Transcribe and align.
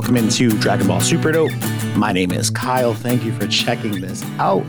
welcome 0.00 0.16
into 0.16 0.48
Dragon 0.60 0.86
Ball 0.86 1.02
Super 1.02 1.30
Dope. 1.30 1.52
My 1.94 2.10
name 2.10 2.32
is 2.32 2.48
Kyle. 2.48 2.94
Thank 2.94 3.22
you 3.22 3.34
for 3.34 3.46
checking 3.48 4.00
this 4.00 4.24
out. 4.38 4.64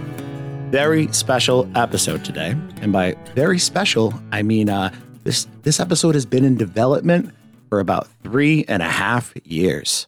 Very 0.71 1.07
special 1.13 1.71
episode 1.73 2.25
today. 2.25 2.49
And 2.81 2.91
by 2.91 3.15
very 3.33 3.57
special, 3.57 4.13
I 4.33 4.41
mean 4.41 4.67
uh, 4.67 4.93
this 5.23 5.47
this 5.61 5.79
episode 5.79 6.15
has 6.15 6.25
been 6.25 6.43
in 6.43 6.57
development 6.57 7.33
for 7.69 7.79
about 7.79 8.09
three 8.23 8.65
and 8.67 8.83
a 8.83 8.89
half 8.89 9.33
years. 9.45 10.05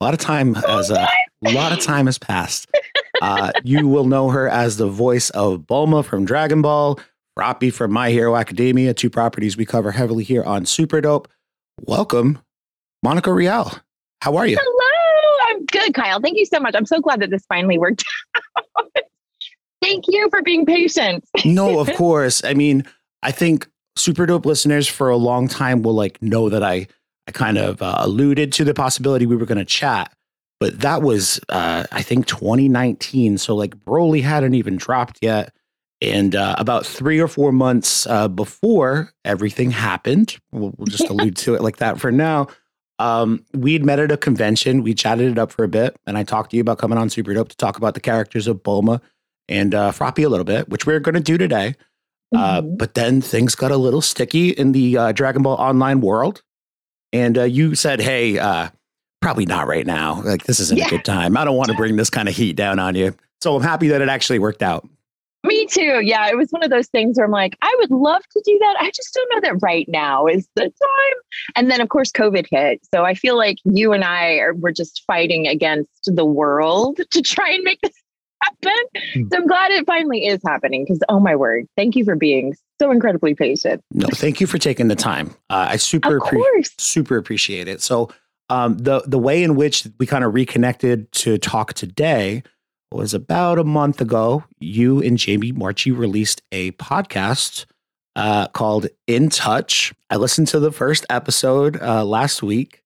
A 0.00 0.04
lot 0.04 0.12
of 0.12 0.18
time 0.18 0.54
has 0.54 0.90
uh, 0.90 1.06
a 1.46 1.52
lot 1.52 1.70
of 1.70 1.78
time 1.78 2.06
has 2.06 2.18
passed. 2.18 2.66
Uh, 3.22 3.52
you 3.62 3.86
will 3.86 4.06
know 4.06 4.28
her 4.28 4.48
as 4.48 4.76
the 4.76 4.88
voice 4.88 5.30
of 5.30 5.60
Bulma 5.60 6.04
from 6.04 6.24
Dragon 6.24 6.62
Ball, 6.62 6.98
Froppy 7.38 7.72
from 7.72 7.92
My 7.92 8.10
Hero 8.10 8.34
Academia, 8.34 8.92
two 8.92 9.08
properties 9.08 9.56
we 9.56 9.64
cover 9.64 9.92
heavily 9.92 10.24
here 10.24 10.42
on 10.42 10.66
Super 10.66 11.00
Dope. 11.00 11.28
Welcome, 11.80 12.40
Monica 13.04 13.32
Rial. 13.32 13.72
How 14.20 14.36
are 14.36 14.46
you? 14.46 14.58
Hello, 14.60 15.50
I'm 15.50 15.64
good, 15.66 15.94
Kyle. 15.94 16.20
Thank 16.20 16.38
you 16.38 16.46
so 16.46 16.58
much. 16.58 16.74
I'm 16.74 16.86
so 16.86 17.00
glad 17.00 17.20
that 17.20 17.30
this 17.30 17.44
finally 17.46 17.78
worked 17.78 18.04
out. 18.56 18.86
Thank 19.82 20.04
you 20.08 20.28
for 20.30 20.42
being 20.42 20.66
patient. 20.66 21.24
no, 21.44 21.78
of 21.78 21.92
course. 21.96 22.44
I 22.44 22.54
mean, 22.54 22.84
I 23.22 23.30
think 23.30 23.68
super 23.96 24.26
dope 24.26 24.46
listeners 24.46 24.88
for 24.88 25.08
a 25.08 25.16
long 25.16 25.48
time 25.48 25.82
will 25.82 25.94
like 25.94 26.20
know 26.22 26.48
that 26.48 26.62
I 26.62 26.88
I 27.26 27.30
kind 27.30 27.58
of 27.58 27.82
uh, 27.82 27.96
alluded 27.98 28.52
to 28.54 28.64
the 28.64 28.74
possibility 28.74 29.26
we 29.26 29.36
were 29.36 29.46
going 29.46 29.58
to 29.58 29.64
chat, 29.64 30.12
but 30.60 30.80
that 30.80 31.02
was 31.02 31.40
uh, 31.48 31.84
I 31.92 32.02
think 32.02 32.26
2019. 32.26 33.38
So 33.38 33.54
like 33.54 33.76
Broly 33.76 34.22
hadn't 34.22 34.54
even 34.54 34.76
dropped 34.76 35.18
yet, 35.20 35.52
and 36.00 36.34
uh, 36.34 36.56
about 36.58 36.86
three 36.86 37.20
or 37.20 37.28
four 37.28 37.52
months 37.52 38.06
uh, 38.06 38.28
before 38.28 39.12
everything 39.24 39.70
happened, 39.70 40.38
we'll, 40.50 40.74
we'll 40.76 40.86
just 40.86 41.08
allude 41.10 41.36
to 41.36 41.54
it 41.54 41.62
like 41.62 41.76
that 41.76 42.00
for 42.00 42.10
now. 42.10 42.48
Um, 42.98 43.44
we'd 43.54 43.84
met 43.84 43.98
at 43.98 44.10
a 44.10 44.16
convention. 44.16 44.82
We 44.82 44.94
chatted 44.94 45.30
it 45.30 45.38
up 45.38 45.52
for 45.52 45.64
a 45.64 45.68
bit, 45.68 45.96
and 46.06 46.18
I 46.18 46.24
talked 46.24 46.50
to 46.50 46.56
you 46.56 46.60
about 46.60 46.78
coming 46.78 46.98
on 46.98 47.10
Super 47.10 47.32
Dope 47.32 47.48
to 47.50 47.56
talk 47.56 47.76
about 47.76 47.94
the 47.94 48.00
characters 48.00 48.46
of 48.46 48.62
Bulma 48.62 49.00
and 49.48 49.74
uh, 49.74 49.92
Froppy 49.92 50.24
a 50.24 50.28
little 50.28 50.44
bit, 50.44 50.68
which 50.68 50.86
we're 50.86 51.00
going 51.00 51.14
to 51.14 51.20
do 51.20 51.38
today. 51.38 51.74
Uh, 52.34 52.60
mm-hmm. 52.60 52.76
but 52.76 52.94
then 52.94 53.22
things 53.22 53.54
got 53.54 53.70
a 53.70 53.76
little 53.76 54.02
sticky 54.02 54.50
in 54.50 54.72
the 54.72 54.98
uh, 54.98 55.12
Dragon 55.12 55.42
Ball 55.42 55.54
Online 55.54 56.00
world, 56.00 56.42
and 57.12 57.38
uh, 57.38 57.44
you 57.44 57.74
said, 57.74 58.00
"Hey, 58.00 58.38
uh, 58.38 58.68
probably 59.22 59.46
not 59.46 59.66
right 59.66 59.86
now. 59.86 60.20
Like 60.22 60.44
this 60.44 60.60
isn't 60.60 60.76
yeah. 60.76 60.86
a 60.86 60.90
good 60.90 61.04
time. 61.04 61.38
I 61.38 61.44
don't 61.44 61.56
want 61.56 61.70
to 61.70 61.76
bring 61.76 61.96
this 61.96 62.10
kind 62.10 62.28
of 62.28 62.36
heat 62.36 62.54
down 62.54 62.78
on 62.78 62.94
you." 62.94 63.14
So 63.40 63.56
I'm 63.56 63.62
happy 63.62 63.88
that 63.88 64.02
it 64.02 64.08
actually 64.10 64.40
worked 64.40 64.62
out. 64.62 64.86
Me 65.44 65.66
too. 65.66 66.00
Yeah, 66.02 66.28
it 66.28 66.36
was 66.36 66.50
one 66.50 66.64
of 66.64 66.70
those 66.70 66.88
things 66.88 67.16
where 67.16 67.24
I'm 67.24 67.32
like, 67.32 67.56
I 67.62 67.74
would 67.78 67.90
love 67.90 68.22
to 68.32 68.42
do 68.44 68.58
that. 68.58 68.76
I 68.80 68.90
just 68.90 69.14
don't 69.14 69.30
know 69.32 69.40
that 69.48 69.62
right 69.62 69.86
now 69.88 70.26
is 70.26 70.48
the 70.56 70.62
time. 70.62 71.16
And 71.54 71.70
then, 71.70 71.80
of 71.80 71.88
course, 71.88 72.10
COVID 72.10 72.46
hit. 72.50 72.80
So 72.92 73.04
I 73.04 73.14
feel 73.14 73.36
like 73.36 73.58
you 73.64 73.92
and 73.92 74.04
I 74.04 74.38
are 74.38 74.54
we're 74.54 74.72
just 74.72 75.04
fighting 75.06 75.46
against 75.46 76.04
the 76.04 76.24
world 76.24 76.98
to 77.10 77.22
try 77.22 77.50
and 77.50 77.62
make 77.62 77.80
this 77.82 77.92
happen. 78.42 78.84
Hmm. 79.14 79.22
So 79.30 79.38
I'm 79.38 79.46
glad 79.46 79.70
it 79.70 79.86
finally 79.86 80.26
is 80.26 80.40
happening 80.44 80.84
because, 80.84 81.00
oh 81.08 81.20
my 81.20 81.36
word, 81.36 81.66
thank 81.76 81.94
you 81.94 82.04
for 82.04 82.16
being 82.16 82.54
so 82.80 82.90
incredibly 82.90 83.34
patient. 83.34 83.82
No, 83.92 84.08
thank 84.12 84.40
you 84.40 84.46
for 84.46 84.58
taking 84.58 84.88
the 84.88 84.96
time. 84.96 85.30
Uh, 85.50 85.68
I 85.70 85.76
super, 85.76 86.20
appre- 86.20 86.80
super 86.80 87.16
appreciate 87.16 87.68
it. 87.68 87.80
So 87.80 88.10
um, 88.50 88.78
the 88.78 89.02
the 89.06 89.18
way 89.18 89.42
in 89.42 89.56
which 89.56 89.86
we 89.98 90.06
kind 90.06 90.24
of 90.24 90.34
reconnected 90.34 91.10
to 91.12 91.38
talk 91.38 91.74
today 91.74 92.42
was 92.92 93.14
about 93.14 93.58
a 93.58 93.64
month 93.64 94.00
ago. 94.00 94.44
You 94.60 95.02
and 95.02 95.18
Jamie 95.18 95.52
Marchi 95.52 95.90
released 95.90 96.42
a 96.52 96.72
podcast 96.72 97.66
uh, 98.16 98.48
called 98.48 98.86
In 99.06 99.28
Touch. 99.28 99.94
I 100.10 100.16
listened 100.16 100.48
to 100.48 100.60
the 100.60 100.72
first 100.72 101.06
episode 101.10 101.80
uh, 101.80 102.04
last 102.04 102.42
week, 102.42 102.82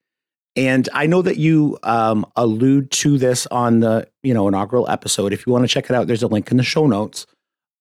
and 0.56 0.89
I 0.92 1.06
know 1.06 1.23
that 1.23 1.39
you 1.39 1.78
um, 1.83 2.27
allude 2.36 2.91
to 2.92 3.17
this 3.17 3.47
on 3.47 3.80
the 3.80 4.08
you 4.23 4.34
know 4.34 4.48
inaugural 4.48 4.89
episode. 4.91 5.33
If 5.33 5.47
you 5.47 5.53
want 5.53 5.64
to 5.64 5.69
check 5.69 5.86
it 5.89 5.97
out, 5.97 6.07
there's 6.07 6.23
a 6.23 6.29
link 6.29 6.51
in 6.51 6.57
the 6.57 6.63
show 6.63 6.86
notes. 6.86 7.27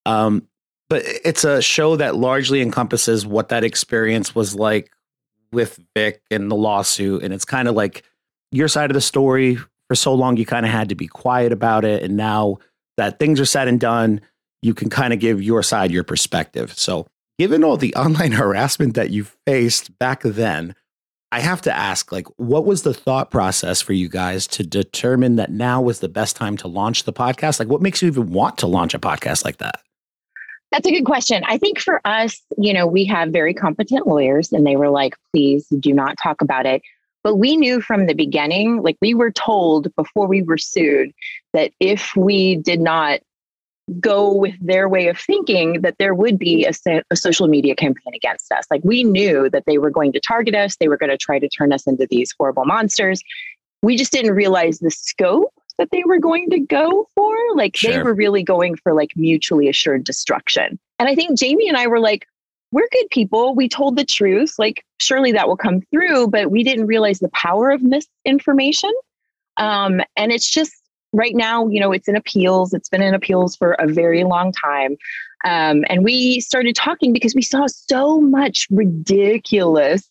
Um, 0.05 0.47
but 0.89 1.03
it's 1.05 1.43
a 1.43 1.61
show 1.61 1.95
that 1.95 2.15
largely 2.15 2.61
encompasses 2.61 3.25
what 3.25 3.49
that 3.49 3.63
experience 3.63 4.35
was 4.35 4.55
like 4.55 4.91
with 5.51 5.79
Vic 5.95 6.21
and 6.29 6.49
the 6.49 6.55
lawsuit, 6.55 7.23
and 7.23 7.33
it's 7.33 7.45
kind 7.45 7.67
of 7.67 7.75
like 7.75 8.03
your 8.51 8.67
side 8.67 8.89
of 8.89 8.95
the 8.95 9.01
story 9.01 9.57
for 9.91 9.95
so 9.95 10.13
long 10.13 10.37
you 10.37 10.45
kind 10.45 10.65
of 10.65 10.71
had 10.71 10.87
to 10.87 10.95
be 10.95 11.05
quiet 11.05 11.51
about 11.51 11.83
it 11.83 12.01
and 12.01 12.15
now 12.15 12.57
that 12.95 13.19
things 13.19 13.41
are 13.41 13.45
said 13.45 13.67
and 13.67 13.81
done 13.81 14.21
you 14.61 14.73
can 14.73 14.89
kind 14.89 15.11
of 15.11 15.19
give 15.19 15.41
your 15.41 15.61
side 15.61 15.91
your 15.91 16.05
perspective 16.05 16.71
so 16.79 17.05
given 17.37 17.61
all 17.61 17.75
the 17.75 17.93
online 17.97 18.31
harassment 18.31 18.93
that 18.93 19.09
you 19.09 19.25
faced 19.45 19.99
back 19.99 20.21
then 20.23 20.73
i 21.33 21.41
have 21.41 21.61
to 21.61 21.75
ask 21.75 22.09
like 22.09 22.25
what 22.37 22.65
was 22.65 22.83
the 22.83 22.93
thought 22.93 23.31
process 23.31 23.81
for 23.81 23.91
you 23.91 24.07
guys 24.07 24.47
to 24.47 24.63
determine 24.63 25.35
that 25.35 25.51
now 25.51 25.81
was 25.81 25.99
the 25.99 26.07
best 26.07 26.37
time 26.37 26.55
to 26.55 26.69
launch 26.69 27.03
the 27.03 27.11
podcast 27.11 27.59
like 27.59 27.67
what 27.67 27.81
makes 27.81 28.01
you 28.01 28.07
even 28.07 28.31
want 28.31 28.57
to 28.57 28.67
launch 28.67 28.93
a 28.93 28.99
podcast 28.99 29.43
like 29.43 29.57
that 29.57 29.81
that's 30.71 30.87
a 30.87 30.91
good 30.91 31.03
question. 31.03 31.43
I 31.45 31.57
think 31.57 31.79
for 31.79 31.99
us, 32.07 32.41
you 32.57 32.73
know, 32.73 32.87
we 32.87 33.03
have 33.03 33.27
very 33.33 33.53
competent 33.53 34.07
lawyers 34.07 34.53
and 34.53 34.65
they 34.65 34.77
were 34.77 34.89
like, 34.89 35.17
please 35.33 35.67
do 35.67 35.91
not 35.91 36.15
talk 36.17 36.41
about 36.41 36.65
it. 36.65 36.81
But 37.23 37.35
we 37.35 37.55
knew 37.55 37.81
from 37.81 38.07
the 38.07 38.13
beginning, 38.13 38.81
like 38.81 38.97
we 39.01 39.13
were 39.13 39.31
told 39.31 39.93
before 39.95 40.27
we 40.27 40.41
were 40.41 40.57
sued, 40.57 41.11
that 41.53 41.71
if 41.79 42.15
we 42.15 42.55
did 42.55 42.79
not 42.79 43.19
go 43.99 44.31
with 44.31 44.55
their 44.61 44.87
way 44.87 45.07
of 45.07 45.19
thinking, 45.19 45.81
that 45.81 45.97
there 45.97 46.13
would 46.13 46.39
be 46.39 46.65
a, 46.65 46.71
a, 47.09 47.15
social 47.15 47.47
media 47.47 47.75
campaign 47.75 48.13
against 48.15 48.51
us. 48.51 48.65
Like 48.71 48.81
we 48.83 49.03
knew 49.03 49.49
that 49.49 49.65
they 49.65 49.77
were 49.77 49.89
going 49.89 50.13
to 50.13 50.19
target 50.19 50.55
us, 50.55 50.77
they 50.77 50.87
were 50.87 50.97
going 50.97 51.09
to 51.09 51.17
try 51.17 51.39
to 51.39 51.49
turn 51.49 51.73
us 51.73 51.87
into 51.87 52.07
these 52.09 52.33
horrible 52.37 52.65
monsters. 52.65 53.21
We 53.81 53.97
just 53.97 54.11
didn't 54.11 54.33
realize 54.33 54.79
the 54.79 54.91
scope 54.91 55.53
that 55.77 55.89
they 55.91 56.03
were 56.05 56.19
going 56.19 56.49
to 56.51 56.59
go 56.59 57.07
for. 57.15 57.35
Like 57.55 57.75
sure. 57.75 57.91
they 57.91 58.03
were 58.03 58.13
really 58.13 58.43
going 58.43 58.75
for 58.77 58.93
like 58.93 59.11
mutually 59.15 59.67
assured 59.67 60.03
destruction. 60.03 60.79
And 60.99 61.09
I 61.09 61.15
think 61.15 61.37
Jamie 61.37 61.67
and 61.67 61.77
I 61.77 61.87
were 61.87 61.99
like, 61.99 62.27
we're 62.71 62.87
good 62.91 63.09
people. 63.11 63.55
We 63.55 63.67
told 63.67 63.97
the 63.97 64.05
truth. 64.05 64.55
Like, 64.57 64.83
surely 64.99 65.31
that 65.33 65.47
will 65.47 65.57
come 65.57 65.81
through, 65.91 66.27
but 66.27 66.51
we 66.51 66.63
didn't 66.63 66.87
realize 66.87 67.19
the 67.19 67.29
power 67.29 67.69
of 67.69 67.81
misinformation. 67.81 68.91
Um, 69.57 70.01
and 70.15 70.31
it's 70.31 70.49
just 70.49 70.73
right 71.13 71.35
now, 71.35 71.67
you 71.67 71.79
know, 71.79 71.91
it's 71.91 72.07
in 72.07 72.15
appeals. 72.15 72.73
It's 72.73 72.89
been 72.89 73.01
in 73.01 73.13
appeals 73.13 73.55
for 73.55 73.73
a 73.73 73.87
very 73.87 74.23
long 74.23 74.51
time. 74.51 74.95
Um, 75.43 75.83
and 75.89 76.03
we 76.03 76.39
started 76.39 76.75
talking 76.75 77.13
because 77.13 77.35
we 77.35 77.41
saw 77.41 77.65
so 77.67 78.21
much 78.21 78.67
ridiculous 78.69 80.07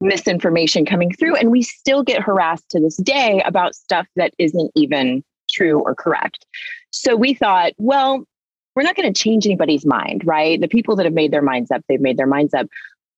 misinformation 0.00 0.84
coming 0.84 1.12
through. 1.12 1.36
And 1.36 1.50
we 1.50 1.62
still 1.62 2.02
get 2.02 2.20
harassed 2.20 2.68
to 2.70 2.80
this 2.80 2.96
day 2.98 3.42
about 3.46 3.74
stuff 3.74 4.06
that 4.16 4.34
isn't 4.38 4.70
even 4.74 5.24
true 5.50 5.80
or 5.80 5.94
correct. 5.94 6.44
So 6.90 7.16
we 7.16 7.34
thought, 7.34 7.72
well, 7.78 8.24
we're 8.74 8.82
not 8.82 8.96
going 8.96 9.12
to 9.12 9.22
change 9.22 9.46
anybody's 9.46 9.86
mind, 9.86 10.22
right? 10.24 10.60
The 10.60 10.68
people 10.68 10.96
that 10.96 11.06
have 11.06 11.14
made 11.14 11.32
their 11.32 11.42
minds 11.42 11.70
up, 11.70 11.82
they've 11.88 12.00
made 12.00 12.16
their 12.16 12.26
minds 12.26 12.54
up. 12.54 12.66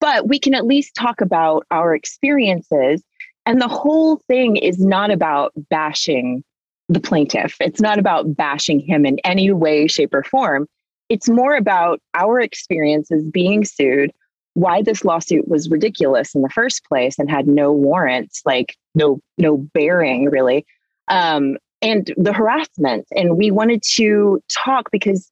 But 0.01 0.29
we 0.29 0.39
can 0.39 0.55
at 0.55 0.67
least 0.67 0.95
talk 0.95 1.21
about 1.21 1.67
our 1.71 1.95
experiences. 1.95 3.03
And 3.47 3.61
the 3.61 3.69
whole 3.69 4.17
thing 4.29 4.57
is 4.57 4.79
not 4.79 5.11
about 5.11 5.53
bashing 5.71 6.45
the 6.89 7.01
plaintiff, 7.01 7.57
it's 7.61 7.81
not 7.81 7.99
about 7.99 8.37
bashing 8.37 8.79
him 8.79 9.05
in 9.05 9.19
any 9.25 9.51
way, 9.51 9.89
shape, 9.89 10.15
or 10.15 10.23
form. 10.23 10.69
It's 11.09 11.29
more 11.29 11.57
about 11.57 12.01
our 12.15 12.41
experiences 12.41 13.29
being 13.29 13.65
sued, 13.65 14.13
why 14.55 14.83
this 14.83 15.05
lawsuit 15.05 15.49
was 15.49 15.69
ridiculous 15.69 16.35
in 16.35 16.43
the 16.43 16.49
first 16.49 16.85
place 16.85 17.19
and 17.19 17.29
had 17.29 17.49
no 17.49 17.73
warrants, 17.73 18.41
like 18.45 18.77
no 18.95 19.21
no 19.37 19.57
bearing 19.57 20.31
really, 20.31 20.65
um, 21.09 21.57
and 21.83 22.15
the 22.17 22.33
harassment. 22.33 23.07
And 23.11 23.37
we 23.37 23.51
wanted 23.51 23.83
to 23.97 24.41
talk 24.49 24.91
because 24.93 25.31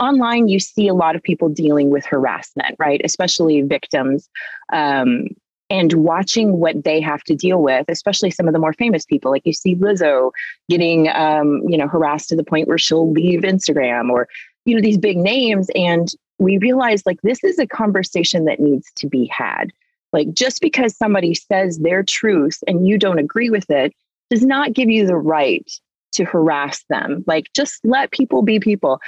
online 0.00 0.48
you 0.48 0.58
see 0.58 0.88
a 0.88 0.94
lot 0.94 1.16
of 1.16 1.22
people 1.22 1.48
dealing 1.48 1.90
with 1.90 2.04
harassment 2.04 2.76
right? 2.78 3.00
Especially 3.04 3.62
victims 3.62 4.28
um, 4.72 5.26
and 5.70 5.94
watching 5.94 6.58
what 6.58 6.84
they 6.84 7.00
have 7.00 7.22
to 7.24 7.34
deal 7.34 7.62
with 7.62 7.86
especially 7.88 8.30
some 8.30 8.46
of 8.46 8.52
the 8.52 8.58
more 8.58 8.74
famous 8.74 9.04
people 9.04 9.30
like 9.30 9.46
you 9.46 9.52
see 9.52 9.74
lizzo 9.76 10.30
getting 10.68 11.08
um, 11.08 11.62
you 11.68 11.78
know 11.78 11.88
harassed 11.88 12.28
to 12.28 12.36
the 12.36 12.44
point 12.44 12.68
where 12.68 12.78
she'll 12.78 13.10
leave 13.10 13.40
instagram 13.40 14.10
or 14.10 14.28
you 14.64 14.74
know 14.74 14.80
these 14.80 14.98
big 14.98 15.16
names. 15.16 15.68
And 15.74 16.08
we 16.38 16.58
realize 16.58 17.02
like 17.06 17.20
this 17.22 17.42
is 17.44 17.58
a 17.58 17.66
conversation 17.66 18.44
that 18.46 18.60
needs 18.60 18.90
to 18.96 19.08
be 19.08 19.26
had. 19.26 19.72
Like 20.12 20.32
just 20.32 20.60
because 20.60 20.96
somebody 20.96 21.34
says 21.34 21.78
their 21.78 22.02
truth 22.02 22.62
and 22.66 22.86
you 22.86 22.98
don't 22.98 23.18
agree 23.18 23.50
with 23.50 23.68
it 23.70 23.92
does 24.30 24.44
not 24.44 24.72
give 24.72 24.88
you 24.88 25.06
the 25.06 25.16
right 25.16 25.70
to 26.12 26.24
harass 26.24 26.84
them. 26.88 27.24
Like 27.26 27.46
just 27.54 27.80
let 27.84 28.12
people 28.12 28.42
be 28.42 28.60
people 28.60 29.00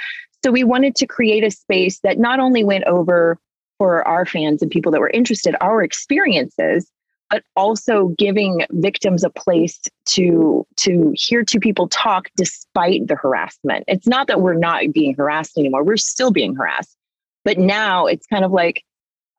so 0.43 0.51
we 0.51 0.63
wanted 0.63 0.95
to 0.95 1.07
create 1.07 1.43
a 1.43 1.51
space 1.51 1.99
that 2.01 2.19
not 2.19 2.39
only 2.39 2.63
went 2.63 2.85
over 2.85 3.37
for 3.77 4.07
our 4.07 4.25
fans 4.25 4.61
and 4.61 4.71
people 4.71 4.91
that 4.91 5.01
were 5.01 5.09
interested 5.09 5.55
our 5.61 5.83
experiences, 5.83 6.91
but 7.29 7.43
also 7.55 8.09
giving 8.17 8.65
victims 8.71 9.23
a 9.23 9.29
place 9.29 9.79
to 10.05 10.65
to 10.77 11.11
hear 11.15 11.43
two 11.43 11.59
people 11.59 11.87
talk 11.89 12.29
despite 12.37 13.07
the 13.07 13.15
harassment. 13.15 13.83
It's 13.87 14.07
not 14.07 14.27
that 14.27 14.41
we're 14.41 14.53
not 14.53 14.83
being 14.93 15.15
harassed 15.15 15.57
anymore. 15.57 15.83
We're 15.83 15.97
still 15.97 16.31
being 16.31 16.55
harassed. 16.55 16.95
But 17.43 17.57
now 17.57 18.05
it's 18.05 18.25
kind 18.27 18.45
of 18.45 18.51
like 18.51 18.83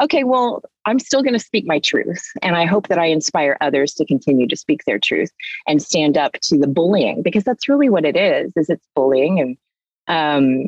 okay, 0.01 0.25
well, 0.25 0.63
I'm 0.85 0.99
still 0.99 1.23
going 1.23 1.35
to 1.35 1.41
speak 1.41 1.67
my 1.67 1.81
truth. 1.81 2.23
And 2.43 2.57
I 2.57 2.67
hope 2.67 2.89
that 2.89 2.99
I 2.99 3.07
inspire 3.07 3.57
others 3.61 3.95
to 3.95 4.05
continue 4.05 4.47
to 4.47 4.57
speak 4.57 4.85
their 4.85 4.99
truth 4.99 5.31
and 5.67 5.83
stand 5.83 6.17
up 6.17 6.35
to 6.43 6.57
the 6.59 6.69
bullying 6.69 7.23
because 7.23 7.45
that's 7.45 7.69
really 7.69 7.89
what 7.89 8.05
it 8.05 8.17
is, 8.17 8.53
is 8.57 8.71
it's 8.71 8.87
bullying. 8.95 9.41
And, 9.41 9.57
um, 10.07 10.67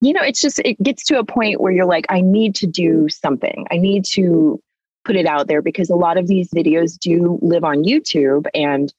you 0.00 0.12
know, 0.12 0.22
it's 0.22 0.40
just, 0.40 0.58
it 0.60 0.82
gets 0.82 1.04
to 1.04 1.18
a 1.18 1.24
point 1.24 1.60
where 1.60 1.72
you're 1.72 1.86
like, 1.86 2.06
I 2.08 2.20
need 2.20 2.54
to 2.56 2.66
do 2.66 3.08
something. 3.08 3.66
I 3.70 3.76
need 3.76 4.04
to 4.12 4.60
put 5.04 5.16
it 5.16 5.26
out 5.26 5.46
there 5.46 5.62
because 5.62 5.90
a 5.90 5.96
lot 5.96 6.16
of 6.16 6.26
these 6.26 6.50
videos 6.50 6.98
do 6.98 7.38
live 7.42 7.64
on 7.64 7.84
YouTube 7.84 8.46
and 8.54 8.92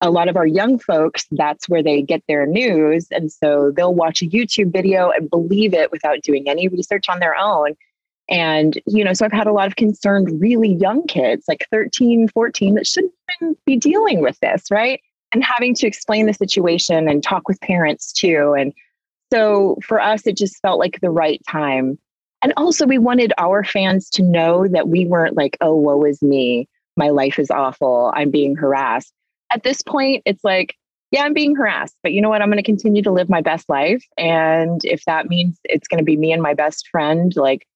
a 0.00 0.10
lot 0.10 0.28
of 0.28 0.36
our 0.36 0.46
young 0.46 0.78
folks, 0.78 1.26
that's 1.32 1.68
where 1.68 1.82
they 1.82 2.00
get 2.00 2.22
their 2.26 2.46
news. 2.46 3.08
And 3.10 3.30
so 3.30 3.70
they'll 3.70 3.94
watch 3.94 4.22
a 4.22 4.26
YouTube 4.26 4.72
video 4.72 5.10
and 5.10 5.28
believe 5.28 5.74
it 5.74 5.92
without 5.92 6.22
doing 6.22 6.48
any 6.48 6.68
research 6.68 7.08
on 7.08 7.18
their 7.18 7.36
own. 7.36 7.74
And, 8.28 8.80
you 8.86 9.04
know, 9.04 9.12
so 9.12 9.26
I've 9.26 9.32
had 9.32 9.48
a 9.48 9.52
lot 9.52 9.66
of 9.66 9.76
concerned, 9.76 10.40
really 10.40 10.72
young 10.74 11.06
kids, 11.06 11.44
like 11.48 11.66
13, 11.70 12.28
14, 12.28 12.74
that 12.76 12.86
shouldn't 12.86 13.12
be 13.66 13.76
dealing 13.76 14.20
with 14.20 14.38
this, 14.40 14.70
right? 14.70 15.00
And 15.32 15.44
having 15.44 15.74
to 15.74 15.86
explain 15.86 16.26
the 16.26 16.32
situation 16.32 17.08
and 17.08 17.22
talk 17.22 17.48
with 17.48 17.60
parents 17.60 18.12
too. 18.12 18.54
And 18.56 18.72
so 19.32 19.76
for 19.82 20.00
us, 20.00 20.26
it 20.26 20.36
just 20.36 20.60
felt 20.60 20.78
like 20.78 21.00
the 21.00 21.10
right 21.10 21.40
time. 21.48 21.98
And 22.42 22.52
also, 22.56 22.86
we 22.86 22.98
wanted 22.98 23.32
our 23.38 23.64
fans 23.64 24.08
to 24.10 24.22
know 24.22 24.66
that 24.68 24.88
we 24.88 25.04
weren't 25.06 25.36
like, 25.36 25.56
oh, 25.60 25.74
woe 25.74 26.04
is 26.04 26.22
me. 26.22 26.68
My 26.96 27.10
life 27.10 27.38
is 27.38 27.50
awful. 27.50 28.12
I'm 28.14 28.30
being 28.30 28.56
harassed. 28.56 29.12
At 29.52 29.62
this 29.62 29.82
point, 29.82 30.22
it's 30.24 30.42
like, 30.42 30.74
yeah, 31.10 31.24
I'm 31.24 31.34
being 31.34 31.56
harassed, 31.56 31.96
but 32.02 32.12
you 32.12 32.22
know 32.22 32.28
what? 32.28 32.40
I'm 32.40 32.48
going 32.48 32.56
to 32.56 32.62
continue 32.62 33.02
to 33.02 33.10
live 33.10 33.28
my 33.28 33.40
best 33.40 33.68
life. 33.68 34.04
And 34.16 34.80
if 34.84 35.04
that 35.06 35.28
means 35.28 35.58
it's 35.64 35.88
going 35.88 35.98
to 35.98 36.04
be 36.04 36.16
me 36.16 36.32
and 36.32 36.40
my 36.40 36.54
best 36.54 36.88
friend, 36.88 37.34
like 37.36 37.66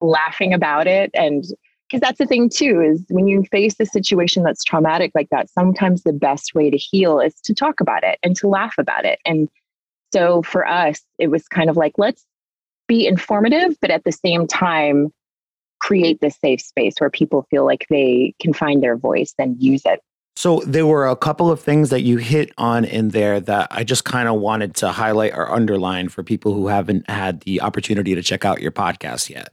laughing 0.00 0.52
about 0.52 0.86
it 0.86 1.10
and 1.14 1.44
because 1.88 2.00
that's 2.00 2.18
the 2.18 2.26
thing 2.26 2.48
too 2.48 2.80
is 2.80 3.04
when 3.10 3.26
you 3.26 3.44
face 3.50 3.74
a 3.80 3.86
situation 3.86 4.42
that's 4.42 4.64
traumatic 4.64 5.10
like 5.14 5.28
that 5.30 5.50
sometimes 5.50 6.02
the 6.02 6.12
best 6.12 6.54
way 6.54 6.70
to 6.70 6.76
heal 6.76 7.20
is 7.20 7.34
to 7.42 7.52
talk 7.52 7.80
about 7.80 8.02
it 8.02 8.18
and 8.22 8.36
to 8.36 8.48
laugh 8.48 8.74
about 8.78 9.04
it 9.04 9.18
and 9.26 9.48
so 10.12 10.42
for 10.42 10.66
us 10.66 11.00
it 11.18 11.28
was 11.28 11.46
kind 11.48 11.70
of 11.70 11.76
like 11.76 11.92
let's 11.98 12.24
be 12.88 13.06
informative 13.06 13.76
but 13.80 13.90
at 13.90 14.04
the 14.04 14.12
same 14.12 14.46
time 14.46 15.12
create 15.80 16.20
this 16.20 16.36
safe 16.40 16.60
space 16.60 16.94
where 16.98 17.10
people 17.10 17.46
feel 17.50 17.64
like 17.64 17.86
they 17.88 18.34
can 18.40 18.52
find 18.52 18.82
their 18.82 18.96
voice 18.96 19.32
and 19.38 19.60
use 19.62 19.82
it 19.84 20.00
so 20.36 20.62
there 20.66 20.86
were 20.86 21.06
a 21.06 21.16
couple 21.16 21.50
of 21.50 21.60
things 21.60 21.90
that 21.90 22.00
you 22.00 22.16
hit 22.16 22.52
on 22.56 22.84
in 22.84 23.08
there 23.08 23.40
that 23.40 23.68
I 23.70 23.84
just 23.84 24.04
kind 24.04 24.26
of 24.26 24.36
wanted 24.36 24.74
to 24.76 24.90
highlight 24.90 25.34
or 25.34 25.50
underline 25.50 26.08
for 26.08 26.22
people 26.22 26.54
who 26.54 26.68
haven't 26.68 27.10
had 27.10 27.40
the 27.42 27.60
opportunity 27.60 28.14
to 28.14 28.22
check 28.22 28.46
out 28.46 28.62
your 28.62 28.70
podcast 28.70 29.28
yet. 29.28 29.52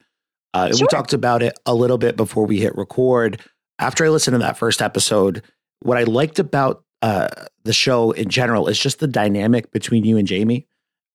Uh, 0.53 0.69
sure. 0.69 0.86
We 0.86 0.88
talked 0.88 1.12
about 1.12 1.44
it 1.44 1.60
a 1.65 1.75
little 1.75 1.98
bit 1.98 2.15
before 2.15 2.45
we 2.45 2.60
hit 2.60 2.75
record. 2.77 3.42
After 3.80 4.06
I 4.06 4.10
listened 4.10 4.36
to 4.36 4.39
that 4.39 4.57
first 4.57 4.81
episode, 4.81 5.44
what 5.81 5.98
I 5.98 6.03
liked 6.03 6.39
about 6.39 6.83
uh, 7.02 7.28
the 7.64 7.74
show 7.74 8.12
in 8.12 8.30
general 8.30 8.68
is 8.68 8.80
just 8.80 9.00
the 9.00 9.08
dynamic 9.08 9.72
between 9.72 10.04
you 10.04 10.18
and 10.18 10.28
Jamie. 10.28 10.68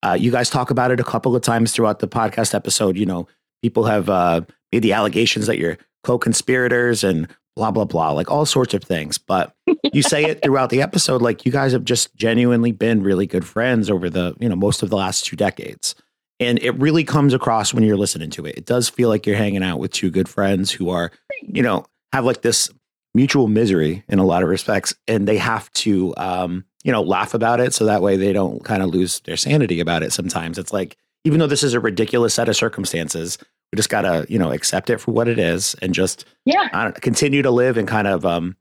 Uh, 0.03 0.17
you 0.19 0.31
guys 0.31 0.51
talk 0.51 0.71
about 0.71 0.91
it 0.91 1.01
a 1.01 1.05
couple 1.05 1.37
of 1.37 1.43
times 1.43 1.73
throughout 1.73 2.01
the 2.01 2.09
podcast 2.09 2.55
episode. 2.55 2.97
You 2.97 3.07
know, 3.07 3.29
people 3.63 3.85
have 3.85 4.09
uh, 4.09 4.43
made 4.73 4.83
the 4.83 4.93
allegations 4.93 5.47
that 5.47 5.59
you're 5.59 5.79
co-conspirators 6.05 7.05
and 7.05 7.29
blah 7.55 7.71
blah 7.71 7.85
blah, 7.85 8.11
like 8.11 8.31
all 8.31 8.47
sorts 8.47 8.75
of 8.75 8.83
things. 8.83 9.19
But 9.19 9.55
you 9.93 10.03
say 10.03 10.25
it 10.25 10.43
throughout 10.43 10.71
the 10.71 10.83
episode, 10.83 11.23
like 11.23 11.47
you 11.47 11.53
guys 11.53 11.73
have 11.73 11.85
just 11.85 12.15
genuinely 12.17 12.73
been 12.73 13.03
really 13.03 13.27
good 13.27 13.47
friends 13.47 13.91
over 13.91 14.11
the 14.11 14.35
you 14.41 14.49
know 14.49 14.57
most 14.57 14.83
of 14.83 14.91
the 14.91 14.97
last 14.97 15.25
two 15.25 15.37
decades. 15.37 15.95
And 16.41 16.59
it 16.61 16.73
really 16.73 17.05
comes 17.05 17.35
across 17.35 17.73
when 17.73 17.85
you're 17.85 17.97
listening 17.97 18.31
to 18.31 18.47
it. 18.47 18.57
It 18.57 18.67
does 18.67 18.89
feel 18.89 19.09
like 19.09 19.27
you're 19.27 19.37
hanging 19.37 19.63
out 19.63 19.79
with 19.79 19.93
two 19.93 20.11
good 20.11 20.29
friends 20.29 20.73
who 20.73 20.91
are, 20.91 21.13
you 21.41 21.63
know, 21.63 21.87
have 22.13 22.25
like 22.25 22.43
this 22.43 22.69
mutual 23.15 23.49
misery 23.49 24.05
in 24.09 24.19
a 24.19 24.25
lot 24.25 24.43
of 24.43 24.49
respects. 24.49 24.95
And 25.07 25.29
they 25.29 25.39
have 25.39 25.71
to, 25.75 26.15
um, 26.17 26.65
you 26.83 26.93
know, 26.93 27.03
laugh 27.03 27.35
about 27.35 27.61
it. 27.61 27.75
So 27.75 27.85
that 27.85 28.03
way 28.03 28.17
they 28.17 28.33
don't 28.33 28.65
kind 28.65 28.83
of 28.83 28.91
lose 28.91 29.21
their 29.21 29.37
sanity 29.37 29.81
about 29.81 30.03
it 30.03 30.13
sometimes. 30.13 30.59
It's 30.59 30.73
like, 30.73 30.97
even 31.25 31.39
though 31.39 31.47
this 31.47 31.63
is 31.63 31.75
a 31.75 31.81
ridiculous 31.81 32.35
set 32.35 32.49
of 32.49 32.57
circumstances, 32.57 33.39
we 33.73 33.77
just 33.77 33.89
got 33.89 34.03
to, 34.03 34.27
you 34.29 34.39
know, 34.39 34.51
accept 34.51 34.91
it 34.91 34.99
for 34.99 35.13
what 35.13 35.29
it 35.29 35.39
is 35.39 35.77
and 35.81 35.95
just, 35.95 36.25
yeah, 36.45 36.91
continue 37.01 37.43
to 37.43 37.51
live 37.51 37.77
and 37.77 37.87
kind 37.87 38.09
of, 38.09 38.27
um, 38.27 38.57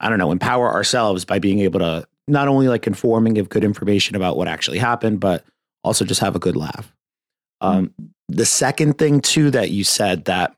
I 0.00 0.08
don't 0.08 0.18
know, 0.18 0.32
empower 0.32 0.72
ourselves 0.72 1.24
by 1.24 1.38
being 1.38 1.60
able 1.60 1.80
to 1.80 2.06
not 2.26 2.48
only 2.48 2.68
like 2.68 2.86
inform 2.86 3.26
and 3.26 3.34
give 3.34 3.48
good 3.48 3.64
information 3.64 4.16
about 4.16 4.36
what 4.36 4.48
actually 4.48 4.78
happened, 4.78 5.20
but 5.20 5.44
also 5.84 6.04
just 6.04 6.20
have 6.20 6.34
a 6.34 6.40
good 6.40 6.56
laugh. 6.56 6.92
Um, 7.60 7.92
the 8.28 8.46
second 8.46 8.98
thing 8.98 9.20
too 9.20 9.50
that 9.50 9.70
you 9.70 9.84
said 9.84 10.24
that 10.24 10.54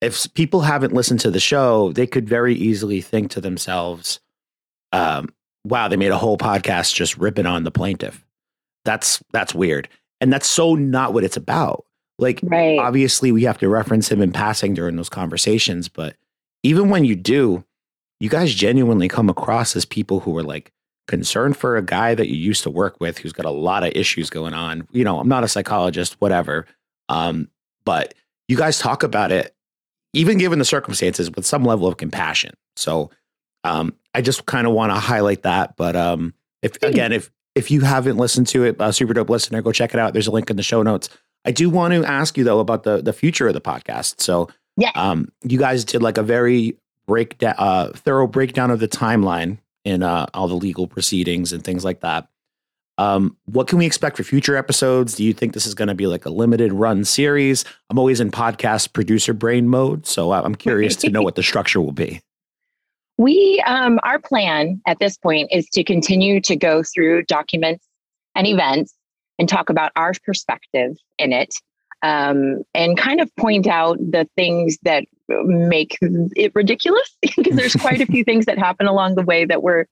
if 0.00 0.32
people 0.34 0.60
haven't 0.60 0.94
listened 0.94 1.20
to 1.20 1.30
the 1.30 1.40
show, 1.40 1.92
they 1.92 2.06
could 2.06 2.28
very 2.28 2.54
easily 2.54 3.00
think 3.00 3.30
to 3.32 3.40
themselves, 3.40 4.20
um, 4.92 5.28
"Wow, 5.64 5.88
they 5.88 5.96
made 5.96 6.12
a 6.12 6.18
whole 6.18 6.38
podcast 6.38 6.94
just 6.94 7.18
ripping 7.18 7.46
on 7.46 7.64
the 7.64 7.70
plaintiff." 7.70 8.24
That's 8.84 9.22
that's 9.32 9.54
weird, 9.54 9.88
and 10.20 10.32
that's 10.32 10.46
so 10.46 10.74
not 10.74 11.12
what 11.12 11.24
it's 11.24 11.36
about. 11.36 11.84
Like, 12.18 12.40
right. 12.42 12.78
obviously, 12.78 13.30
we 13.30 13.44
have 13.44 13.58
to 13.58 13.68
reference 13.68 14.10
him 14.10 14.20
in 14.20 14.32
passing 14.32 14.74
during 14.74 14.96
those 14.96 15.08
conversations, 15.08 15.88
but 15.88 16.16
even 16.64 16.88
when 16.90 17.04
you 17.04 17.14
do, 17.14 17.64
you 18.20 18.28
guys 18.28 18.54
genuinely 18.54 19.08
come 19.08 19.30
across 19.30 19.76
as 19.76 19.84
people 19.84 20.20
who 20.20 20.36
are 20.36 20.42
like 20.42 20.72
concerned 21.06 21.56
for 21.56 21.76
a 21.76 21.82
guy 21.82 22.14
that 22.14 22.28
you 22.28 22.36
used 22.36 22.62
to 22.64 22.70
work 22.70 23.00
with 23.00 23.18
who's 23.18 23.32
got 23.32 23.46
a 23.46 23.50
lot 23.50 23.84
of 23.84 23.92
issues 23.94 24.30
going 24.30 24.54
on. 24.54 24.86
You 24.90 25.04
know, 25.04 25.20
I'm 25.20 25.28
not 25.28 25.44
a 25.44 25.48
psychologist, 25.48 26.16
whatever. 26.18 26.66
Um, 27.08 27.48
but 27.84 28.14
you 28.48 28.56
guys 28.56 28.78
talk 28.78 29.02
about 29.02 29.32
it, 29.32 29.54
even 30.12 30.38
given 30.38 30.58
the 30.58 30.64
circumstances, 30.64 31.30
with 31.30 31.46
some 31.46 31.64
level 31.64 31.86
of 31.86 31.96
compassion. 31.96 32.54
So 32.76 33.10
um, 33.64 33.94
I 34.14 34.22
just 34.22 34.46
kind 34.46 34.66
of 34.66 34.72
want 34.72 34.92
to 34.92 34.98
highlight 34.98 35.42
that. 35.42 35.76
But 35.76 35.96
um, 35.96 36.34
if 36.62 36.82
again, 36.82 37.12
if 37.12 37.30
if 37.54 37.70
you 37.70 37.80
haven't 37.80 38.16
listened 38.16 38.46
to 38.48 38.64
it, 38.64 38.80
uh, 38.80 38.92
super 38.92 39.14
dope 39.14 39.30
listener, 39.30 39.62
go 39.62 39.72
check 39.72 39.94
it 39.94 40.00
out. 40.00 40.12
There's 40.12 40.26
a 40.26 40.32
link 40.32 40.50
in 40.50 40.56
the 40.56 40.62
show 40.62 40.82
notes. 40.82 41.08
I 41.44 41.50
do 41.50 41.70
want 41.70 41.94
to 41.94 42.04
ask 42.04 42.36
you 42.36 42.44
though 42.44 42.60
about 42.60 42.84
the 42.84 43.02
the 43.02 43.12
future 43.12 43.48
of 43.48 43.54
the 43.54 43.60
podcast. 43.60 44.20
So 44.20 44.48
yeah, 44.76 44.92
um, 44.94 45.32
you 45.42 45.58
guys 45.58 45.84
did 45.84 46.02
like 46.02 46.18
a 46.18 46.22
very 46.22 46.76
breakdown, 47.06 47.54
uh, 47.58 47.92
thorough 47.94 48.26
breakdown 48.26 48.70
of 48.70 48.80
the 48.80 48.88
timeline 48.88 49.58
in 49.84 50.02
uh, 50.02 50.26
all 50.34 50.48
the 50.48 50.54
legal 50.54 50.86
proceedings 50.86 51.52
and 51.52 51.64
things 51.64 51.84
like 51.84 52.00
that. 52.00 52.28
Um, 52.98 53.36
what 53.46 53.68
can 53.68 53.78
we 53.78 53.86
expect 53.86 54.16
for 54.16 54.24
future 54.24 54.56
episodes? 54.56 55.14
Do 55.14 55.24
you 55.24 55.32
think 55.32 55.54
this 55.54 55.66
is 55.66 55.74
going 55.74 55.88
to 55.88 55.94
be 55.94 56.08
like 56.08 56.26
a 56.26 56.30
limited 56.30 56.72
run 56.72 57.04
series? 57.04 57.64
I'm 57.88 57.98
always 57.98 58.20
in 58.20 58.30
podcast 58.30 58.92
producer 58.92 59.32
brain 59.32 59.68
mode, 59.68 60.06
so 60.06 60.32
I'm 60.32 60.56
curious 60.56 60.96
to 60.96 61.10
know 61.10 61.22
what 61.22 61.36
the 61.36 61.42
structure 61.42 61.80
will 61.80 61.92
be. 61.92 62.20
We, 63.20 63.60
um, 63.66 63.98
our 64.04 64.20
plan 64.20 64.80
at 64.86 65.00
this 65.00 65.16
point 65.16 65.48
is 65.50 65.68
to 65.70 65.82
continue 65.82 66.40
to 66.42 66.54
go 66.54 66.84
through 66.84 67.24
documents 67.24 67.84
and 68.36 68.46
events 68.46 68.94
and 69.40 69.48
talk 69.48 69.70
about 69.70 69.90
our 69.96 70.12
perspective 70.24 70.96
in 71.18 71.32
it 71.32 71.52
um, 72.02 72.62
and 72.74 72.96
kind 72.96 73.20
of 73.20 73.34
point 73.34 73.66
out 73.66 73.98
the 73.98 74.28
things 74.36 74.78
that 74.82 75.04
make 75.28 75.98
it 76.00 76.52
ridiculous 76.54 77.16
because 77.36 77.56
there's 77.56 77.74
quite 77.74 78.00
a 78.00 78.06
few 78.06 78.22
things 78.22 78.46
that 78.46 78.56
happen 78.56 78.86
along 78.86 79.16
the 79.16 79.22
way 79.22 79.44
that 79.44 79.64
were 79.64 79.88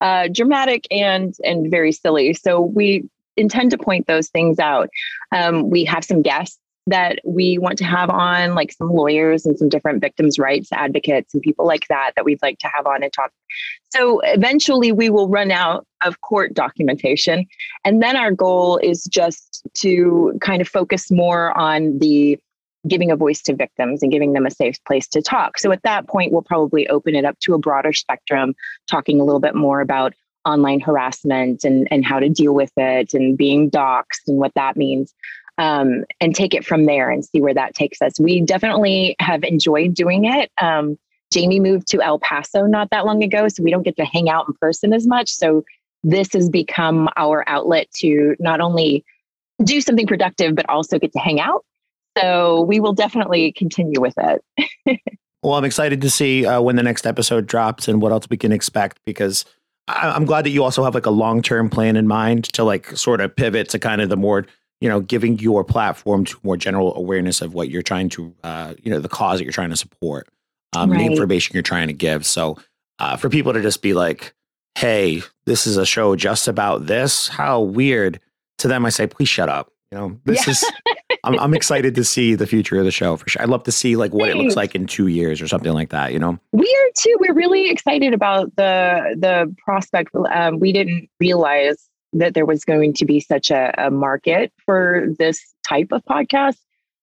uh, 0.00 0.28
dramatic 0.32 0.86
and 0.90 1.34
and 1.44 1.70
very 1.70 1.92
silly. 1.92 2.34
So 2.34 2.60
we 2.60 3.08
intend 3.36 3.70
to 3.70 3.78
point 3.78 4.06
those 4.06 4.28
things 4.28 4.58
out. 4.58 4.88
Um, 5.32 5.70
we 5.70 5.84
have 5.84 6.04
some 6.04 6.22
guests 6.22 6.58
that 6.86 7.20
we 7.24 7.58
want 7.58 7.78
to 7.78 7.84
have 7.84 8.10
on, 8.10 8.54
like 8.54 8.72
some 8.72 8.88
lawyers 8.88 9.46
and 9.46 9.56
some 9.58 9.68
different 9.68 10.00
victims' 10.00 10.38
rights 10.38 10.72
advocates 10.72 11.32
and 11.32 11.42
people 11.42 11.66
like 11.66 11.86
that, 11.88 12.12
that 12.16 12.24
we'd 12.24 12.42
like 12.42 12.58
to 12.58 12.68
have 12.74 12.86
on 12.86 13.02
and 13.02 13.12
talk. 13.12 13.30
So 13.90 14.20
eventually 14.20 14.90
we 14.90 15.10
will 15.10 15.28
run 15.28 15.50
out 15.50 15.86
of 16.04 16.20
court 16.20 16.54
documentation. 16.54 17.46
And 17.84 18.02
then 18.02 18.16
our 18.16 18.32
goal 18.32 18.78
is 18.78 19.04
just 19.04 19.62
to 19.74 20.36
kind 20.40 20.60
of 20.60 20.68
focus 20.68 21.10
more 21.10 21.56
on 21.56 21.98
the 21.98 22.38
giving 22.88 23.10
a 23.10 23.16
voice 23.16 23.42
to 23.42 23.54
victims 23.54 24.02
and 24.02 24.10
giving 24.10 24.32
them 24.32 24.46
a 24.46 24.50
safe 24.50 24.82
place 24.84 25.06
to 25.08 25.20
talk. 25.20 25.58
So 25.58 25.70
at 25.72 25.82
that 25.82 26.08
point, 26.08 26.32
we'll 26.32 26.42
probably 26.42 26.88
open 26.88 27.14
it 27.14 27.24
up 27.24 27.38
to 27.40 27.54
a 27.54 27.58
broader 27.58 27.92
spectrum, 27.92 28.54
talking 28.88 29.20
a 29.20 29.24
little 29.24 29.40
bit 29.40 29.54
more 29.54 29.80
about 29.80 30.14
online 30.46 30.80
harassment 30.80 31.64
and, 31.64 31.86
and 31.90 32.04
how 32.04 32.18
to 32.18 32.28
deal 32.28 32.54
with 32.54 32.72
it 32.76 33.12
and 33.12 33.36
being 33.36 33.70
doxxed 33.70 34.26
and 34.26 34.38
what 34.38 34.54
that 34.54 34.76
means 34.76 35.14
um, 35.60 36.04
and 36.20 36.34
take 36.34 36.54
it 36.54 36.64
from 36.64 36.86
there 36.86 37.10
and 37.10 37.24
see 37.24 37.40
where 37.40 37.52
that 37.52 37.74
takes 37.74 38.00
us. 38.00 38.18
We 38.18 38.40
definitely 38.40 39.14
have 39.18 39.44
enjoyed 39.44 39.94
doing 39.94 40.24
it. 40.24 40.50
Um, 40.60 40.98
Jamie 41.30 41.60
moved 41.60 41.86
to 41.88 42.02
El 42.02 42.18
Paso 42.18 42.64
not 42.64 42.88
that 42.90 43.04
long 43.04 43.22
ago, 43.22 43.46
so 43.48 43.62
we 43.62 43.70
don't 43.70 43.82
get 43.82 43.96
to 43.96 44.04
hang 44.04 44.30
out 44.30 44.46
in 44.48 44.54
person 44.54 44.94
as 44.94 45.06
much. 45.06 45.30
So 45.30 45.64
this 46.02 46.32
has 46.32 46.48
become 46.48 47.10
our 47.16 47.44
outlet 47.46 47.90
to 47.96 48.36
not 48.40 48.60
only 48.60 49.04
do 49.62 49.82
something 49.82 50.06
productive, 50.06 50.54
but 50.54 50.68
also 50.68 50.98
get 50.98 51.12
to 51.12 51.18
hang 51.18 51.40
out. 51.40 51.64
So 52.18 52.62
we 52.62 52.80
will 52.80 52.92
definitely 52.92 53.52
continue 53.52 54.00
with 54.00 54.14
it. 54.18 55.00
well, 55.42 55.54
I'm 55.54 55.64
excited 55.64 56.00
to 56.00 56.10
see 56.10 56.46
uh, 56.46 56.60
when 56.60 56.76
the 56.76 56.82
next 56.82 57.06
episode 57.06 57.46
drops 57.46 57.88
and 57.88 58.02
what 58.02 58.12
else 58.12 58.26
we 58.28 58.36
can 58.36 58.52
expect 58.52 58.98
because 59.06 59.44
I- 59.88 60.10
I'm 60.10 60.24
glad 60.24 60.44
that 60.44 60.50
you 60.50 60.64
also 60.64 60.84
have 60.84 60.94
like 60.94 61.06
a 61.06 61.10
long 61.10 61.42
term 61.42 61.70
plan 61.70 61.96
in 61.96 62.08
mind 62.08 62.44
to 62.54 62.64
like 62.64 62.96
sort 62.96 63.20
of 63.20 63.34
pivot 63.34 63.68
to 63.70 63.78
kind 63.78 64.00
of 64.00 64.08
the 64.08 64.16
more 64.16 64.46
you 64.80 64.88
know, 64.88 65.00
giving 65.00 65.38
your 65.38 65.62
platform 65.62 66.24
to 66.24 66.38
more 66.42 66.56
general 66.56 66.96
awareness 66.96 67.42
of 67.42 67.54
what 67.54 67.68
you're 67.68 67.82
trying 67.82 68.08
to, 68.08 68.34
uh, 68.42 68.74
you 68.82 68.90
know, 68.90 68.98
the 68.98 69.08
cause 69.08 69.38
that 69.38 69.44
you're 69.44 69.52
trying 69.52 69.70
to 69.70 69.76
support, 69.76 70.28
um, 70.74 70.90
right. 70.90 70.98
the 70.98 71.04
information 71.04 71.54
you're 71.54 71.62
trying 71.62 71.88
to 71.88 71.92
give. 71.92 72.24
So 72.24 72.56
uh, 72.98 73.16
for 73.16 73.28
people 73.28 73.52
to 73.52 73.60
just 73.60 73.82
be 73.82 73.92
like, 73.92 74.34
hey, 74.76 75.22
this 75.44 75.66
is 75.66 75.76
a 75.76 75.84
show 75.84 76.16
just 76.16 76.48
about 76.48 76.86
this, 76.86 77.28
how 77.28 77.60
weird. 77.60 78.20
To 78.58 78.68
them, 78.68 78.84
I 78.84 78.90
say, 78.90 79.06
please 79.06 79.28
shut 79.28 79.48
up. 79.48 79.72
You 79.90 79.98
know, 79.98 80.20
this 80.26 80.46
yeah. 80.46 80.50
is. 80.50 80.64
I'm, 81.24 81.38
I'm, 81.38 81.54
excited 81.54 81.94
to 81.94 82.04
see 82.04 82.34
the 82.34 82.46
future 82.46 82.78
of 82.78 82.84
the 82.84 82.90
show 82.90 83.16
for 83.16 83.28
sure. 83.28 83.42
I'd 83.42 83.48
love 83.48 83.64
to 83.64 83.72
see 83.72 83.96
like 83.96 84.12
what 84.12 84.28
Thanks. 84.28 84.34
it 84.34 84.42
looks 84.42 84.56
like 84.56 84.74
in 84.74 84.86
two 84.86 85.08
years 85.08 85.40
or 85.40 85.48
something 85.48 85.72
like 85.72 85.90
that. 85.90 86.12
You 86.12 86.18
know, 86.18 86.38
we 86.52 86.64
are 86.64 86.90
too. 86.96 87.16
We're 87.20 87.34
really 87.34 87.70
excited 87.70 88.14
about 88.14 88.54
the 88.56 89.16
the 89.18 89.54
prospect. 89.64 90.10
Um, 90.30 90.58
we 90.58 90.72
didn't 90.72 91.08
realize 91.20 91.76
that 92.12 92.34
there 92.34 92.46
was 92.46 92.64
going 92.64 92.94
to 92.94 93.04
be 93.04 93.20
such 93.20 93.50
a, 93.50 93.72
a 93.78 93.90
market 93.90 94.52
for 94.64 95.06
this 95.18 95.54
type 95.68 95.88
of 95.92 96.02
podcast. 96.04 96.56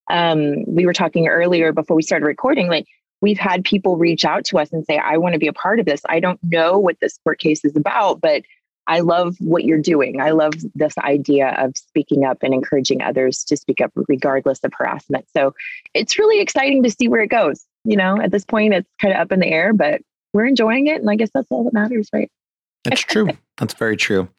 Um, 0.10 0.64
we 0.66 0.86
were 0.86 0.94
talking 0.94 1.28
earlier 1.28 1.72
before 1.72 1.96
we 1.96 2.02
started 2.02 2.26
recording, 2.26 2.68
like 2.68 2.86
we've 3.22 3.40
had 3.40 3.64
people 3.64 3.98
reach 3.98 4.26
out 4.26 4.46
to 4.46 4.60
us 4.60 4.72
and 4.72 4.86
say, 4.86 4.98
I 4.98 5.18
want 5.18 5.34
to 5.34 5.40
be 5.40 5.48
a 5.48 5.54
part 5.54 5.80
of 5.80 5.86
this. 5.86 6.02
I 6.08 6.20
don't 6.20 6.40
know 6.44 6.78
what 6.78 6.98
this 7.02 7.18
court 7.24 7.40
case 7.40 7.64
is 7.66 7.76
about, 7.76 8.22
but 8.22 8.44
I 8.88 9.02
love 9.02 9.36
what 9.40 9.66
you're 9.66 9.82
doing. 9.82 10.22
I 10.22 10.32
love 10.32 10.54
this 10.74 10.98
idea 10.98 11.56
of 11.58 11.76
speaking 11.76 12.24
up 12.24 12.38
and 12.42 12.54
encouraging 12.54 13.02
others 13.02 13.44
to 13.46 13.58
speak 13.58 13.82
up 13.82 13.92
regardless 13.96 14.60
of 14.64 14.72
harassment. 14.78 15.26
So 15.36 15.54
it's 15.94 16.18
really 16.18 16.40
exciting 16.40 16.84
to 16.84 16.90
see 16.90 17.08
where 17.08 17.22
it 17.22 17.30
goes. 17.30 17.66
You 17.84 17.98
know, 17.98 18.20
at 18.22 18.32
this 18.32 18.46
point, 18.46 18.74
it's 18.74 18.90
kind 19.00 19.14
of 19.14 19.20
up 19.20 19.32
in 19.32 19.40
the 19.40 19.48
air, 19.48 19.74
but 19.74 20.02
we're 20.34 20.46
enjoying 20.46 20.88
it. 20.88 21.02
And 21.02 21.10
I 21.10 21.16
guess 21.16 21.30
that's 21.34 21.48
all 21.50 21.64
that 21.66 21.74
matters, 21.74 22.10
right? 22.14 22.32
That's 22.84 23.02
true. 23.02 23.30
that's 23.58 23.74
very 23.74 23.98
true. 23.98 24.30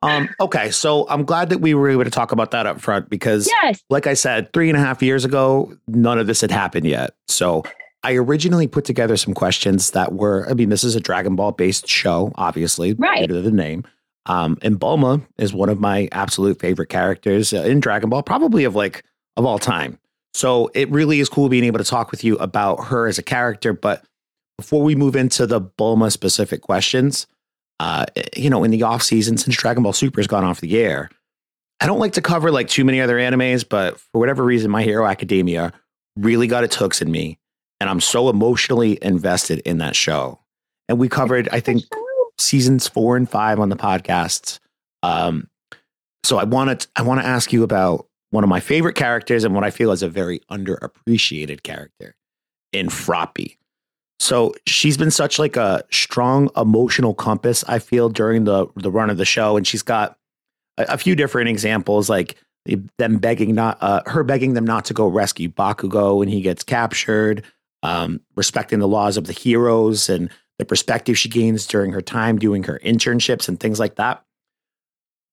Um, 0.00 0.28
okay, 0.40 0.70
so 0.70 1.08
I'm 1.08 1.24
glad 1.24 1.50
that 1.50 1.58
we 1.58 1.74
were 1.74 1.88
able 1.88 2.04
to 2.04 2.10
talk 2.10 2.30
about 2.30 2.52
that 2.52 2.66
up 2.66 2.80
front 2.80 3.10
because, 3.10 3.48
yes. 3.48 3.82
like 3.90 4.06
I 4.06 4.14
said, 4.14 4.52
three 4.52 4.68
and 4.68 4.76
a 4.76 4.80
half 4.80 5.02
years 5.02 5.24
ago, 5.24 5.76
none 5.88 6.18
of 6.18 6.28
this 6.28 6.40
had 6.40 6.52
happened 6.52 6.86
yet. 6.86 7.16
So 7.26 7.64
I 8.04 8.14
originally 8.14 8.68
put 8.68 8.84
together 8.84 9.16
some 9.16 9.34
questions 9.34 9.90
that 9.90 10.12
were, 10.14 10.48
I 10.48 10.54
mean, 10.54 10.68
this 10.68 10.84
is 10.84 10.94
a 10.94 11.00
Dragon 11.00 11.34
Ball 11.34 11.52
based 11.52 11.88
show, 11.88 12.32
obviously, 12.36 12.92
right? 12.94 13.26
Due 13.26 13.34
to 13.34 13.42
the 13.42 13.50
name. 13.50 13.84
Um, 14.28 14.58
and 14.62 14.78
Bulma 14.78 15.26
is 15.38 15.52
one 15.52 15.70
of 15.70 15.80
my 15.80 16.08
absolute 16.12 16.60
favorite 16.60 16.90
characters 16.90 17.52
uh, 17.52 17.62
in 17.62 17.80
Dragon 17.80 18.10
Ball, 18.10 18.22
probably 18.22 18.64
of 18.64 18.74
like 18.74 19.02
of 19.36 19.44
all 19.44 19.58
time. 19.58 19.98
So 20.34 20.70
it 20.74 20.90
really 20.90 21.20
is 21.20 21.28
cool 21.28 21.48
being 21.48 21.64
able 21.64 21.78
to 21.78 21.84
talk 21.84 22.10
with 22.10 22.22
you 22.22 22.36
about 22.36 22.84
her 22.84 23.08
as 23.08 23.18
a 23.18 23.22
character. 23.22 23.72
But 23.72 24.04
before 24.58 24.82
we 24.82 24.94
move 24.94 25.16
into 25.16 25.46
the 25.46 25.60
Bulma 25.60 26.12
specific 26.12 26.60
questions, 26.60 27.26
uh, 27.80 28.06
you 28.36 28.50
know, 28.50 28.64
in 28.64 28.70
the 28.70 28.82
off 28.82 29.02
season 29.02 29.38
since 29.38 29.56
Dragon 29.56 29.82
Ball 29.82 29.92
Super 29.92 30.20
has 30.20 30.26
gone 30.26 30.44
off 30.44 30.60
the 30.60 30.78
air, 30.78 31.10
I 31.80 31.86
don't 31.86 32.00
like 32.00 32.14
to 32.14 32.22
cover 32.22 32.50
like 32.50 32.68
too 32.68 32.84
many 32.84 33.00
other 33.00 33.16
animes, 33.16 33.66
but 33.66 33.98
for 33.98 34.18
whatever 34.18 34.44
reason, 34.44 34.70
My 34.70 34.82
Hero 34.82 35.06
Academia 35.06 35.72
really 36.16 36.48
got 36.48 36.64
its 36.64 36.76
hooks 36.76 37.00
in 37.00 37.10
me, 37.10 37.38
and 37.80 37.88
I'm 37.88 38.00
so 38.00 38.28
emotionally 38.28 38.98
invested 39.00 39.60
in 39.60 39.78
that 39.78 39.94
show. 39.94 40.40
And 40.88 40.98
we 40.98 41.08
covered, 41.08 41.48
I 41.52 41.60
think, 41.60 41.84
seasons 42.38 42.88
four 42.88 43.16
and 43.16 43.28
five 43.28 43.60
on 43.60 43.68
the 43.68 43.76
podcast. 43.76 44.58
Um, 45.02 45.48
so 46.24 46.38
I 46.38 46.44
want 46.44 46.80
to 46.80 46.88
I 46.96 47.02
want 47.02 47.20
to 47.20 47.26
ask 47.26 47.52
you 47.52 47.62
about 47.62 48.06
one 48.30 48.44
of 48.44 48.50
my 48.50 48.60
favorite 48.60 48.94
characters 48.94 49.44
and 49.44 49.54
what 49.54 49.64
I 49.64 49.70
feel 49.70 49.90
is 49.92 50.02
a 50.02 50.08
very 50.08 50.40
underappreciated 50.50 51.62
character 51.62 52.14
in 52.72 52.88
Froppy. 52.88 53.56
So 54.20 54.54
she's 54.66 54.96
been 54.96 55.10
such 55.10 55.38
like 55.38 55.56
a 55.56 55.84
strong 55.90 56.50
emotional 56.56 57.14
compass, 57.14 57.64
I 57.68 57.78
feel, 57.78 58.08
during 58.08 58.44
the 58.44 58.66
the 58.76 58.90
run 58.90 59.10
of 59.10 59.16
the 59.16 59.24
show. 59.24 59.56
And 59.56 59.66
she's 59.66 59.82
got 59.82 60.18
a, 60.76 60.94
a 60.94 60.98
few 60.98 61.14
different 61.14 61.48
examples, 61.48 62.10
like 62.10 62.36
them 62.98 63.18
begging 63.18 63.54
not 63.54 63.78
uh, 63.80 64.02
her 64.06 64.24
begging 64.24 64.54
them 64.54 64.66
not 64.66 64.84
to 64.86 64.94
go 64.94 65.06
rescue 65.06 65.48
Bakugo 65.48 66.18
when 66.18 66.28
he 66.28 66.40
gets 66.40 66.62
captured, 66.64 67.44
um, 67.82 68.20
respecting 68.36 68.80
the 68.80 68.88
laws 68.88 69.16
of 69.16 69.26
the 69.26 69.32
heroes 69.32 70.08
and 70.08 70.30
the 70.58 70.64
perspective 70.64 71.16
she 71.16 71.28
gains 71.28 71.66
during 71.66 71.92
her 71.92 72.00
time 72.00 72.38
doing 72.38 72.64
her 72.64 72.80
internships 72.84 73.48
and 73.48 73.58
things 73.58 73.78
like 73.78 73.96
that. 73.96 74.24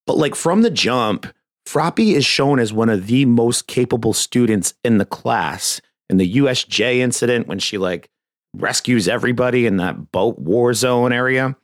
But 0.06 0.18
like 0.18 0.36
from 0.36 0.62
the 0.62 0.70
jump, 0.70 1.28
Froppy 1.66 2.14
is 2.14 2.26
shown 2.26 2.60
as 2.60 2.72
one 2.72 2.90
of 2.90 3.08
the 3.08 3.26
most 3.26 3.68
capable 3.68 4.14
students 4.14 4.76
in 4.84 5.00
the 5.00 5.06
class. 5.06 5.82
In 6.10 6.18
the 6.18 6.36
USJ 6.36 6.98
incident, 6.98 7.48
when 7.48 7.58
she 7.58 7.80
like 7.80 8.10
rescues 8.56 9.08
everybody 9.08 9.66
in 9.66 9.78
that 9.78 10.12
boat 10.12 10.40
war 10.40 10.74
zone 10.74 11.12
area. 11.12 11.56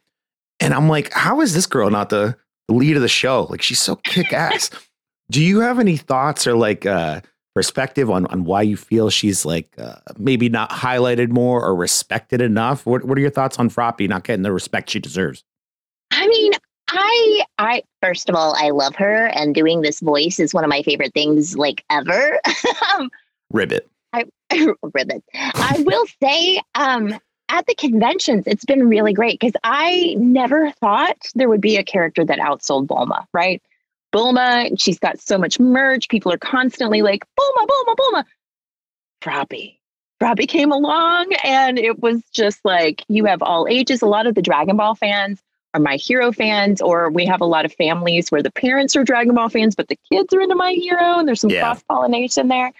And 0.59 0.73
I'm 0.73 0.89
like, 0.89 1.11
how 1.13 1.41
is 1.41 1.53
this 1.53 1.65
girl 1.65 1.89
not 1.89 2.09
the 2.09 2.35
lead 2.69 2.95
of 2.95 3.01
the 3.01 3.07
show? 3.07 3.47
Like 3.49 3.61
she's 3.61 3.79
so 3.79 3.95
kick 3.97 4.33
ass. 4.33 4.69
Do 5.29 5.41
you 5.41 5.61
have 5.61 5.79
any 5.79 5.97
thoughts 5.97 6.45
or 6.45 6.55
like 6.55 6.85
uh, 6.85 7.21
perspective 7.53 8.09
on 8.09 8.25
on 8.27 8.43
why 8.43 8.61
you 8.61 8.77
feel 8.77 9.09
she's 9.09 9.45
like 9.45 9.73
uh, 9.77 9.95
maybe 10.17 10.49
not 10.49 10.69
highlighted 10.69 11.29
more 11.29 11.63
or 11.63 11.75
respected 11.75 12.41
enough? 12.41 12.85
What 12.85 13.05
what 13.05 13.17
are 13.17 13.21
your 13.21 13.29
thoughts 13.29 13.59
on 13.59 13.69
Froppy 13.69 14.07
not 14.07 14.23
getting 14.23 14.43
the 14.43 14.51
respect 14.51 14.89
she 14.89 14.99
deserves? 14.99 15.43
I 16.11 16.27
mean, 16.27 16.53
I 16.89 17.43
I 17.57 17.83
first 18.01 18.29
of 18.29 18.35
all, 18.35 18.55
I 18.57 18.69
love 18.69 18.95
her 18.95 19.27
and 19.27 19.55
doing 19.55 19.81
this 19.81 19.99
voice 19.99 20.39
is 20.39 20.53
one 20.53 20.63
of 20.63 20.69
my 20.69 20.81
favorite 20.83 21.13
things 21.13 21.57
like 21.57 21.83
ever. 21.89 22.39
um, 22.97 23.09
Ribbit. 23.51 23.89
I, 24.13 24.25
ribbon. 24.93 25.23
I 25.33 25.83
will 25.85 26.05
say, 26.21 26.61
um, 26.75 27.17
at 27.49 27.65
the 27.65 27.75
conventions, 27.75 28.45
it's 28.47 28.65
been 28.65 28.87
really 28.87 29.13
great 29.13 29.39
because 29.39 29.53
I 29.63 30.15
never 30.17 30.71
thought 30.71 31.17
there 31.35 31.49
would 31.49 31.61
be 31.61 31.77
a 31.77 31.83
character 31.83 32.23
that 32.25 32.39
outsold 32.39 32.87
Bulma, 32.87 33.25
right? 33.33 33.61
Bulma, 34.13 34.79
she's 34.79 34.99
got 34.99 35.19
so 35.19 35.37
much 35.37 35.59
merch. 35.59 36.09
People 36.09 36.31
are 36.31 36.37
constantly 36.37 37.01
like, 37.01 37.25
Bulma, 37.39 37.67
Bulma, 37.67 37.95
Bulma. 37.95 38.25
Froppy. 39.21 39.77
Froppy 40.19 40.47
came 40.47 40.71
along 40.71 41.33
and 41.43 41.79
it 41.79 41.99
was 41.99 42.21
just 42.31 42.59
like 42.63 43.03
you 43.07 43.25
have 43.25 43.41
all 43.41 43.67
ages. 43.69 44.01
A 44.01 44.05
lot 44.07 44.27
of 44.27 44.35
the 44.35 44.41
Dragon 44.41 44.77
Ball 44.77 44.95
fans 44.95 45.41
are 45.73 45.79
My 45.79 45.95
Hero 45.95 46.31
fans, 46.31 46.81
or 46.81 47.09
we 47.09 47.25
have 47.25 47.41
a 47.41 47.45
lot 47.45 47.65
of 47.65 47.73
families 47.73 48.29
where 48.29 48.43
the 48.43 48.51
parents 48.51 48.95
are 48.95 49.03
Dragon 49.03 49.33
Ball 49.33 49.49
fans, 49.49 49.75
but 49.75 49.87
the 49.87 49.97
kids 50.11 50.33
are 50.33 50.41
into 50.41 50.55
My 50.55 50.73
Hero, 50.73 51.19
and 51.19 51.27
there's 51.27 51.41
some 51.41 51.49
yeah. 51.49 51.61
cross 51.61 51.81
pollination 51.83 52.49
there. 52.49 52.71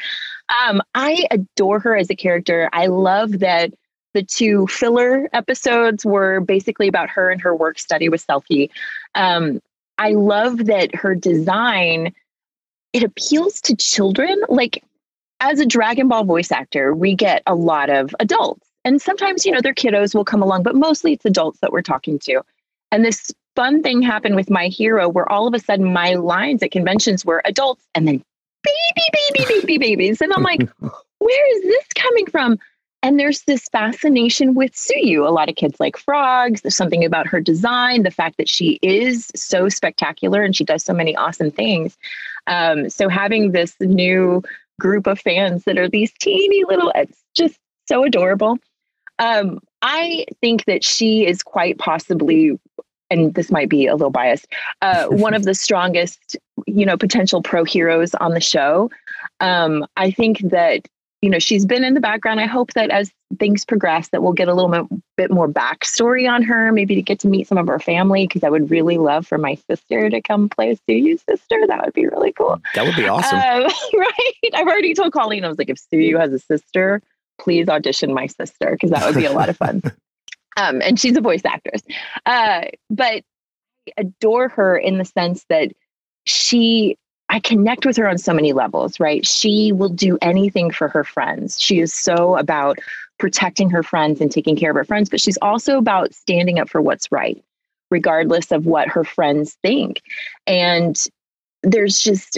Um, 0.67 0.81
I 0.93 1.25
adore 1.31 1.79
her 1.79 1.95
as 1.95 2.09
a 2.09 2.15
character. 2.15 2.69
I 2.73 2.88
love 2.88 3.39
that 3.39 3.73
the 4.13 4.23
two 4.23 4.67
filler 4.67 5.29
episodes 5.31 6.05
were 6.05 6.41
basically 6.41 6.88
about 6.88 7.09
her 7.09 7.29
and 7.29 7.39
her 7.41 7.55
work 7.55 7.79
study 7.79 8.09
with 8.09 8.25
Selkie. 8.27 8.69
Um, 9.15 9.61
I 10.01 10.13
love 10.13 10.65
that 10.65 10.96
her 10.96 11.13
design 11.13 12.12
it 12.91 13.03
appeals 13.03 13.62
to 13.62 13.75
children. 13.75 14.41
Like 14.50 14.84
as 15.39 15.60
a 15.60 15.65
Dragon 15.65 16.08
Ball 16.08 16.24
voice 16.24 16.51
actor, 16.51 16.96
we 16.96 17.15
get 17.15 17.43
a 17.46 17.53
lot 17.53 17.91
of 17.91 18.15
adults, 18.20 18.67
and 18.84 19.00
sometimes 19.00 19.46
you 19.46 19.51
know 19.51 19.62
their 19.62 19.75
kiddos 19.75 20.15
will 20.15 20.25
come 20.25 20.41
along, 20.41 20.63
but 20.63 20.75
mostly 20.75 21.13
it's 21.13 21.24
adults 21.24 21.60
that 21.60 21.72
we're 21.72 21.84
talking 21.84 22.17
to. 22.20 22.41
And 22.91 23.05
this 23.05 23.31
fun 23.55 23.84
thing 23.84 24.01
happened 24.01 24.36
with 24.36 24.50
my 24.50 24.67
hero 24.67 25.08
where 25.08 25.31
all 25.31 25.48
of 25.48 25.53
a 25.53 25.60
sudden 25.60 25.93
my 25.93 26.15
lines 26.15 26.63
at 26.63 26.72
conventions 26.72 27.24
were 27.24 27.43
adults 27.46 27.86
and 27.93 28.08
then 28.08 28.24
baby, 28.63 29.10
baby, 29.34 29.46
baby, 29.48 29.77
babies. 29.77 30.20
And 30.20 30.34
I'm 30.34 30.43
like, 30.43 30.67
where 31.20 31.58
is 31.58 31.63
this 31.63 31.86
coming 31.96 32.25
from? 32.25 32.58
And 33.03 33.20
there's 33.20 33.41
this 33.43 33.67
fascination 33.70 34.53
with 34.53 34.74
Tsuyu. 34.74 35.27
A 35.27 35.31
lot 35.31 35.50
of 35.50 35.55
kids 35.55 35.79
like 35.79 35.98
frogs. 35.98 36.62
There's 36.62 36.75
something 36.75 37.03
about 37.03 37.27
her 37.27 37.39
design, 37.39 38.03
the 38.03 38.12
fact 38.12 38.38
that 38.38 38.48
she 38.48 38.79
is 38.84 39.31
so 39.36 39.70
spectacular 39.70 40.43
and 40.43 40.55
she 40.55 40.63
does 40.63 40.84
so 40.84 40.93
many 40.93 41.15
awesome 41.15 41.50
things. 41.50 41.98
Um, 42.48 42.89
so 42.89 43.10
having 43.10 43.51
this 43.51 43.75
new 43.79 44.43
group 44.79 45.08
of 45.08 45.20
fans 45.20 45.63
that 45.63 45.77
are 45.77 45.89
these 45.89 46.12
teeny 46.20 46.63
little, 46.67 46.91
it's 46.93 47.24
just 47.36 47.58
so 47.88 48.03
adorable. 48.03 48.58
Um, 49.17 49.60
I 49.81 50.25
think 50.39 50.65
that 50.65 50.84
she 50.84 51.25
is 51.25 51.41
quite 51.41 51.79
possibly, 51.79 52.60
and 53.10 53.34
this 53.34 53.51
might 53.51 53.70
be 53.70 53.88
a 53.88 53.96
little 53.96 54.12
biased, 54.12 54.48
uh, 54.81 55.05
one 55.10 55.34
of 55.34 55.43
the 55.43 55.55
strongest, 55.55 56.38
you 56.67 56.86
know, 56.86 56.98
potential 56.98 57.41
pro 57.41 57.63
heroes 57.63 58.13
on 58.15 58.34
the 58.34 58.41
show. 58.41 58.91
Um, 59.39 59.86
I 59.98 60.12
think 60.12 60.39
that 60.50 60.88
you 61.22 61.30
know 61.30 61.40
she's 61.40 61.66
been 61.66 61.84
in 61.84 61.94
the 61.94 62.01
background. 62.01 62.40
I 62.40 62.48
hope 62.48 62.74
that 62.74 62.90
as 62.90 63.12
things 63.40 63.63
progress, 63.66 64.10
that 64.10 64.24
we'll 64.24 64.34
get 64.34 64.48
a 64.48 64.54
little 64.54 64.70
bit, 64.70 65.01
bit 65.18 65.32
more 65.32 65.48
backstory 65.48 66.30
on 66.30 66.44
her, 66.44 66.72
maybe 66.72 66.96
to 66.96 67.01
get 67.01 67.20
to 67.20 67.28
meet 67.28 67.48
some 67.48 67.58
of 67.58 67.68
her 67.68 67.80
family. 67.80 68.28
Because 68.28 68.44
I 68.44 68.50
would 68.50 68.72
really 68.72 68.98
love 68.98 69.28
for 69.28 69.38
my 69.38 69.56
sister 69.70 70.10
to 70.10 70.22
come 70.22 70.50
play 70.50 70.75
Tsuyu's 70.75 71.24
sister. 71.28 71.68
That 71.68 71.84
would 71.86 71.94
be 71.94 72.08
really 72.08 72.34
cool. 72.34 72.62
That 72.75 72.86
would 72.86 72.96
be 72.96 73.08
awesome, 73.08 73.38
um, 73.38 73.63
right? 73.94 74.54
I've 74.54 74.68
already 74.68 74.94
told 74.94 75.13
Colleen. 75.13 75.46
I 75.46 75.48
was 75.48 75.58
like, 75.58 75.70
if 75.70 75.78
Tsuyu 75.78 76.20
has 76.20 76.34
a 76.34 76.40
sister, 76.40 77.01
please 77.40 77.68
audition 77.70 78.13
my 78.13 78.28
sister 78.28 78.72
because 78.72 78.92
that 78.92 79.06
would 79.06 79.16
be 79.16 79.25
a 79.25 79.34
lot 79.34 79.50
of 79.50 79.58
fun. 79.58 79.82
Um, 80.58 80.82
and 80.82 81.00
she's 81.00 81.16
a 81.16 81.22
voice 81.22 81.44
actress. 81.46 81.82
Uh, 82.25 82.66
but 82.90 83.24
I 83.88 83.94
adore 83.98 84.50
her 84.50 84.78
in 84.78 84.98
the 84.98 85.06
sense 85.06 85.46
that 85.48 85.72
she, 86.25 86.98
I 87.31 87.39
connect 87.39 87.85
with 87.85 87.95
her 87.95 88.09
on 88.09 88.17
so 88.17 88.33
many 88.33 88.51
levels, 88.51 89.00
right? 89.00 89.25
She 89.25 89.71
will 89.71 89.89
do 89.89 90.17
anything 90.21 90.69
for 90.69 90.89
her 90.89 91.05
friends. 91.05 91.59
She 91.59 91.79
is 91.79 91.93
so 91.93 92.35
about 92.35 92.77
protecting 93.19 93.69
her 93.69 93.83
friends 93.83 94.19
and 94.19 94.29
taking 94.29 94.57
care 94.57 94.71
of 94.71 94.75
her 94.75 94.83
friends, 94.83 95.09
but 95.09 95.21
she's 95.21 95.38
also 95.41 95.77
about 95.77 96.13
standing 96.13 96.59
up 96.59 96.69
for 96.69 96.81
what's 96.81 97.09
right, 97.09 97.41
regardless 97.89 98.51
of 98.51 98.65
what 98.65 98.89
her 98.89 99.05
friends 99.05 99.57
think. 99.63 100.01
And 100.45 101.01
there's 101.63 102.00
just 102.00 102.38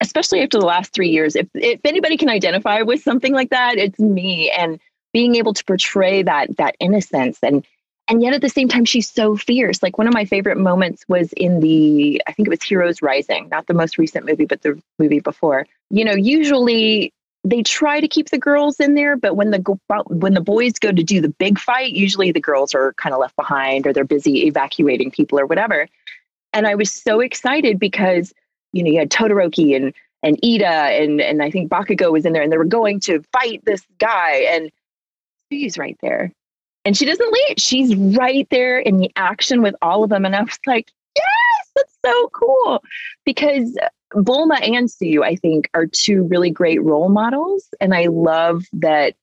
especially 0.00 0.40
after 0.40 0.58
the 0.58 0.66
last 0.66 0.92
three 0.92 1.10
years, 1.10 1.36
if 1.36 1.46
if 1.54 1.80
anybody 1.84 2.16
can 2.16 2.30
identify 2.30 2.82
with 2.82 3.02
something 3.02 3.32
like 3.32 3.50
that, 3.50 3.78
it's 3.78 3.98
me. 4.00 4.50
And 4.50 4.80
being 5.12 5.36
able 5.36 5.54
to 5.54 5.64
portray 5.64 6.22
that 6.22 6.56
that 6.56 6.74
innocence 6.80 7.38
and 7.42 7.64
and 8.10 8.20
yet 8.22 8.34
at 8.34 8.40
the 8.40 8.48
same 8.48 8.68
time 8.68 8.84
she's 8.84 9.08
so 9.08 9.36
fierce. 9.36 9.82
Like 9.82 9.96
one 9.96 10.08
of 10.08 10.12
my 10.12 10.24
favorite 10.24 10.58
moments 10.58 11.04
was 11.08 11.32
in 11.34 11.60
the 11.60 12.20
i 12.26 12.32
think 12.32 12.48
it 12.48 12.50
was 12.50 12.62
heroes 12.62 13.00
rising 13.00 13.48
not 13.48 13.66
the 13.66 13.74
most 13.74 13.96
recent 13.96 14.26
movie 14.26 14.44
but 14.44 14.60
the 14.62 14.80
movie 14.98 15.20
before. 15.20 15.66
You 15.90 16.04
know 16.04 16.14
usually 16.14 17.14
they 17.42 17.62
try 17.62 18.00
to 18.00 18.08
keep 18.08 18.28
the 18.28 18.38
girls 18.38 18.80
in 18.80 18.94
there 18.94 19.16
but 19.16 19.36
when 19.36 19.50
the 19.50 19.60
when 20.08 20.34
the 20.34 20.42
boys 20.42 20.74
go 20.78 20.92
to 20.92 21.02
do 21.02 21.20
the 21.22 21.30
big 21.30 21.58
fight 21.58 21.92
usually 21.92 22.32
the 22.32 22.40
girls 22.40 22.74
are 22.74 22.92
kind 22.94 23.14
of 23.14 23.20
left 23.20 23.36
behind 23.36 23.86
or 23.86 23.94
they're 23.94 24.04
busy 24.04 24.46
evacuating 24.46 25.10
people 25.10 25.38
or 25.38 25.46
whatever. 25.46 25.88
And 26.52 26.66
i 26.66 26.74
was 26.74 26.92
so 26.92 27.20
excited 27.20 27.78
because 27.78 28.34
you 28.72 28.82
know 28.82 28.90
you 28.90 28.98
had 28.98 29.10
todoroki 29.10 29.74
and 29.76 29.94
and 30.22 30.36
Iida 30.42 31.02
and 31.02 31.20
and 31.20 31.42
I 31.42 31.50
think 31.50 31.70
Bakugo 31.70 32.12
was 32.12 32.26
in 32.26 32.32
there 32.32 32.42
and 32.42 32.52
they 32.52 32.58
were 32.58 32.64
going 32.64 33.00
to 33.00 33.22
fight 33.32 33.64
this 33.64 33.82
guy. 33.98 34.44
And 34.50 34.70
she's 35.50 35.78
right 35.78 35.96
there 36.02 36.32
and 36.84 36.96
she 36.96 37.04
doesn't 37.04 37.32
leave. 37.32 37.56
She's 37.58 37.94
right 37.94 38.46
there 38.50 38.78
in 38.78 38.98
the 38.98 39.10
action 39.16 39.62
with 39.62 39.74
all 39.82 40.02
of 40.02 40.10
them. 40.10 40.24
And 40.24 40.34
I 40.34 40.42
was 40.42 40.58
like, 40.66 40.90
yes, 41.16 41.70
that's 41.76 41.96
so 42.04 42.28
cool. 42.28 42.82
Because 43.24 43.76
Bulma 44.14 44.60
and 44.62 44.88
Tsuyu, 44.88 45.22
I 45.22 45.36
think, 45.36 45.68
are 45.74 45.86
two 45.86 46.24
really 46.24 46.50
great 46.50 46.82
role 46.82 47.08
models. 47.08 47.68
And 47.80 47.94
I 47.94 48.06
love 48.06 48.64
that 48.72 49.14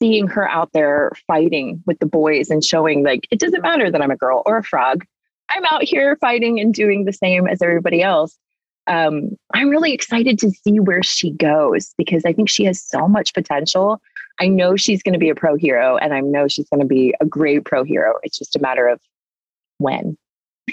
seeing 0.00 0.26
her 0.28 0.48
out 0.48 0.72
there 0.72 1.12
fighting 1.26 1.82
with 1.86 1.98
the 2.00 2.06
boys 2.06 2.50
and 2.50 2.64
showing 2.64 3.02
like 3.02 3.26
it 3.30 3.38
doesn't 3.38 3.62
matter 3.62 3.90
that 3.90 4.02
I'm 4.02 4.10
a 4.10 4.16
girl 4.16 4.42
or 4.44 4.58
a 4.58 4.62
frog. 4.62 5.04
I'm 5.48 5.64
out 5.66 5.84
here 5.84 6.16
fighting 6.16 6.60
and 6.60 6.74
doing 6.74 7.04
the 7.04 7.12
same 7.12 7.46
as 7.46 7.62
everybody 7.62 8.02
else. 8.02 8.36
Um, 8.88 9.30
I'm 9.54 9.68
really 9.68 9.92
excited 9.92 10.38
to 10.40 10.50
see 10.50 10.80
where 10.80 11.02
she 11.02 11.30
goes 11.30 11.94
because 11.96 12.24
I 12.24 12.32
think 12.32 12.48
she 12.48 12.64
has 12.64 12.80
so 12.80 13.08
much 13.08 13.34
potential 13.34 14.00
I 14.38 14.48
know 14.48 14.76
she's 14.76 15.02
going 15.02 15.14
to 15.14 15.18
be 15.18 15.30
a 15.30 15.34
pro 15.34 15.56
hero 15.56 15.96
and 15.96 16.12
I 16.12 16.20
know 16.20 16.48
she's 16.48 16.68
going 16.68 16.80
to 16.80 16.86
be 16.86 17.14
a 17.20 17.26
great 17.26 17.64
pro 17.64 17.84
hero. 17.84 18.14
It's 18.22 18.38
just 18.38 18.56
a 18.56 18.60
matter 18.60 18.86
of 18.86 19.00
when. 19.78 20.16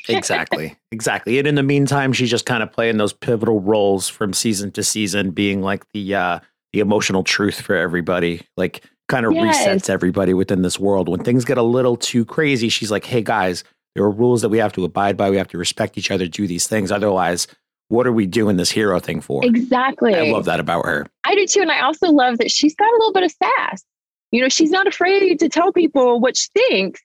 exactly. 0.10 0.76
Exactly. 0.92 1.40
And 1.40 1.48
in 1.48 1.56
the 1.56 1.64
meantime, 1.64 2.14
she's 2.14 2.30
just 2.30 2.46
kind 2.46 2.64
of 2.64 2.72
playing 2.72 2.98
those 2.98 3.14
pivotal 3.14 3.60
roles 3.60 4.10
from 4.10 4.34
season 4.34 4.72
to 4.72 4.84
season, 4.84 5.32
being 5.32 5.62
like 5.62 5.86
the 5.94 6.16
uh 6.16 6.40
the 6.74 6.80
emotional 6.80 7.24
truth 7.24 7.62
for 7.62 7.76
everybody. 7.76 8.42
Like 8.58 8.84
kind 9.08 9.26
of 9.26 9.34
yes. 9.34 9.68
resets 9.68 9.90
everybody 9.90 10.34
within 10.34 10.62
this 10.62 10.80
world. 10.80 11.08
When 11.08 11.24
things 11.24 11.46
get 11.46 11.58
a 11.58 11.64
little 11.64 11.96
too 11.96 12.26
crazy, 12.26 12.70
she's 12.70 12.92
like, 12.92 13.06
Hey 13.06 13.22
guys, 13.22 13.64
there 13.96 14.04
are 14.04 14.12
rules 14.12 14.42
that 14.42 14.50
we 14.50 14.58
have 14.58 14.74
to 14.74 14.86
abide 14.86 15.18
by. 15.18 15.30
We 15.30 15.38
have 15.38 15.50
to 15.50 15.58
respect 15.58 15.98
each 15.98 16.12
other, 16.12 16.28
do 16.28 16.48
these 16.48 16.68
things. 16.68 16.92
Otherwise, 16.92 17.48
what 17.94 18.08
are 18.08 18.12
we 18.12 18.26
doing 18.26 18.58
this 18.58 18.72
hero 18.72 19.00
thing 19.00 19.22
for? 19.22 19.46
Exactly. 19.46 20.16
I 20.16 20.32
love 20.32 20.46
that 20.46 20.60
about 20.60 20.84
her. 20.84 21.06
I 21.26 21.36
do 21.36 21.46
too. 21.46 21.62
And 21.62 21.72
I 21.72 21.82
also 21.82 22.08
love 22.08 22.40
that 22.40 22.50
she's 22.50 22.76
got 22.76 22.90
a 22.90 22.98
little 22.98 23.14
bit 23.14 23.24
of 23.24 23.32
sass. 23.32 23.84
You 24.32 24.42
know, 24.42 24.50
she's 24.50 24.72
not 24.72 24.88
afraid 24.88 25.38
to 25.38 25.48
tell 25.48 25.72
people 25.72 26.20
what 26.20 26.36
she 26.36 26.48
thinks, 26.56 27.02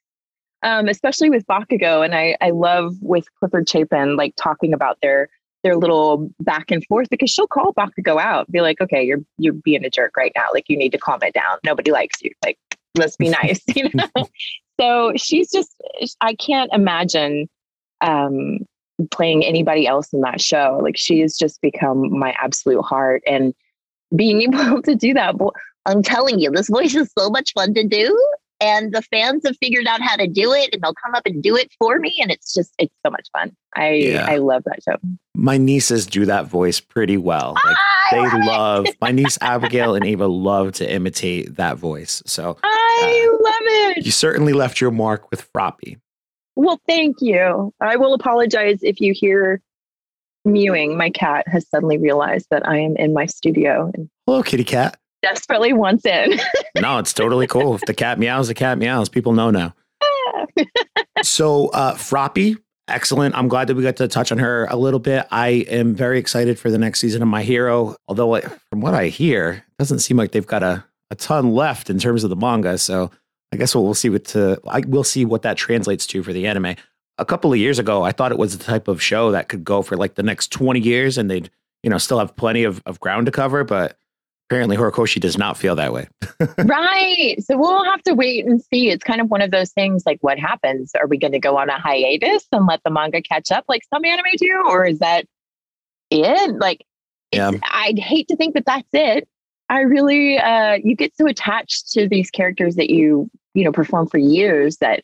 um, 0.62 0.88
especially 0.88 1.28
with 1.28 1.46
Bakugo. 1.46 2.02
And 2.02 2.14
I, 2.14 2.38
I 2.40 2.50
love 2.50 2.96
with 3.02 3.26
Clifford 3.38 3.68
Chapin, 3.68 4.16
like 4.16 4.34
talking 4.36 4.72
about 4.72 4.96
their 5.02 5.28
their 5.62 5.76
little 5.76 6.30
back 6.40 6.70
and 6.70 6.86
forth 6.86 7.10
because 7.10 7.28
she'll 7.28 7.48
call 7.48 7.74
Bakugo 7.74 8.18
out, 8.18 8.50
be 8.50 8.62
like, 8.62 8.80
okay, 8.80 9.02
you're 9.04 9.20
you're 9.36 9.52
being 9.52 9.84
a 9.84 9.90
jerk 9.90 10.16
right 10.16 10.32
now. 10.34 10.46
Like 10.54 10.70
you 10.70 10.78
need 10.78 10.92
to 10.92 10.98
calm 10.98 11.18
it 11.22 11.34
down. 11.34 11.58
Nobody 11.64 11.90
likes 11.90 12.22
you. 12.22 12.30
Like, 12.42 12.58
let's 12.94 13.16
be 13.16 13.28
nice, 13.28 13.60
you 13.76 13.90
know? 13.92 14.26
so 14.80 15.12
she's 15.16 15.50
just 15.50 15.74
I 16.22 16.34
can't 16.34 16.70
imagine 16.72 17.50
um 18.00 18.60
playing 19.10 19.44
anybody 19.44 19.86
else 19.86 20.12
in 20.12 20.20
that 20.22 20.40
show. 20.40 20.80
Like 20.82 20.96
she 20.96 21.20
has 21.20 21.36
just 21.36 21.60
become 21.60 22.18
my 22.18 22.34
absolute 22.40 22.82
heart. 22.82 23.22
And 23.26 23.54
being 24.14 24.42
able 24.54 24.82
to 24.82 24.94
do 24.94 25.14
that, 25.14 25.34
I'm 25.86 26.02
telling 26.02 26.38
you, 26.38 26.50
this 26.50 26.68
voice 26.68 26.94
is 26.94 27.10
so 27.18 27.30
much 27.30 27.52
fun 27.52 27.74
to 27.74 27.84
do. 27.84 28.32
And 28.60 28.92
the 28.92 29.02
fans 29.02 29.44
have 29.46 29.56
figured 29.58 29.86
out 29.86 30.00
how 30.02 30.16
to 30.16 30.26
do 30.26 30.52
it 30.52 30.70
and 30.72 30.82
they'll 30.82 30.94
come 30.94 31.14
up 31.14 31.22
and 31.26 31.40
do 31.40 31.54
it 31.54 31.70
for 31.78 32.00
me. 32.00 32.18
And 32.20 32.32
it's 32.32 32.52
just, 32.52 32.72
it's 32.78 32.92
so 33.06 33.10
much 33.10 33.28
fun. 33.32 33.56
I, 33.76 33.90
yeah. 33.92 34.26
I 34.28 34.38
love 34.38 34.64
that 34.64 34.82
show. 34.82 34.96
My 35.36 35.58
nieces 35.58 36.06
do 36.06 36.26
that 36.26 36.46
voice 36.46 36.80
pretty 36.80 37.16
well. 37.16 37.54
Like 37.64 37.76
they 38.10 38.20
love, 38.20 38.44
love 38.46 38.86
my 39.00 39.12
niece 39.12 39.38
Abigail 39.42 39.94
and 39.94 40.04
Ava 40.04 40.26
love 40.26 40.72
to 40.72 40.92
imitate 40.92 41.54
that 41.54 41.76
voice. 41.76 42.20
So 42.26 42.58
I 42.64 43.28
uh, 43.30 43.42
love 43.44 43.96
it. 43.96 44.04
You 44.04 44.10
certainly 44.10 44.52
left 44.52 44.80
your 44.80 44.90
mark 44.90 45.30
with 45.30 45.48
Froppy. 45.52 45.98
Well, 46.58 46.80
thank 46.88 47.18
you. 47.20 47.72
I 47.80 47.94
will 47.94 48.14
apologize 48.14 48.80
if 48.82 49.00
you 49.00 49.14
hear 49.14 49.62
mewing. 50.44 50.96
My 50.96 51.08
cat 51.08 51.46
has 51.46 51.68
suddenly 51.68 51.98
realized 51.98 52.48
that 52.50 52.68
I 52.68 52.78
am 52.78 52.96
in 52.96 53.14
my 53.14 53.26
studio. 53.26 53.92
And 53.94 54.10
Hello, 54.26 54.42
kitty 54.42 54.64
cat. 54.64 54.98
Desperately 55.22 55.72
wants 55.72 56.04
in. 56.04 56.40
no, 56.80 56.98
it's 56.98 57.12
totally 57.12 57.46
cool. 57.46 57.76
If 57.76 57.82
the 57.82 57.94
cat 57.94 58.18
meows, 58.18 58.48
the 58.48 58.54
cat 58.54 58.76
meows. 58.76 59.08
People 59.08 59.34
know 59.34 59.52
now. 59.52 59.72
so, 61.22 61.68
uh, 61.68 61.94
Froppy, 61.94 62.56
excellent. 62.88 63.36
I'm 63.36 63.46
glad 63.46 63.68
that 63.68 63.76
we 63.76 63.84
got 63.84 63.94
to 63.98 64.08
touch 64.08 64.32
on 64.32 64.38
her 64.38 64.66
a 64.68 64.76
little 64.76 64.98
bit. 64.98 65.28
I 65.30 65.48
am 65.68 65.94
very 65.94 66.18
excited 66.18 66.58
for 66.58 66.72
the 66.72 66.78
next 66.78 66.98
season 66.98 67.22
of 67.22 67.28
My 67.28 67.44
Hero. 67.44 67.94
Although, 68.08 68.40
from 68.68 68.80
what 68.80 68.94
I 68.94 69.06
hear, 69.06 69.64
it 69.64 69.78
doesn't 69.78 70.00
seem 70.00 70.16
like 70.16 70.32
they've 70.32 70.44
got 70.44 70.64
a, 70.64 70.84
a 71.12 71.14
ton 71.14 71.52
left 71.52 71.88
in 71.88 72.00
terms 72.00 72.24
of 72.24 72.30
the 72.30 72.36
manga. 72.36 72.78
So, 72.78 73.12
I 73.52 73.56
guess 73.56 73.74
we'll, 73.74 73.84
we'll 73.84 73.94
see 73.94 74.10
what 74.10 74.24
to, 74.26 74.60
I, 74.66 74.82
we'll 74.86 75.04
see 75.04 75.24
what 75.24 75.42
that 75.42 75.56
translates 75.56 76.06
to 76.08 76.22
for 76.22 76.32
the 76.32 76.46
anime. 76.46 76.74
A 77.18 77.24
couple 77.24 77.52
of 77.52 77.58
years 77.58 77.78
ago, 77.78 78.02
I 78.02 78.12
thought 78.12 78.30
it 78.30 78.38
was 78.38 78.56
the 78.56 78.62
type 78.62 78.88
of 78.88 79.02
show 79.02 79.32
that 79.32 79.48
could 79.48 79.64
go 79.64 79.82
for 79.82 79.96
like 79.96 80.14
the 80.14 80.22
next 80.22 80.52
20 80.52 80.80
years 80.80 81.18
and 81.18 81.30
they'd, 81.30 81.50
you 81.82 81.90
know, 81.90 81.98
still 81.98 82.18
have 82.18 82.36
plenty 82.36 82.64
of, 82.64 82.82
of 82.86 83.00
ground 83.00 83.26
to 83.26 83.32
cover, 83.32 83.64
but 83.64 83.98
apparently 84.48 84.76
Horikoshi 84.76 85.20
does 85.20 85.36
not 85.36 85.56
feel 85.56 85.76
that 85.76 85.92
way. 85.92 86.08
right. 86.58 87.36
So 87.40 87.58
we'll 87.58 87.84
have 87.84 88.02
to 88.04 88.14
wait 88.14 88.46
and 88.46 88.62
see. 88.62 88.90
It's 88.90 89.04
kind 89.04 89.20
of 89.20 89.30
one 89.30 89.42
of 89.42 89.50
those 89.50 89.72
things 89.72 90.04
like 90.06 90.18
what 90.20 90.38
happens? 90.38 90.92
Are 90.94 91.06
we 91.06 91.18
going 91.18 91.32
to 91.32 91.38
go 91.38 91.58
on 91.58 91.68
a 91.68 91.78
hiatus 91.78 92.46
and 92.52 92.66
let 92.66 92.82
the 92.84 92.90
manga 92.90 93.20
catch 93.20 93.50
up 93.50 93.64
like 93.68 93.82
some 93.92 94.04
anime 94.04 94.24
do? 94.38 94.62
Or 94.68 94.86
is 94.86 95.00
that 95.00 95.26
it? 96.10 96.58
Like, 96.58 96.84
yeah. 97.32 97.52
I'd 97.62 97.98
hate 97.98 98.28
to 98.28 98.36
think 98.36 98.54
that 98.54 98.64
that's 98.64 98.88
it. 98.92 99.28
I 99.68 99.80
really, 99.80 100.38
uh, 100.38 100.78
you 100.82 100.96
get 100.96 101.16
so 101.16 101.26
attached 101.26 101.92
to 101.92 102.08
these 102.08 102.30
characters 102.30 102.76
that 102.76 102.90
you, 102.90 103.30
you 103.54 103.64
know, 103.64 103.72
perform 103.72 104.08
for 104.08 104.18
years 104.18 104.78
that 104.78 105.02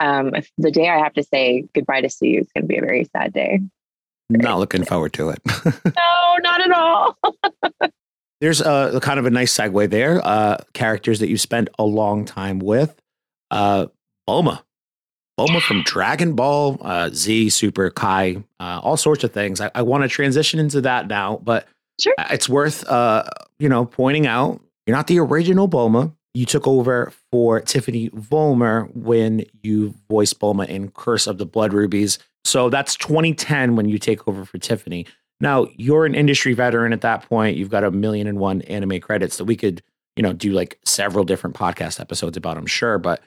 um, 0.00 0.34
if 0.34 0.50
the 0.58 0.70
day 0.70 0.88
I 0.88 0.98
have 0.98 1.14
to 1.14 1.22
say 1.22 1.64
goodbye 1.74 2.02
to 2.02 2.08
Tsuyu 2.08 2.40
is 2.40 2.50
going 2.52 2.62
to 2.62 2.68
be 2.68 2.76
a 2.76 2.82
very 2.82 3.08
sad 3.16 3.32
day. 3.32 3.60
Not 4.28 4.58
looking 4.58 4.84
forward 4.84 5.12
to 5.14 5.30
it. 5.30 5.40
no, 5.84 6.36
not 6.40 6.60
at 6.60 6.72
all. 6.72 7.18
There's 8.40 8.60
a, 8.60 8.92
a, 8.94 9.00
kind 9.00 9.18
of 9.18 9.26
a 9.26 9.30
nice 9.30 9.56
segue 9.56 9.88
there. 9.90 10.20
Uh, 10.26 10.58
characters 10.72 11.20
that 11.20 11.28
you 11.28 11.38
spent 11.38 11.68
a 11.78 11.84
long 11.84 12.24
time 12.24 12.58
with. 12.58 12.94
Uh, 13.50 13.86
Bulma. 14.28 14.62
Bulma 15.38 15.60
from 15.60 15.82
Dragon 15.82 16.34
Ball, 16.34 16.78
uh, 16.80 17.10
Z, 17.12 17.50
Super, 17.50 17.90
Kai, 17.90 18.42
uh, 18.60 18.80
all 18.82 18.96
sorts 18.96 19.24
of 19.24 19.32
things. 19.32 19.60
I, 19.60 19.70
I 19.74 19.82
want 19.82 20.02
to 20.02 20.08
transition 20.08 20.60
into 20.60 20.80
that 20.82 21.08
now, 21.08 21.40
but 21.42 21.66
Sure. 22.00 22.14
It's 22.30 22.48
worth, 22.48 22.86
uh, 22.88 23.24
you 23.58 23.68
know, 23.68 23.84
pointing 23.84 24.26
out 24.26 24.60
you're 24.86 24.96
not 24.96 25.06
the 25.06 25.18
original 25.18 25.68
Bulma. 25.68 26.14
You 26.34 26.46
took 26.46 26.66
over 26.66 27.12
for 27.30 27.60
Tiffany 27.60 28.10
Vollmer 28.10 28.94
when 28.94 29.44
you 29.62 29.94
voiced 30.10 30.40
Bulma 30.40 30.66
in 30.68 30.90
Curse 30.90 31.26
of 31.26 31.38
the 31.38 31.46
Blood 31.46 31.72
Rubies. 31.72 32.18
So 32.44 32.68
that's 32.68 32.96
2010 32.96 33.76
when 33.76 33.88
you 33.88 33.98
take 33.98 34.26
over 34.28 34.44
for 34.44 34.58
Tiffany. 34.58 35.06
Now 35.40 35.68
you're 35.76 36.06
an 36.06 36.14
industry 36.14 36.52
veteran 36.52 36.92
at 36.92 37.00
that 37.02 37.28
point. 37.28 37.56
You've 37.56 37.70
got 37.70 37.84
a 37.84 37.90
million 37.90 38.26
and 38.26 38.38
one 38.38 38.62
anime 38.62 39.00
credits 39.00 39.36
that 39.36 39.44
we 39.44 39.56
could, 39.56 39.82
you 40.16 40.22
know, 40.22 40.32
do 40.32 40.52
like 40.52 40.78
several 40.84 41.24
different 41.24 41.56
podcast 41.56 42.00
episodes 42.00 42.36
about, 42.36 42.56
I'm 42.56 42.66
sure. 42.66 42.98
But 42.98 43.20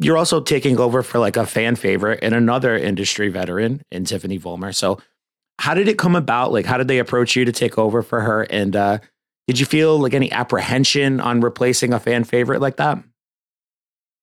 you're 0.00 0.16
also 0.16 0.40
taking 0.40 0.78
over 0.78 1.02
for 1.02 1.18
like 1.18 1.36
a 1.36 1.46
fan 1.46 1.76
favorite 1.76 2.20
and 2.22 2.34
another 2.34 2.76
industry 2.76 3.28
veteran 3.28 3.82
in 3.90 4.04
Tiffany 4.04 4.38
Vollmer. 4.38 4.74
So 4.74 4.98
how 5.58 5.74
did 5.74 5.88
it 5.88 5.98
come 5.98 6.16
about? 6.16 6.52
Like, 6.52 6.66
how 6.66 6.78
did 6.78 6.88
they 6.88 6.98
approach 6.98 7.36
you 7.36 7.44
to 7.44 7.52
take 7.52 7.78
over 7.78 8.02
for 8.02 8.20
her? 8.20 8.42
And 8.42 8.74
uh, 8.74 8.98
did 9.46 9.60
you 9.60 9.66
feel 9.66 9.98
like 9.98 10.14
any 10.14 10.30
apprehension 10.32 11.20
on 11.20 11.40
replacing 11.40 11.92
a 11.92 12.00
fan 12.00 12.24
favorite 12.24 12.60
like 12.60 12.76
that? 12.76 12.98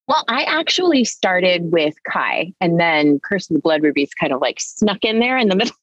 Well, 0.07 0.25
I 0.27 0.43
actually 0.43 1.05
started 1.05 1.71
with 1.71 1.93
Kai, 2.11 2.51
and 2.59 2.79
then 2.79 3.19
Curse 3.19 3.49
of 3.49 3.55
the 3.55 3.61
Blood 3.61 3.81
Rubies 3.81 4.13
kind 4.13 4.33
of 4.33 4.41
like 4.41 4.59
snuck 4.59 5.05
in 5.05 5.19
there 5.19 5.37
in 5.37 5.47
the 5.47 5.55
middle. 5.57 5.75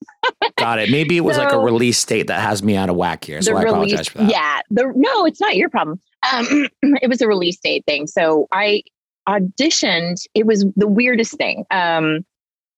Got 0.56 0.80
it. 0.80 0.90
Maybe 0.90 1.16
it 1.16 1.20
was 1.20 1.36
so, 1.36 1.44
like 1.44 1.52
a 1.52 1.58
release 1.58 2.04
date 2.04 2.26
that 2.26 2.40
has 2.40 2.62
me 2.62 2.76
out 2.76 2.90
of 2.90 2.96
whack 2.96 3.24
here. 3.24 3.40
So 3.40 3.56
I 3.56 3.62
release, 3.62 3.72
apologize 3.72 4.08
for 4.08 4.18
that. 4.18 4.30
Yeah. 4.30 4.60
The, 4.70 4.92
no, 4.94 5.24
it's 5.24 5.40
not 5.40 5.56
your 5.56 5.70
problem. 5.70 6.00
Um, 6.30 6.68
it 6.82 7.08
was 7.08 7.22
a 7.22 7.28
release 7.28 7.58
date 7.58 7.84
thing. 7.86 8.06
So 8.06 8.48
I 8.52 8.82
auditioned. 9.28 10.26
It 10.34 10.46
was 10.46 10.66
the 10.76 10.88
weirdest 10.88 11.36
thing. 11.38 11.64
Um, 11.70 12.26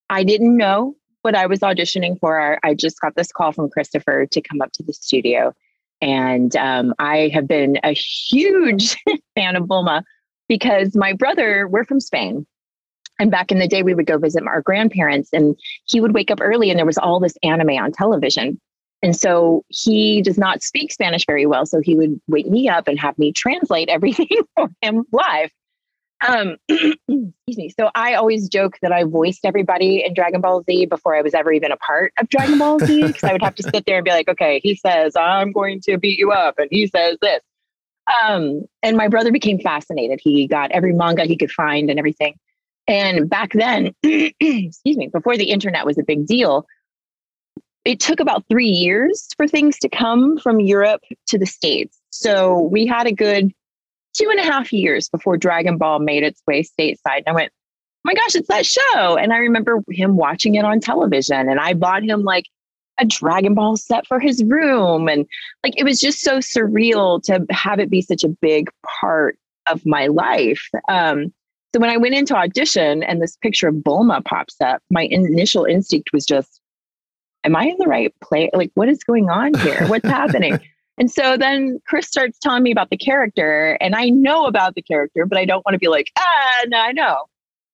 I 0.09 0.24
didn't 0.24 0.56
know 0.56 0.94
what 1.22 1.35
I 1.35 1.46
was 1.46 1.61
auditioning 1.61 2.18
for, 2.18 2.59
I 2.62 2.74
just 2.74 3.00
got 3.00 3.14
this 3.14 3.33
call 3.33 3.52
from 3.52 3.70
Christopher 3.70 4.26
to 4.26 4.40
come 4.40 4.61
up 4.61 4.72
to 4.72 4.83
the 4.83 4.92
studio. 4.92 5.54
And 6.00 6.54
um, 6.56 6.94
I 6.98 7.30
have 7.35 7.46
been 7.46 7.78
a 7.85 7.92
huge 7.92 8.96
fan 9.35 9.56
of 9.56 9.64
Bulma 9.64 10.02
because 10.48 10.96
my 10.96 11.12
brother, 11.12 11.68
we're 11.68 11.85
from 11.85 12.00
Spain. 12.00 12.46
And 13.18 13.30
back 13.30 13.52
in 13.52 13.59
the 13.59 13.68
day, 13.68 13.83
we 13.83 13.94
would 13.94 14.06
go 14.06 14.16
visit 14.16 14.46
our 14.46 14.62
grandparents, 14.62 15.28
and 15.35 15.54
he 15.85 16.00
would 16.00 16.14
wake 16.14 16.30
up 16.30 16.40
early, 16.40 16.70
and 16.70 16.78
there 16.78 16.87
was 16.87 16.96
all 16.96 17.20
this 17.20 17.37
anime 17.42 17.76
on 17.76 17.92
television. 17.92 18.59
And 19.02 19.14
so 19.14 19.64
he 19.68 20.22
does 20.22 20.38
not 20.38 20.62
speak 20.62 20.90
Spanish 20.90 21.26
very 21.26 21.44
well. 21.46 21.66
So 21.66 21.80
he 21.80 21.94
would 21.94 22.20
wake 22.28 22.48
me 22.48 22.68
up 22.68 22.88
and 22.88 22.98
have 22.98 23.18
me 23.18 23.33
translate 23.33 23.88
everything 23.90 24.28
for 24.56 24.70
him 24.80 25.04
live. 25.12 25.50
Um, 26.26 26.56
excuse 26.68 27.33
me. 27.48 27.70
So 27.78 27.90
I 27.94 28.14
always 28.14 28.48
joke 28.48 28.78
that 28.83 28.92
I 28.92 29.04
voiced 29.04 29.44
everybody 29.44 30.04
in 30.04 30.14
Dragon 30.14 30.40
Ball 30.40 30.62
Z 30.62 30.87
before 30.87 31.14
I 31.14 31.22
was 31.22 31.35
ever 31.35 31.52
even 31.52 31.72
a 31.72 31.76
part 31.76 32.12
of 32.18 32.28
Dragon 32.28 32.59
Ball 32.59 32.78
Z 32.78 33.06
because 33.06 33.24
I 33.24 33.33
would 33.33 33.42
have 33.42 33.54
to 33.56 33.62
sit 33.62 33.85
there 33.87 33.96
and 33.96 34.04
be 34.04 34.11
like, 34.11 34.28
okay, 34.28 34.61
he 34.62 34.74
says, 34.74 35.16
I'm 35.16 35.52
going 35.52 35.80
to 35.83 35.98
beat 35.98 36.18
you 36.18 36.33
up. 36.33 36.59
And 36.59 36.68
he 36.70 36.87
says 36.87 37.16
this. 37.22 37.40
Um, 38.24 38.62
and 38.83 38.96
my 38.96 39.09
brother 39.09 39.33
became 39.33 39.61
fascinated. 39.61 40.20
He 40.22 40.46
got 40.46 40.72
every 40.72 40.92
manga 40.92 41.24
he 41.24 41.37
could 41.37 41.52
find 41.52 41.90
and 41.90 41.98
everything. 41.98 42.35
And 42.87 43.30
back 43.30 43.52
then, 43.52 43.94
excuse 44.02 44.96
me, 44.96 45.09
before 45.12 45.37
the 45.37 45.50
internet 45.50 45.87
was 45.87 45.96
a 45.96 46.02
big 46.02 46.26
deal, 46.26 46.66
it 47.85 48.00
took 48.00 48.20
about 48.20 48.44
three 48.48 48.68
years 48.68 49.28
for 49.37 49.46
things 49.46 49.78
to 49.78 49.88
come 49.88 50.38
from 50.38 50.61
Europe 50.61 51.02
to 51.28 51.38
the 51.38 51.46
States. 51.46 51.98
So 52.11 52.61
we 52.61 52.87
had 52.87 53.06
a 53.06 53.12
good 53.12 53.52
two 54.14 54.29
and 54.31 54.40
a 54.40 54.44
half 54.44 54.73
years 54.73 55.09
before 55.09 55.37
Dragon 55.37 55.79
Ball 55.79 55.99
made 55.99 56.23
its 56.23 56.42
way 56.46 56.62
stateside. 56.62 57.23
And 57.27 57.29
I 57.29 57.33
went, 57.33 57.53
oh 57.53 58.01
my 58.05 58.14
gosh, 58.14 58.35
it's 58.35 58.49
that 58.49 58.66
show. 58.66 59.16
And 59.16 59.33
I 59.33 59.38
remember 59.38 59.83
him 59.90 60.16
watching 60.16 60.55
it 60.55 60.64
on 60.64 60.81
television. 60.81 61.49
And 61.49 61.61
I 61.61 61.75
bought 61.75 62.03
him 62.03 62.23
like 62.23 62.46
a 62.99 63.05
Dragon 63.05 63.55
Ball 63.55 63.77
set 63.77 64.07
for 64.07 64.20
his 64.20 64.42
room. 64.44 65.09
And 65.09 65.27
like 65.64 65.75
it 65.77 65.85
was 65.85 66.01
just 66.01 66.20
so 66.20 66.38
surreal 66.38 67.23
to 67.25 67.44
have 67.51 67.79
it 67.79 67.90
be 67.90 68.03
such 68.03 68.25
a 68.25 68.29
big 68.29 68.70
part 69.01 69.38
of 69.70 69.85
my 69.87 70.07
life. 70.07 70.68
Um, 70.88 71.33
so 71.75 71.81
when 71.81 71.90
I 71.90 71.96
went 71.96 72.14
into 72.14 72.35
audition 72.35 73.03
and 73.05 73.23
this 73.23 73.37
picture 73.37 73.68
of 73.68 73.77
Bulma 73.77 74.25
pops 74.25 74.57
up, 74.61 74.83
my 74.90 75.07
initial 75.11 75.64
instinct 75.64 76.11
was 76.12 76.25
just, 76.25 76.61
am 77.44 77.55
I 77.55 77.64
in 77.64 77.77
the 77.79 77.87
right 77.87 78.12
place? 78.20 78.51
Like, 78.53 78.73
what 78.75 78.88
is 78.88 79.05
going 79.05 79.31
on 79.31 79.55
here? 79.55 79.87
What's 79.87 80.09
happening? 80.09 80.59
And 80.98 81.11
so 81.11 81.37
then 81.37 81.81
Chris 81.87 82.07
starts 82.07 82.38
telling 82.38 82.62
me 82.62 82.72
about 82.72 82.90
the 82.90 82.96
character, 82.96 83.79
and 83.81 83.94
I 83.94 84.11
know 84.11 84.46
about 84.46 84.74
the 84.74 84.83
character, 84.83 85.24
but 85.24 85.38
I 85.38 85.44
don't 85.44 85.64
want 85.64 85.74
to 85.74 85.79
be 85.79 85.88
like, 85.88 86.11
ah, 86.18 86.64
no, 86.66 86.79
I 86.79 86.92
know. 86.92 87.24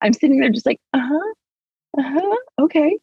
I'm 0.01 0.13
sitting 0.13 0.39
there 0.39 0.51
just 0.51 0.67
like, 0.67 0.81
uh 0.93 1.01
huh, 1.03 1.33
uh 1.99 2.03
huh, 2.03 2.37
okay. 2.61 2.99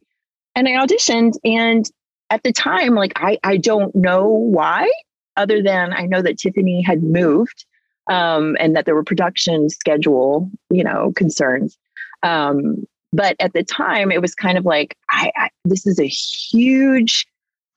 And 0.55 0.67
I 0.67 0.71
auditioned, 0.71 1.33
and 1.43 1.89
at 2.29 2.43
the 2.43 2.53
time, 2.53 2.95
like, 2.95 3.13
I, 3.15 3.37
I 3.43 3.57
don't 3.57 3.93
know 3.95 4.27
why, 4.27 4.89
other 5.35 5.61
than 5.61 5.93
I 5.93 6.05
know 6.05 6.21
that 6.21 6.37
Tiffany 6.37 6.81
had 6.81 7.03
moved 7.03 7.65
um, 8.09 8.55
and 8.59 8.75
that 8.75 8.85
there 8.85 8.95
were 8.95 9.03
production 9.03 9.69
schedule, 9.69 10.49
you 10.69 10.83
know, 10.83 11.11
concerns. 11.15 11.77
Um, 12.21 12.85
but 13.11 13.35
at 13.39 13.53
the 13.53 13.63
time, 13.63 14.11
it 14.11 14.21
was 14.21 14.33
kind 14.33 14.57
of 14.57 14.65
like, 14.65 14.95
I, 15.11 15.31
I, 15.35 15.49
this 15.65 15.85
is 15.85 15.99
a 15.99 16.07
huge 16.07 17.27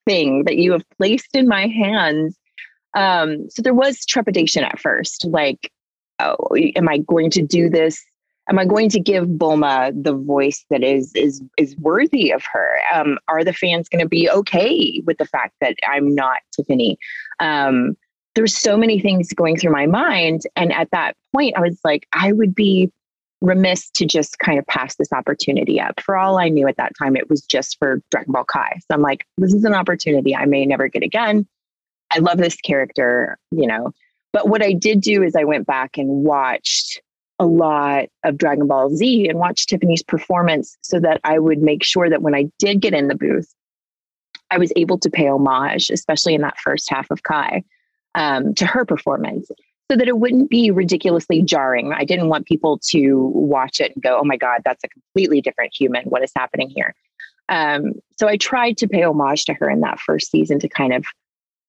thing 0.06 0.44
that 0.44 0.56
you 0.56 0.72
have 0.72 0.88
placed 0.96 1.34
in 1.34 1.48
my 1.48 1.66
hands. 1.66 2.38
Um, 2.94 3.50
so 3.50 3.60
there 3.62 3.74
was 3.74 4.06
trepidation 4.06 4.64
at 4.64 4.78
first, 4.78 5.26
like, 5.26 5.70
oh, 6.18 6.36
am 6.76 6.88
I 6.88 6.98
going 6.98 7.30
to 7.32 7.42
do 7.42 7.68
this? 7.68 8.02
Am 8.48 8.58
I 8.58 8.64
going 8.64 8.88
to 8.90 9.00
give 9.00 9.26
Bulma 9.26 9.92
the 10.00 10.14
voice 10.14 10.64
that 10.70 10.84
is 10.84 11.12
is 11.14 11.42
is 11.58 11.76
worthy 11.78 12.30
of 12.30 12.44
her? 12.52 12.78
Um, 12.94 13.18
are 13.28 13.42
the 13.42 13.52
fans 13.52 13.88
going 13.88 14.02
to 14.02 14.08
be 14.08 14.30
okay 14.30 15.02
with 15.04 15.18
the 15.18 15.26
fact 15.26 15.54
that 15.60 15.74
I'm 15.86 16.14
not 16.14 16.38
Tiffany? 16.54 16.96
Um, 17.40 17.96
there's 18.36 18.56
so 18.56 18.76
many 18.76 19.00
things 19.00 19.32
going 19.32 19.56
through 19.56 19.72
my 19.72 19.86
mind. 19.86 20.42
And 20.54 20.72
at 20.72 20.90
that 20.92 21.16
point, 21.34 21.56
I 21.56 21.60
was 21.60 21.80
like, 21.82 22.06
I 22.12 22.32
would 22.32 22.54
be 22.54 22.92
remiss 23.40 23.90
to 23.90 24.06
just 24.06 24.38
kind 24.38 24.58
of 24.58 24.66
pass 24.66 24.96
this 24.96 25.12
opportunity 25.12 25.80
up. 25.80 26.00
For 26.00 26.16
all 26.16 26.38
I 26.38 26.48
knew 26.48 26.66
at 26.68 26.76
that 26.76 26.92
time, 26.98 27.16
it 27.16 27.28
was 27.28 27.42
just 27.42 27.78
for 27.78 28.02
Dragon 28.10 28.32
Ball 28.32 28.44
Kai. 28.44 28.78
So 28.80 28.94
I'm 28.94 29.02
like, 29.02 29.26
this 29.38 29.52
is 29.52 29.64
an 29.64 29.74
opportunity 29.74 30.34
I 30.34 30.46
may 30.46 30.64
never 30.64 30.88
get 30.88 31.02
again. 31.02 31.46
I 32.12 32.18
love 32.18 32.38
this 32.38 32.56
character, 32.56 33.38
you 33.50 33.66
know. 33.66 33.92
But 34.32 34.48
what 34.48 34.62
I 34.62 34.72
did 34.72 35.00
do 35.00 35.22
is 35.22 35.34
I 35.34 35.44
went 35.44 35.66
back 35.66 35.98
and 35.98 36.24
watched 36.24 37.00
a 37.38 37.46
lot 37.46 38.06
of 38.24 38.38
Dragon 38.38 38.66
Ball 38.66 38.90
Z 38.90 39.28
and 39.28 39.38
watched 39.38 39.68
Tiffany's 39.68 40.02
performance 40.02 40.76
so 40.80 40.98
that 41.00 41.20
I 41.24 41.38
would 41.38 41.60
make 41.60 41.82
sure 41.82 42.08
that 42.08 42.22
when 42.22 42.34
I 42.34 42.50
did 42.58 42.80
get 42.80 42.94
in 42.94 43.08
the 43.08 43.14
booth, 43.14 43.52
I 44.50 44.58
was 44.58 44.72
able 44.76 44.98
to 44.98 45.10
pay 45.10 45.28
homage, 45.28 45.90
especially 45.90 46.34
in 46.34 46.40
that 46.42 46.58
first 46.58 46.88
half 46.90 47.10
of 47.10 47.22
Kai 47.22 47.64
um, 48.14 48.54
to 48.54 48.66
her 48.66 48.84
performance 48.84 49.50
so 49.90 49.96
that 49.96 50.08
it 50.08 50.18
wouldn't 50.18 50.50
be 50.50 50.70
ridiculously 50.70 51.42
jarring. 51.42 51.92
I 51.92 52.04
didn't 52.04 52.28
want 52.28 52.46
people 52.46 52.78
to 52.88 53.30
watch 53.34 53.80
it 53.80 53.92
and 53.94 54.02
go, 54.02 54.18
oh 54.20 54.24
my 54.24 54.36
God, 54.36 54.62
that's 54.64 54.82
a 54.82 54.88
completely 54.88 55.40
different 55.40 55.72
human. 55.76 56.04
What 56.04 56.24
is 56.24 56.32
happening 56.34 56.70
here? 56.70 56.94
Um, 57.48 57.92
so 58.18 58.26
I 58.26 58.36
tried 58.36 58.76
to 58.78 58.88
pay 58.88 59.02
homage 59.02 59.44
to 59.44 59.54
her 59.54 59.70
in 59.70 59.80
that 59.80 60.00
first 60.00 60.30
season 60.30 60.58
to 60.60 60.68
kind 60.68 60.92
of 60.92 61.04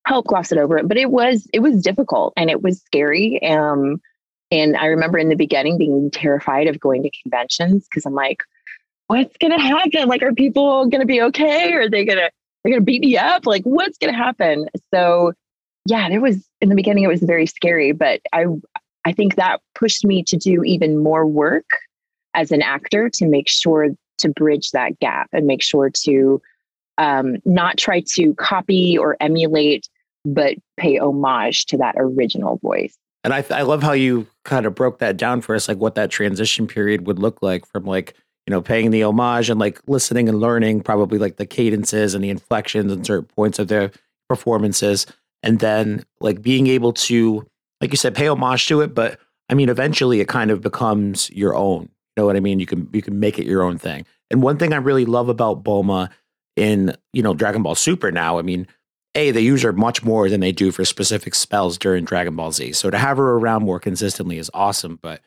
help 0.08 0.25
gloss 0.25 0.51
it 0.51 0.58
over 0.58 0.77
it. 0.77 0.88
But 0.88 0.97
it 0.97 1.12
was 1.12 1.47
it 1.53 1.60
was 1.60 1.82
difficult 1.84 2.34
and 2.36 2.49
it 2.49 2.63
was 2.63 2.82
scary. 2.82 3.43
Um, 3.43 4.01
and 4.49 4.75
I 4.77 4.86
remember 4.86 5.17
in 5.19 5.30
the 5.30 5.36
beginning 5.36 5.77
being 5.77 6.10
terrified 6.10 6.67
of 6.67 6.80
going 6.80 7.03
to 7.03 7.12
conventions 7.21 7.86
because 7.89 8.06
I'm 8.06 8.15
like, 8.15 8.43
what's 9.08 9.36
gonna 9.38 9.62
happen? 9.62 10.08
Like, 10.08 10.23
are 10.23 10.34
people 10.34 10.88
gonna 10.88 11.06
be 11.06 11.21
okay? 11.21 11.73
Are 11.73 11.89
they 11.89 12.06
gonna 12.06 12.32
they're 12.63 12.73
gonna 12.73 12.82
beat 12.86 13.01
me 13.01 13.17
up? 13.17 13.45
Like, 13.45 13.63
what's 13.63 13.97
gonna 13.97 14.17
happen? 14.17 14.67
So 14.93 15.34
yeah, 15.88 16.10
there 16.10 16.21
was 16.21 16.47
in 16.60 16.69
the 16.69 16.76
beginning 16.76 17.06
it 17.06 17.08
was 17.08 17.21
very 17.21 17.45
scary, 17.45 17.93
but 17.93 18.21
I 18.34 18.45
I 19.06 19.13
think 19.13 19.36
that 19.36 19.62
pushed 19.73 20.04
me 20.04 20.21
to 20.23 20.36
do 20.36 20.63
even 20.63 21.02
more 21.02 21.26
work 21.26 21.65
as 22.34 22.52
an 22.52 22.62
actor 22.62 23.10
to 23.10 23.26
make 23.26 23.47
sure 23.47 23.89
to 24.17 24.30
bridge 24.30 24.71
that 24.71 25.00
gap 25.00 25.30
and 25.32 25.47
make 25.47 25.63
sure 25.63 25.89
to 25.89 26.41
um, 26.97 27.38
not 27.45 27.78
try 27.78 28.04
to 28.15 28.34
copy 28.36 28.97
or 28.97 29.15
emulate, 29.21 29.88
but 30.26 30.56
pay 30.76 30.97
homage 30.97 31.65
to 31.67 31.78
that 31.78 31.95
original 31.97 32.58
voice. 32.58 32.97
And 33.23 33.34
I, 33.34 33.45
I 33.50 33.62
love 33.62 33.82
how 33.82 33.93
you 33.93 34.28
kind 34.43 34.65
of 34.65 34.76
broke 34.76 35.00
that 35.00 35.15
down 35.15 35.41
for 35.41 35.56
us, 35.56 35.69
like 35.69 35.78
what 35.78 35.95
that 35.95 36.12
transition 36.12 36.67
period 36.67 37.08
would 37.08 37.19
look 37.19 37.41
like 37.41 37.65
from 37.65 37.86
like, 37.86 38.13
you 38.45 38.52
know, 38.52 38.62
paying 38.62 38.91
the 38.91 39.04
homage 39.04 39.50
and 39.50 39.60
like 39.60 39.80
listening 39.88 40.28
and 40.28 40.39
learning 40.39 40.82
probably 40.82 41.17
like 41.17 41.38
the 41.38 41.45
cadences 41.45 42.13
and 42.13 42.23
the 42.23 42.30
inflections 42.30 42.91
and 42.91 43.06
certain 43.06 43.30
points 43.36 43.58
of 43.58 43.69
their 43.69 43.91
performances 44.28 45.06
and 45.43 45.60
then 45.60 46.04
like 46.19 46.41
being 46.41 46.67
able 46.67 46.93
to 46.93 47.45
like 47.82 47.91
you 47.91 47.97
said 47.97 48.15
pay 48.15 48.28
homage 48.28 48.67
to 48.67 48.82
it 48.82 48.93
but 48.93 49.19
i 49.50 49.54
mean 49.54 49.69
eventually 49.69 50.19
it 50.19 50.28
kind 50.28 50.52
of 50.52 50.62
becomes 50.62 51.30
your 51.32 51.56
own 51.56 51.89
you 52.17 52.23
know 52.23 52.26
what 52.26 52.36
i 52.36 52.39
mean? 52.39 52.60
You 52.60 52.65
can 52.65 52.89
you 52.93 53.02
can 53.02 53.19
make 53.19 53.38
it 53.38 53.45
your 53.45 53.62
own 53.62 53.78
thing. 53.78 54.06
And 54.32 54.41
one 54.41 54.58
thing 54.58 54.73
i 54.73 54.78
really 54.78 55.06
love 55.06 55.30
about 55.30 55.63
bulma 55.63 56.10
in 56.56 56.95
you 57.13 57.21
know 57.21 57.36
dragon 57.36 57.62
ball 57.62 57.76
super 57.76 58.12
now 58.12 58.39
i 58.39 58.41
mean 58.41 58.67
a 59.13 59.32
they 59.32 59.41
use 59.41 59.62
her 59.62 59.71
much 59.71 60.04
more 60.04 60.28
than 60.28 60.41
they 60.41 60.52
do 60.52 60.71
for 60.71 60.84
specific 60.84 61.36
spells 61.36 61.78
during 61.78 62.04
dragon 62.04 62.36
ball 62.36 62.52
z. 62.52 62.73
So 62.73 62.89
to 62.89 62.97
have 62.97 63.17
her 63.17 63.36
around 63.36 63.63
more 63.63 63.80
consistently 63.80 64.38
is 64.38 64.50
awesome 64.54 65.00
but 65.02 65.21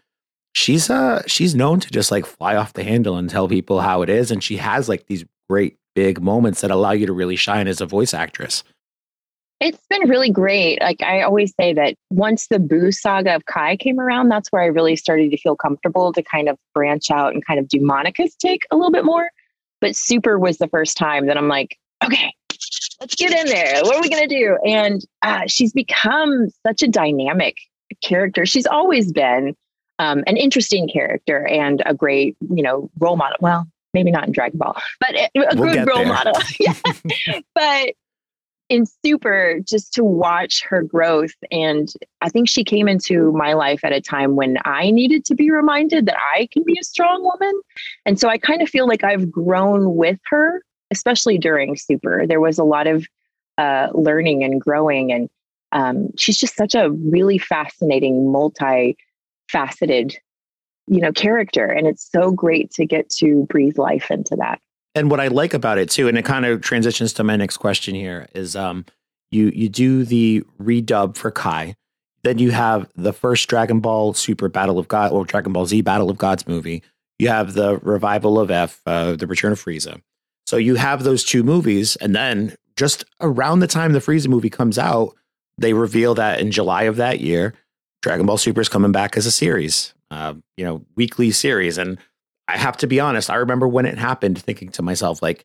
she's 0.52 0.90
uh 0.90 1.22
she's 1.26 1.54
known 1.54 1.78
to 1.80 1.90
just 1.90 2.10
like 2.10 2.26
fly 2.26 2.56
off 2.56 2.72
the 2.72 2.84
handle 2.84 3.16
and 3.16 3.30
tell 3.30 3.46
people 3.46 3.80
how 3.80 4.02
it 4.02 4.08
is 4.08 4.30
and 4.32 4.42
she 4.42 4.56
has 4.56 4.88
like 4.88 5.06
these 5.06 5.24
great 5.48 5.78
big 5.94 6.20
moments 6.20 6.60
that 6.60 6.70
allow 6.70 6.90
you 6.90 7.06
to 7.06 7.12
really 7.12 7.36
shine 7.36 7.68
as 7.68 7.80
a 7.80 7.86
voice 7.86 8.12
actress 8.12 8.64
it's 9.60 9.84
been 9.90 10.08
really 10.08 10.30
great. 10.30 10.80
Like 10.80 11.02
I 11.02 11.22
always 11.22 11.52
say 11.60 11.74
that 11.74 11.94
once 12.08 12.46
the 12.48 12.58
Boo 12.58 12.90
saga 12.90 13.34
of 13.34 13.44
Kai 13.44 13.76
came 13.76 14.00
around, 14.00 14.30
that's 14.30 14.48
where 14.50 14.62
I 14.62 14.66
really 14.66 14.96
started 14.96 15.30
to 15.30 15.36
feel 15.36 15.54
comfortable 15.54 16.12
to 16.14 16.22
kind 16.22 16.48
of 16.48 16.58
branch 16.74 17.10
out 17.10 17.34
and 17.34 17.44
kind 17.44 17.60
of 17.60 17.68
do 17.68 17.80
Monica's 17.80 18.34
take 18.34 18.62
a 18.70 18.76
little 18.76 18.90
bit 18.90 19.04
more. 19.04 19.30
But 19.80 19.96
Super 19.96 20.38
was 20.38 20.58
the 20.58 20.68
first 20.68 20.96
time 20.96 21.26
that 21.26 21.36
I'm 21.36 21.48
like, 21.48 21.76
okay, 22.04 22.32
let's 23.00 23.14
get 23.14 23.32
in 23.32 23.46
there. 23.46 23.82
What 23.82 23.96
are 23.96 24.02
we 24.02 24.08
going 24.08 24.28
to 24.28 24.34
do? 24.34 24.58
And 24.64 25.04
uh, 25.22 25.42
she's 25.46 25.72
become 25.72 26.48
such 26.66 26.82
a 26.82 26.88
dynamic 26.88 27.58
character. 28.02 28.46
She's 28.46 28.66
always 28.66 29.12
been 29.12 29.54
um, 29.98 30.24
an 30.26 30.36
interesting 30.36 30.88
character 30.88 31.46
and 31.46 31.82
a 31.84 31.94
great, 31.94 32.36
you 32.40 32.62
know, 32.62 32.90
role 32.98 33.16
model. 33.16 33.36
Well, 33.40 33.66
maybe 33.92 34.10
not 34.10 34.26
in 34.26 34.32
Dragon 34.32 34.58
Ball, 34.58 34.80
but 35.00 35.14
a 35.14 35.30
we'll 35.34 35.74
good 35.74 35.86
role 35.86 35.98
there. 35.98 36.06
model. 36.06 36.32
yeah. 36.60 36.74
but 37.54 37.90
in 38.70 38.86
super 39.04 39.60
just 39.68 39.92
to 39.92 40.02
watch 40.02 40.64
her 40.66 40.82
growth. 40.82 41.34
And 41.50 41.92
i 42.22 42.30
think 42.30 42.48
she 42.48 42.64
came 42.64 42.88
into 42.88 43.32
my 43.32 43.52
life 43.52 43.84
at 43.84 43.92
a 43.92 44.00
time 44.00 44.36
when 44.36 44.56
i 44.64 44.90
needed 44.90 45.26
to 45.26 45.34
be 45.34 45.50
reminded 45.50 46.06
that 46.06 46.16
i 46.34 46.48
can 46.52 46.62
be 46.64 46.78
a 46.80 46.84
strong 46.84 47.22
woman. 47.22 47.60
And 48.06 48.18
so 48.18 48.28
i 48.28 48.38
kind 48.38 48.62
of 48.62 48.68
feel 48.68 48.88
like 48.88 49.04
i've 49.04 49.30
grown 49.30 49.96
with 49.96 50.18
her 50.30 50.62
especially 50.90 51.38
during 51.38 51.76
super. 51.76 52.26
There 52.26 52.40
was 52.40 52.58
a 52.58 52.64
lot 52.64 52.86
of 52.86 53.06
uh, 53.58 53.88
learning 53.94 54.44
and 54.44 54.60
growing. 54.60 55.12
And 55.12 55.30
um, 55.72 56.08
she's 56.16 56.38
just 56.38 56.56
such 56.56 56.74
a 56.74 56.90
really 56.90 57.38
fascinating 57.38 58.30
multi-faceted 58.32 60.16
you 60.88 61.00
know 61.00 61.12
character. 61.12 61.66
And 61.66 61.86
it's 61.86 62.10
so 62.10 62.32
great 62.32 62.72
to 62.72 62.84
get 62.84 63.08
to 63.18 63.46
breathe 63.48 63.78
life 63.78 64.10
into 64.10 64.34
that 64.36 64.60
and 64.94 65.10
what 65.10 65.20
I 65.20 65.28
like 65.28 65.54
about 65.54 65.78
it 65.78 65.90
too, 65.90 66.08
and 66.08 66.18
it 66.18 66.24
kind 66.24 66.44
of 66.44 66.60
transitions 66.60 67.12
to 67.14 67.24
my 67.24 67.36
next 67.36 67.58
question 67.58 67.94
here, 67.94 68.28
is 68.34 68.56
um, 68.56 68.84
you 69.30 69.52
you 69.54 69.68
do 69.68 70.04
the 70.04 70.42
redub 70.60 71.16
for 71.16 71.30
Kai, 71.30 71.74
then 72.22 72.38
you 72.38 72.50
have 72.50 72.88
the 72.96 73.12
first 73.12 73.48
Dragon 73.48 73.80
Ball 73.80 74.14
Super 74.14 74.48
Battle 74.48 74.78
of 74.78 74.88
God 74.88 75.12
or 75.12 75.24
Dragon 75.24 75.52
Ball 75.52 75.66
Z 75.66 75.80
Battle 75.82 76.10
of 76.10 76.18
Gods 76.18 76.46
movie. 76.46 76.82
You 77.18 77.28
have 77.28 77.54
the 77.54 77.78
revival 77.78 78.38
of 78.38 78.50
F, 78.50 78.80
uh, 78.86 79.14
the 79.14 79.26
Return 79.26 79.52
of 79.52 79.62
Frieza. 79.62 80.00
So 80.46 80.56
you 80.56 80.76
have 80.76 81.04
those 81.04 81.22
two 81.22 81.42
movies, 81.42 81.96
and 81.96 82.14
then 82.14 82.56
just 82.76 83.04
around 83.20 83.60
the 83.60 83.66
time 83.66 83.92
the 83.92 83.98
Frieza 83.98 84.28
movie 84.28 84.50
comes 84.50 84.78
out, 84.78 85.14
they 85.58 85.74
reveal 85.74 86.14
that 86.14 86.40
in 86.40 86.50
July 86.50 86.84
of 86.84 86.96
that 86.96 87.20
year, 87.20 87.54
Dragon 88.02 88.26
Ball 88.26 88.38
Super 88.38 88.62
is 88.62 88.68
coming 88.68 88.92
back 88.92 89.16
as 89.16 89.26
a 89.26 89.30
series, 89.30 89.94
uh, 90.10 90.34
you 90.56 90.64
know, 90.64 90.84
weekly 90.96 91.30
series. 91.30 91.76
And 91.78 91.98
I 92.50 92.58
have 92.58 92.76
to 92.78 92.86
be 92.86 93.00
honest, 93.00 93.30
I 93.30 93.36
remember 93.36 93.68
when 93.68 93.86
it 93.86 93.98
happened 93.98 94.40
thinking 94.42 94.70
to 94.72 94.82
myself, 94.82 95.22
like, 95.22 95.44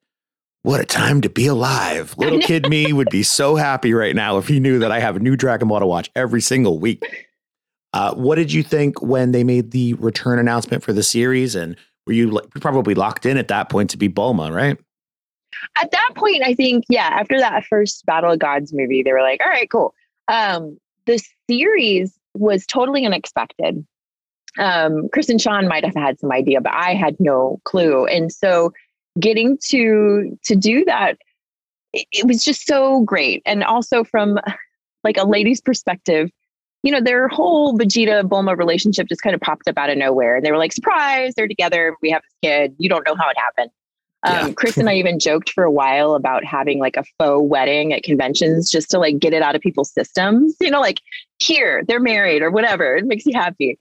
what 0.63 0.79
a 0.79 0.85
time 0.85 1.21
to 1.21 1.29
be 1.29 1.45
alive. 1.45 2.15
Little 2.17 2.39
kid 2.39 2.67
me 2.67 2.91
would 2.91 3.09
be 3.11 3.21
so 3.21 3.55
happy 3.55 3.93
right 3.93 4.15
now 4.15 4.39
if 4.39 4.47
he 4.47 4.59
knew 4.59 4.79
that 4.79 4.91
I 4.91 4.99
have 4.99 5.15
a 5.15 5.19
new 5.19 5.35
Dragon 5.35 5.67
Ball 5.67 5.79
to 5.79 5.85
watch 5.85 6.09
every 6.15 6.41
single 6.41 6.79
week. 6.79 7.27
Uh, 7.93 8.15
what 8.15 8.35
did 8.35 8.51
you 8.51 8.63
think 8.63 8.99
when 9.01 9.31
they 9.31 9.43
made 9.43 9.71
the 9.71 9.93
return 9.93 10.39
announcement 10.39 10.83
for 10.83 10.91
the 10.91 11.03
series? 11.03 11.53
And 11.53 11.77
were 12.07 12.13
you 12.13 12.41
probably 12.59 12.95
locked 12.95 13.27
in 13.27 13.37
at 13.37 13.47
that 13.49 13.69
point 13.69 13.91
to 13.91 13.97
be 13.97 14.09
Bulma, 14.09 14.51
right? 14.51 14.77
At 15.77 15.91
that 15.91 16.09
point, 16.15 16.41
I 16.43 16.55
think, 16.55 16.85
yeah, 16.89 17.09
after 17.13 17.39
that 17.39 17.63
first 17.65 18.05
Battle 18.05 18.31
of 18.31 18.39
Gods 18.39 18.73
movie, 18.73 19.03
they 19.03 19.13
were 19.13 19.21
like, 19.21 19.41
all 19.41 19.49
right, 19.49 19.69
cool. 19.69 19.93
Um, 20.27 20.79
the 21.05 21.23
series 21.47 22.17
was 22.33 22.65
totally 22.65 23.05
unexpected. 23.05 23.85
Um, 24.57 25.09
Chris 25.11 25.29
and 25.29 25.41
Sean 25.41 25.67
might 25.67 25.83
have 25.83 25.95
had 25.95 26.19
some 26.19 26.31
idea, 26.31 26.61
but 26.61 26.73
I 26.73 26.93
had 26.93 27.15
no 27.19 27.59
clue. 27.65 28.05
And 28.05 28.31
so 28.31 28.71
getting 29.19 29.57
to 29.69 30.37
to 30.43 30.55
do 30.55 30.83
that 30.85 31.17
it, 31.93 32.05
it 32.11 32.27
was 32.27 32.43
just 32.43 32.65
so 32.65 33.01
great. 33.01 33.41
And 33.45 33.63
also 33.63 34.03
from 34.03 34.39
like 35.03 35.17
a 35.17 35.23
lady's 35.23 35.61
perspective 35.61 36.29
you 36.83 36.91
know 36.91 37.01
their 37.01 37.27
whole 37.27 37.75
vegeta 37.77 38.21
bulma 38.21 38.55
relationship 38.55 39.07
just 39.07 39.21
kind 39.21 39.33
of 39.33 39.41
popped 39.41 39.67
up 39.67 39.77
out 39.77 39.89
of 39.89 39.97
nowhere. 39.97 40.35
And 40.35 40.45
they 40.45 40.51
were 40.51 40.57
like 40.57 40.71
surprise 40.71 41.33
they're 41.35 41.47
together 41.47 41.95
we 42.01 42.11
have 42.11 42.21
this 42.21 42.49
kid 42.49 42.75
you 42.77 42.89
don't 42.89 43.05
know 43.05 43.15
how 43.15 43.29
it 43.29 43.37
happened. 43.37 43.71
Um, 44.23 44.33
yeah. 44.33 44.53
chris 44.53 44.77
and 44.77 44.89
i 44.89 44.95
even 44.95 45.19
joked 45.19 45.51
for 45.51 45.63
a 45.63 45.71
while 45.71 46.15
about 46.15 46.43
having 46.43 46.79
like 46.79 46.95
a 46.95 47.03
faux 47.19 47.47
wedding 47.47 47.93
at 47.93 48.01
conventions 48.01 48.71
just 48.71 48.89
to 48.91 48.99
like 48.99 49.19
get 49.19 49.33
it 49.33 49.41
out 49.41 49.55
of 49.55 49.61
people's 49.61 49.91
systems. 49.91 50.55
You 50.61 50.69
know 50.69 50.79
like 50.81 51.01
here 51.39 51.83
they're 51.87 51.99
married 51.99 52.43
or 52.43 52.51
whatever. 52.51 52.95
It 52.97 53.05
makes 53.05 53.25
you 53.25 53.33
happy 53.33 53.79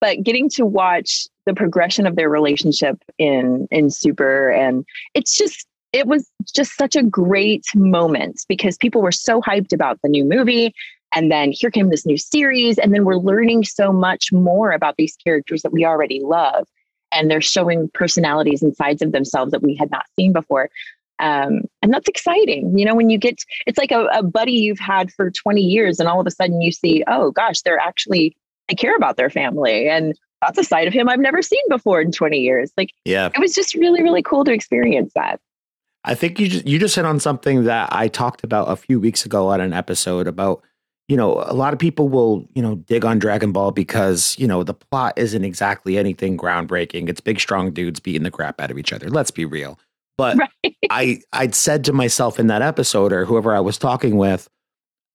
but 0.00 0.22
getting 0.22 0.48
to 0.50 0.64
watch 0.64 1.26
the 1.46 1.54
progression 1.54 2.06
of 2.06 2.16
their 2.16 2.28
relationship 2.28 3.02
in 3.18 3.68
in 3.70 3.90
super 3.90 4.50
and 4.50 4.84
it's 5.14 5.36
just 5.36 5.66
it 5.92 6.06
was 6.06 6.30
just 6.54 6.76
such 6.76 6.96
a 6.96 7.02
great 7.02 7.64
moment 7.74 8.44
because 8.48 8.76
people 8.76 9.00
were 9.00 9.12
so 9.12 9.40
hyped 9.40 9.72
about 9.72 9.98
the 10.02 10.08
new 10.08 10.24
movie 10.24 10.74
and 11.12 11.30
then 11.30 11.52
here 11.52 11.70
came 11.70 11.88
this 11.88 12.04
new 12.04 12.18
series 12.18 12.78
and 12.78 12.92
then 12.92 13.04
we're 13.04 13.16
learning 13.16 13.64
so 13.64 13.92
much 13.92 14.32
more 14.32 14.72
about 14.72 14.96
these 14.98 15.16
characters 15.24 15.62
that 15.62 15.72
we 15.72 15.84
already 15.84 16.20
love 16.22 16.66
and 17.12 17.30
they're 17.30 17.40
showing 17.40 17.88
personalities 17.94 18.62
and 18.62 18.76
sides 18.76 19.00
of 19.00 19.12
themselves 19.12 19.52
that 19.52 19.62
we 19.62 19.74
had 19.74 19.90
not 19.90 20.04
seen 20.16 20.32
before. 20.32 20.68
Um, 21.18 21.62
and 21.80 21.94
that's 21.94 22.08
exciting 22.08 22.76
you 22.78 22.84
know 22.84 22.94
when 22.94 23.08
you 23.08 23.16
get 23.16 23.42
it's 23.66 23.78
like 23.78 23.90
a, 23.90 24.04
a 24.12 24.22
buddy 24.22 24.52
you've 24.52 24.78
had 24.78 25.10
for 25.10 25.30
20 25.30 25.62
years 25.62 25.98
and 25.98 26.10
all 26.10 26.20
of 26.20 26.26
a 26.26 26.30
sudden 26.30 26.60
you 26.60 26.70
see 26.72 27.02
oh 27.06 27.30
gosh 27.30 27.62
they're 27.62 27.78
actually 27.78 28.36
they 28.68 28.74
care 28.74 28.96
about 28.96 29.16
their 29.16 29.30
family 29.30 29.88
and 29.88 30.14
that's 30.42 30.58
a 30.58 30.64
side 30.64 30.86
of 30.86 30.92
him 30.92 31.08
I've 31.08 31.20
never 31.20 31.42
seen 31.42 31.62
before 31.68 32.00
in 32.00 32.12
20 32.12 32.38
years. 32.38 32.72
Like, 32.76 32.90
yeah, 33.04 33.30
it 33.34 33.40
was 33.40 33.54
just 33.54 33.74
really, 33.74 34.02
really 34.02 34.22
cool 34.22 34.44
to 34.44 34.52
experience 34.52 35.12
that. 35.14 35.40
I 36.04 36.14
think 36.14 36.38
you 36.38 36.48
just, 36.48 36.66
you 36.66 36.78
just 36.78 36.94
hit 36.94 37.04
on 37.04 37.18
something 37.18 37.64
that 37.64 37.88
I 37.92 38.08
talked 38.08 38.44
about 38.44 38.70
a 38.70 38.76
few 38.76 39.00
weeks 39.00 39.26
ago 39.26 39.48
on 39.48 39.60
an 39.60 39.72
episode 39.72 40.28
about, 40.28 40.62
you 41.08 41.16
know, 41.16 41.42
a 41.46 41.52
lot 41.52 41.72
of 41.72 41.80
people 41.80 42.08
will, 42.08 42.46
you 42.54 42.62
know, 42.62 42.76
dig 42.76 43.04
on 43.04 43.18
Dragon 43.18 43.50
Ball 43.50 43.72
because, 43.72 44.36
you 44.38 44.46
know, 44.46 44.62
the 44.62 44.74
plot 44.74 45.14
isn't 45.16 45.44
exactly 45.44 45.98
anything 45.98 46.36
groundbreaking. 46.36 47.08
It's 47.08 47.20
big, 47.20 47.40
strong 47.40 47.72
dudes 47.72 47.98
beating 47.98 48.22
the 48.22 48.30
crap 48.30 48.60
out 48.60 48.70
of 48.70 48.78
each 48.78 48.92
other. 48.92 49.10
Let's 49.10 49.32
be 49.32 49.44
real. 49.44 49.80
But 50.16 50.36
right. 50.64 50.76
I, 50.90 51.20
I'd 51.32 51.56
said 51.56 51.84
to 51.84 51.92
myself 51.92 52.38
in 52.38 52.46
that 52.48 52.62
episode 52.62 53.12
or 53.12 53.24
whoever 53.24 53.54
I 53.54 53.60
was 53.60 53.76
talking 53.76 54.16
with, 54.16 54.48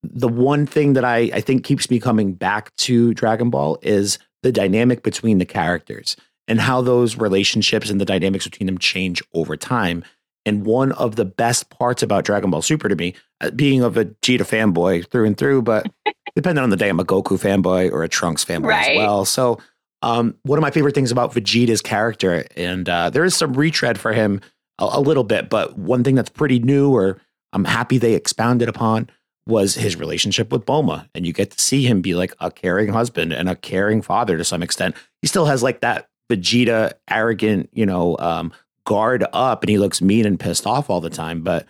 the 0.03 0.27
one 0.27 0.65
thing 0.65 0.93
that 0.93 1.05
I, 1.05 1.29
I 1.33 1.41
think 1.41 1.63
keeps 1.63 1.89
me 1.89 1.99
coming 1.99 2.33
back 2.33 2.75
to 2.77 3.13
Dragon 3.13 3.49
Ball 3.49 3.77
is 3.81 4.17
the 4.43 4.51
dynamic 4.51 5.03
between 5.03 5.37
the 5.37 5.45
characters 5.45 6.15
and 6.47 6.59
how 6.59 6.81
those 6.81 7.17
relationships 7.17 7.89
and 7.89 8.01
the 8.01 8.05
dynamics 8.05 8.45
between 8.45 8.65
them 8.65 8.77
change 8.77 9.23
over 9.33 9.55
time. 9.55 10.03
And 10.45 10.65
one 10.65 10.91
of 10.93 11.17
the 11.17 11.25
best 11.25 11.69
parts 11.69 12.01
about 12.01 12.25
Dragon 12.25 12.49
Ball 12.49 12.63
Super 12.63 12.89
to 12.89 12.95
me, 12.95 13.13
uh, 13.41 13.51
being 13.51 13.83
a 13.83 13.91
Vegeta 13.91 14.39
fanboy 14.39 15.07
through 15.07 15.25
and 15.25 15.37
through, 15.37 15.61
but 15.61 15.85
depending 16.35 16.63
on 16.63 16.71
the 16.71 16.77
day, 16.77 16.89
I'm 16.89 16.99
a 16.99 17.05
Goku 17.05 17.39
fanboy 17.39 17.91
or 17.91 18.03
a 18.03 18.09
Trunks 18.09 18.43
fanboy 18.43 18.69
right. 18.69 18.91
as 18.91 18.97
well. 18.97 19.25
So, 19.25 19.59
um, 20.01 20.35
one 20.41 20.57
of 20.57 20.63
my 20.63 20.71
favorite 20.71 20.95
things 20.95 21.11
about 21.11 21.31
Vegeta's 21.31 21.81
character, 21.81 22.47
and 22.57 22.89
uh, 22.89 23.11
there 23.11 23.23
is 23.23 23.35
some 23.35 23.53
retread 23.53 23.99
for 23.99 24.13
him 24.13 24.41
a, 24.79 24.89
a 24.93 24.99
little 24.99 25.23
bit, 25.23 25.47
but 25.47 25.77
one 25.77 26.03
thing 26.03 26.15
that's 26.15 26.29
pretty 26.29 26.57
new, 26.57 26.91
or 26.91 27.21
I'm 27.53 27.65
happy 27.65 27.99
they 27.99 28.15
expounded 28.15 28.67
upon, 28.67 29.11
was 29.47 29.75
his 29.75 29.95
relationship 29.95 30.51
with 30.51 30.65
Bulma. 30.65 31.07
And 31.15 31.25
you 31.25 31.33
get 31.33 31.51
to 31.51 31.61
see 31.61 31.85
him 31.85 32.01
be 32.01 32.13
like 32.13 32.33
a 32.39 32.51
caring 32.51 32.89
husband 32.89 33.33
and 33.33 33.49
a 33.49 33.55
caring 33.55 34.01
father 34.01 34.37
to 34.37 34.43
some 34.43 34.63
extent. 34.63 34.95
He 35.21 35.27
still 35.27 35.45
has 35.45 35.63
like 35.63 35.81
that 35.81 36.07
Vegeta 36.31 36.93
arrogant, 37.09 37.69
you 37.73 37.85
know, 37.85 38.17
um, 38.19 38.53
guard 38.85 39.25
up 39.33 39.63
and 39.63 39.69
he 39.69 39.77
looks 39.77 40.01
mean 40.01 40.25
and 40.25 40.39
pissed 40.39 40.65
off 40.65 40.89
all 40.89 41.01
the 41.01 41.09
time. 41.09 41.41
But 41.41 41.67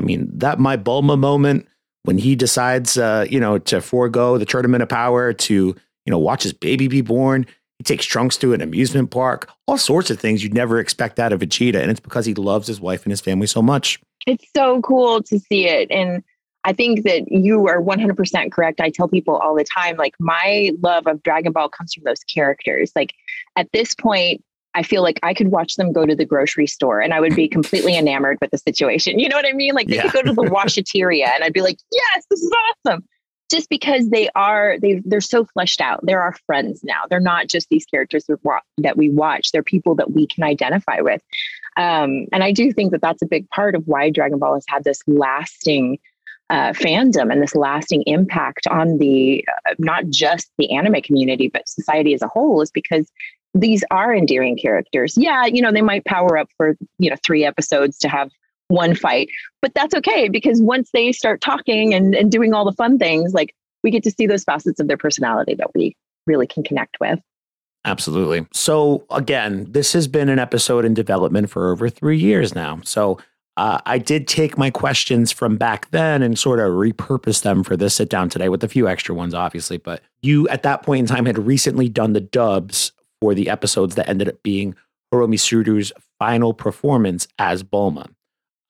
I 0.00 0.04
mean, 0.04 0.30
that 0.38 0.58
my 0.58 0.76
Bulma 0.76 1.18
moment 1.18 1.66
when 2.04 2.18
he 2.18 2.36
decides, 2.36 2.96
uh, 2.96 3.26
you 3.28 3.40
know, 3.40 3.58
to 3.58 3.80
forego 3.80 4.38
the 4.38 4.46
tournament 4.46 4.82
of 4.82 4.88
power 4.88 5.32
to, 5.32 5.54
you 5.54 6.10
know, 6.10 6.18
watch 6.18 6.44
his 6.44 6.52
baby 6.52 6.86
be 6.86 7.00
born. 7.00 7.46
He 7.78 7.84
takes 7.84 8.06
Trunks 8.06 8.36
to 8.38 8.54
an 8.54 8.62
amusement 8.62 9.10
park, 9.10 9.50
all 9.66 9.76
sorts 9.76 10.08
of 10.10 10.18
things 10.18 10.42
you'd 10.42 10.54
never 10.54 10.78
expect 10.78 11.18
out 11.18 11.32
of 11.32 11.40
Vegeta. 11.40 11.80
And 11.80 11.90
it's 11.90 12.00
because 12.00 12.24
he 12.24 12.32
loves 12.32 12.66
his 12.66 12.80
wife 12.80 13.02
and 13.04 13.10
his 13.10 13.20
family 13.20 13.46
so 13.46 13.60
much. 13.60 14.00
It's 14.26 14.46
so 14.56 14.80
cool 14.80 15.22
to 15.24 15.38
see 15.38 15.66
it. 15.66 15.90
And 15.90 16.22
I 16.66 16.72
think 16.72 17.04
that 17.04 17.30
you 17.30 17.68
are 17.68 17.80
100% 17.80 18.50
correct. 18.50 18.80
I 18.80 18.90
tell 18.90 19.06
people 19.06 19.36
all 19.36 19.54
the 19.54 19.64
time, 19.64 19.96
like, 19.96 20.14
my 20.18 20.72
love 20.82 21.06
of 21.06 21.22
Dragon 21.22 21.52
Ball 21.52 21.68
comes 21.68 21.94
from 21.94 22.02
those 22.04 22.24
characters. 22.24 22.90
Like, 22.96 23.14
at 23.54 23.70
this 23.72 23.94
point, 23.94 24.42
I 24.74 24.82
feel 24.82 25.02
like 25.02 25.20
I 25.22 25.32
could 25.32 25.48
watch 25.48 25.76
them 25.76 25.92
go 25.92 26.04
to 26.04 26.16
the 26.16 26.24
grocery 26.24 26.66
store 26.66 27.00
and 27.00 27.14
I 27.14 27.20
would 27.20 27.36
be 27.36 27.46
completely 27.56 27.96
enamored 27.96 28.38
with 28.40 28.50
the 28.50 28.58
situation. 28.58 29.20
You 29.20 29.28
know 29.28 29.36
what 29.36 29.46
I 29.46 29.52
mean? 29.52 29.74
Like, 29.74 29.86
they 29.86 29.94
yeah. 29.94 30.02
could 30.02 30.12
go 30.12 30.22
to 30.22 30.32
the 30.32 30.42
washateria 30.50 31.28
and 31.28 31.44
I'd 31.44 31.52
be 31.52 31.62
like, 31.62 31.78
yes, 31.92 32.26
this 32.28 32.42
is 32.42 32.52
awesome. 32.84 33.04
Just 33.48 33.70
because 33.70 34.10
they 34.10 34.28
are, 34.34 34.76
they, 34.80 35.00
they're 35.04 35.20
so 35.20 35.44
fleshed 35.44 35.80
out. 35.80 36.00
They're 36.02 36.20
our 36.20 36.34
friends 36.46 36.82
now. 36.82 37.02
They're 37.08 37.20
not 37.20 37.46
just 37.46 37.68
these 37.68 37.86
characters 37.86 38.24
that 38.78 38.96
we 38.96 39.08
watch, 39.08 39.52
they're 39.52 39.62
people 39.62 39.94
that 39.94 40.10
we 40.10 40.26
can 40.26 40.42
identify 40.42 41.00
with. 41.00 41.22
Um, 41.76 42.26
and 42.32 42.42
I 42.42 42.50
do 42.50 42.72
think 42.72 42.90
that 42.90 43.02
that's 43.02 43.22
a 43.22 43.26
big 43.26 43.48
part 43.50 43.76
of 43.76 43.84
why 43.86 44.10
Dragon 44.10 44.40
Ball 44.40 44.54
has 44.54 44.64
had 44.66 44.82
this 44.82 45.00
lasting 45.06 45.98
uh, 46.50 46.72
fandom 46.72 47.32
and 47.32 47.42
this 47.42 47.54
lasting 47.54 48.02
impact 48.06 48.66
on 48.68 48.98
the 48.98 49.44
uh, 49.68 49.74
not 49.78 50.08
just 50.08 50.50
the 50.58 50.70
anime 50.70 51.00
community 51.02 51.48
but 51.48 51.68
society 51.68 52.14
as 52.14 52.22
a 52.22 52.28
whole 52.28 52.60
is 52.60 52.70
because 52.70 53.10
these 53.54 53.82
are 53.90 54.14
endearing 54.14 54.56
characters 54.56 55.14
yeah 55.16 55.44
you 55.44 55.60
know 55.60 55.72
they 55.72 55.82
might 55.82 56.04
power 56.04 56.38
up 56.38 56.48
for 56.56 56.76
you 56.98 57.10
know 57.10 57.16
three 57.24 57.44
episodes 57.44 57.98
to 57.98 58.08
have 58.08 58.30
one 58.68 58.94
fight 58.94 59.28
but 59.60 59.74
that's 59.74 59.94
okay 59.94 60.28
because 60.28 60.62
once 60.62 60.90
they 60.92 61.10
start 61.10 61.40
talking 61.40 61.94
and, 61.94 62.14
and 62.14 62.30
doing 62.30 62.54
all 62.54 62.64
the 62.64 62.72
fun 62.72 62.98
things 62.98 63.34
like 63.34 63.54
we 63.82 63.90
get 63.90 64.02
to 64.02 64.10
see 64.10 64.26
those 64.26 64.44
facets 64.44 64.78
of 64.78 64.86
their 64.86 64.96
personality 64.96 65.54
that 65.54 65.70
we 65.74 65.96
really 66.26 66.46
can 66.46 66.62
connect 66.62 66.96
with 67.00 67.18
Absolutely. 67.86 68.44
So, 68.52 69.06
again, 69.12 69.68
this 69.70 69.92
has 69.92 70.08
been 70.08 70.28
an 70.28 70.40
episode 70.40 70.84
in 70.84 70.92
development 70.92 71.50
for 71.50 71.70
over 71.70 71.88
three 71.88 72.18
years 72.18 72.52
now. 72.52 72.80
So, 72.82 73.18
uh, 73.56 73.78
I 73.86 73.98
did 73.98 74.28
take 74.28 74.58
my 74.58 74.70
questions 74.70 75.32
from 75.32 75.56
back 75.56 75.90
then 75.90 76.22
and 76.22 76.38
sort 76.38 76.60
of 76.60 76.72
repurpose 76.72 77.42
them 77.42 77.64
for 77.64 77.76
this 77.76 77.94
sit 77.94 78.10
down 78.10 78.28
today 78.28 78.48
with 78.48 78.62
a 78.62 78.68
few 78.68 78.86
extra 78.86 79.14
ones, 79.14 79.32
obviously. 79.32 79.78
But 79.78 80.02
you, 80.20 80.46
at 80.48 80.62
that 80.62 80.82
point 80.82 81.00
in 81.00 81.06
time, 81.06 81.24
had 81.24 81.38
recently 81.38 81.88
done 81.88 82.12
the 82.12 82.20
dubs 82.20 82.92
for 83.20 83.34
the 83.34 83.48
episodes 83.48 83.94
that 83.94 84.08
ended 84.08 84.28
up 84.28 84.42
being 84.42 84.74
Hiromi 85.12 85.36
Tsuru's 85.36 85.92
final 86.18 86.52
performance 86.52 87.26
as 87.38 87.62
Bulma. 87.62 88.08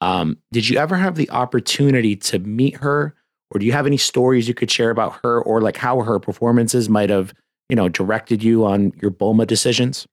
Um, 0.00 0.38
did 0.52 0.68
you 0.68 0.78
ever 0.78 0.96
have 0.96 1.16
the 1.16 1.30
opportunity 1.30 2.14
to 2.16 2.38
meet 2.38 2.76
her, 2.76 3.14
or 3.50 3.58
do 3.58 3.66
you 3.66 3.72
have 3.72 3.86
any 3.86 3.96
stories 3.96 4.46
you 4.46 4.54
could 4.54 4.70
share 4.70 4.90
about 4.90 5.18
her, 5.24 5.40
or 5.40 5.60
like 5.60 5.76
how 5.76 6.02
her 6.02 6.20
performances 6.20 6.88
might 6.88 7.10
have, 7.10 7.32
you 7.68 7.74
know, 7.74 7.88
directed 7.88 8.42
you 8.42 8.64
on 8.64 8.92
your 9.00 9.10
Bulma 9.10 9.46
decisions? 9.46 10.06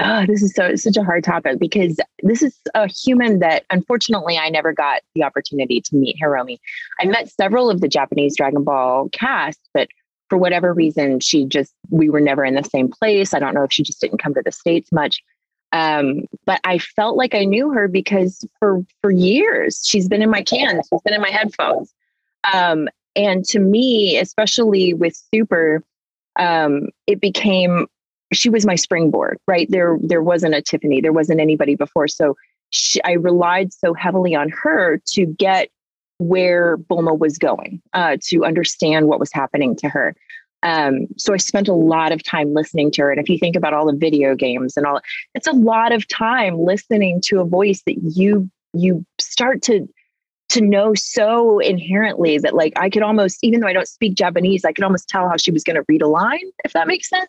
Oh, 0.00 0.24
this 0.26 0.42
is 0.42 0.54
so 0.54 0.74
such 0.76 0.96
a 0.96 1.04
hard 1.04 1.24
topic 1.24 1.58
because 1.58 1.98
this 2.22 2.42
is 2.42 2.58
a 2.74 2.86
human 2.88 3.38
that 3.40 3.64
unfortunately 3.70 4.38
I 4.38 4.48
never 4.48 4.72
got 4.72 5.02
the 5.14 5.22
opportunity 5.22 5.80
to 5.82 5.96
meet 5.96 6.16
Hiromi. 6.22 6.58
I 6.98 7.06
met 7.06 7.30
several 7.30 7.70
of 7.70 7.80
the 7.80 7.88
Japanese 7.88 8.36
Dragon 8.36 8.64
Ball 8.64 9.08
cast, 9.10 9.60
but 9.74 9.88
for 10.28 10.38
whatever 10.38 10.72
reason, 10.72 11.20
she 11.20 11.44
just 11.44 11.74
we 11.90 12.08
were 12.08 12.20
never 12.20 12.44
in 12.44 12.54
the 12.54 12.62
same 12.62 12.88
place. 12.88 13.34
I 13.34 13.38
don't 13.38 13.54
know 13.54 13.64
if 13.64 13.72
she 13.72 13.82
just 13.82 14.00
didn't 14.00 14.22
come 14.22 14.34
to 14.34 14.42
the 14.44 14.52
states 14.52 14.90
much. 14.92 15.22
Um, 15.72 16.22
but 16.46 16.60
I 16.64 16.78
felt 16.78 17.16
like 17.16 17.34
I 17.34 17.44
knew 17.44 17.70
her 17.70 17.86
because 17.86 18.44
for 18.58 18.84
for 19.00 19.10
years 19.10 19.82
she's 19.84 20.08
been 20.08 20.22
in 20.22 20.30
my 20.30 20.42
cans, 20.42 20.88
she's 20.92 21.02
been 21.02 21.14
in 21.14 21.20
my 21.20 21.30
headphones. 21.30 21.94
Um, 22.52 22.88
and 23.16 23.44
to 23.46 23.58
me, 23.58 24.18
especially 24.18 24.94
with 24.94 25.14
Super, 25.34 25.84
um, 26.38 26.88
it 27.06 27.20
became 27.20 27.86
she 28.32 28.48
was 28.48 28.66
my 28.66 28.74
springboard, 28.74 29.38
right? 29.46 29.68
There 29.70 29.98
there 30.02 30.22
wasn't 30.22 30.54
a 30.54 30.62
Tiffany, 30.62 31.00
there 31.00 31.12
wasn't 31.12 31.40
anybody 31.40 31.74
before. 31.74 32.08
So 32.08 32.36
she, 32.70 33.02
I 33.02 33.12
relied 33.12 33.72
so 33.72 33.94
heavily 33.94 34.34
on 34.34 34.48
her 34.50 35.00
to 35.12 35.26
get 35.26 35.68
where 36.18 36.76
Bulma 36.76 37.18
was 37.18 37.38
going, 37.38 37.80
uh, 37.92 38.16
to 38.28 38.44
understand 38.44 39.08
what 39.08 39.20
was 39.20 39.32
happening 39.32 39.74
to 39.76 39.88
her. 39.88 40.14
Um, 40.62 41.06
so 41.16 41.32
I 41.32 41.38
spent 41.38 41.68
a 41.68 41.74
lot 41.74 42.12
of 42.12 42.22
time 42.22 42.52
listening 42.52 42.90
to 42.92 43.02
her. 43.02 43.10
And 43.10 43.20
if 43.20 43.28
you 43.30 43.38
think 43.38 43.56
about 43.56 43.72
all 43.72 43.86
the 43.86 43.96
video 43.96 44.34
games 44.34 44.76
and 44.76 44.86
all, 44.86 45.00
it's 45.34 45.46
a 45.46 45.52
lot 45.52 45.92
of 45.92 46.06
time 46.08 46.58
listening 46.58 47.20
to 47.26 47.40
a 47.40 47.44
voice 47.44 47.82
that 47.86 47.96
you 48.02 48.50
you 48.72 49.04
start 49.18 49.62
to 49.62 49.88
to 50.50 50.60
know 50.60 50.94
so 50.94 51.60
inherently 51.60 52.38
that 52.38 52.54
like 52.54 52.72
I 52.76 52.90
could 52.90 53.02
almost, 53.02 53.38
even 53.42 53.60
though 53.60 53.68
I 53.68 53.72
don't 53.72 53.88
speak 53.88 54.14
Japanese, 54.14 54.64
I 54.64 54.72
could 54.72 54.84
almost 54.84 55.08
tell 55.08 55.28
how 55.28 55.36
she 55.36 55.50
was 55.50 55.64
going 55.64 55.76
to 55.76 55.84
read 55.88 56.02
a 56.02 56.08
line, 56.08 56.50
if 56.64 56.72
that 56.72 56.86
makes 56.86 57.08
sense. 57.08 57.28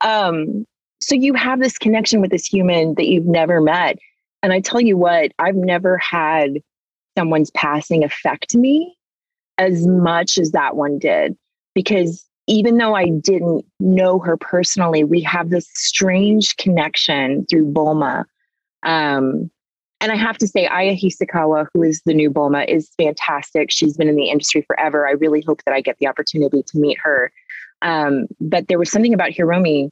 Um, 0.00 0.64
so 1.00 1.14
you 1.14 1.34
have 1.34 1.60
this 1.60 1.78
connection 1.78 2.20
with 2.20 2.30
this 2.30 2.46
human 2.46 2.94
that 2.94 3.06
you've 3.06 3.26
never 3.26 3.60
met. 3.60 3.98
And 4.42 4.52
I 4.52 4.60
tell 4.60 4.80
you 4.80 4.96
what, 4.96 5.32
I've 5.38 5.56
never 5.56 5.98
had 5.98 6.58
someone's 7.16 7.50
passing 7.50 8.04
affect 8.04 8.54
me 8.54 8.96
as 9.58 9.86
much 9.86 10.38
as 10.38 10.52
that 10.52 10.76
one 10.76 10.98
did. 10.98 11.36
Because 11.74 12.24
even 12.46 12.78
though 12.78 12.94
I 12.94 13.10
didn't 13.10 13.64
know 13.78 14.18
her 14.20 14.36
personally, 14.36 15.04
we 15.04 15.20
have 15.22 15.50
this 15.50 15.68
strange 15.74 16.56
connection 16.56 17.44
through 17.46 17.72
Bulma. 17.72 18.24
Um, 18.84 19.50
and 20.00 20.12
I 20.12 20.14
have 20.14 20.38
to 20.38 20.46
say, 20.46 20.66
Aya 20.66 20.94
Hisakawa, 20.94 21.66
who 21.74 21.82
is 21.82 22.02
the 22.06 22.14
new 22.14 22.30
Bulma, 22.30 22.66
is 22.68 22.90
fantastic. 22.96 23.70
She's 23.70 23.96
been 23.96 24.08
in 24.08 24.16
the 24.16 24.30
industry 24.30 24.62
forever. 24.62 25.06
I 25.06 25.12
really 25.12 25.42
hope 25.46 25.62
that 25.64 25.74
I 25.74 25.80
get 25.80 25.98
the 25.98 26.06
opportunity 26.06 26.62
to 26.62 26.78
meet 26.78 26.98
her. 27.02 27.32
Um, 27.82 28.26
but 28.40 28.68
there 28.68 28.78
was 28.78 28.90
something 28.90 29.14
about 29.14 29.30
Hiromi, 29.30 29.90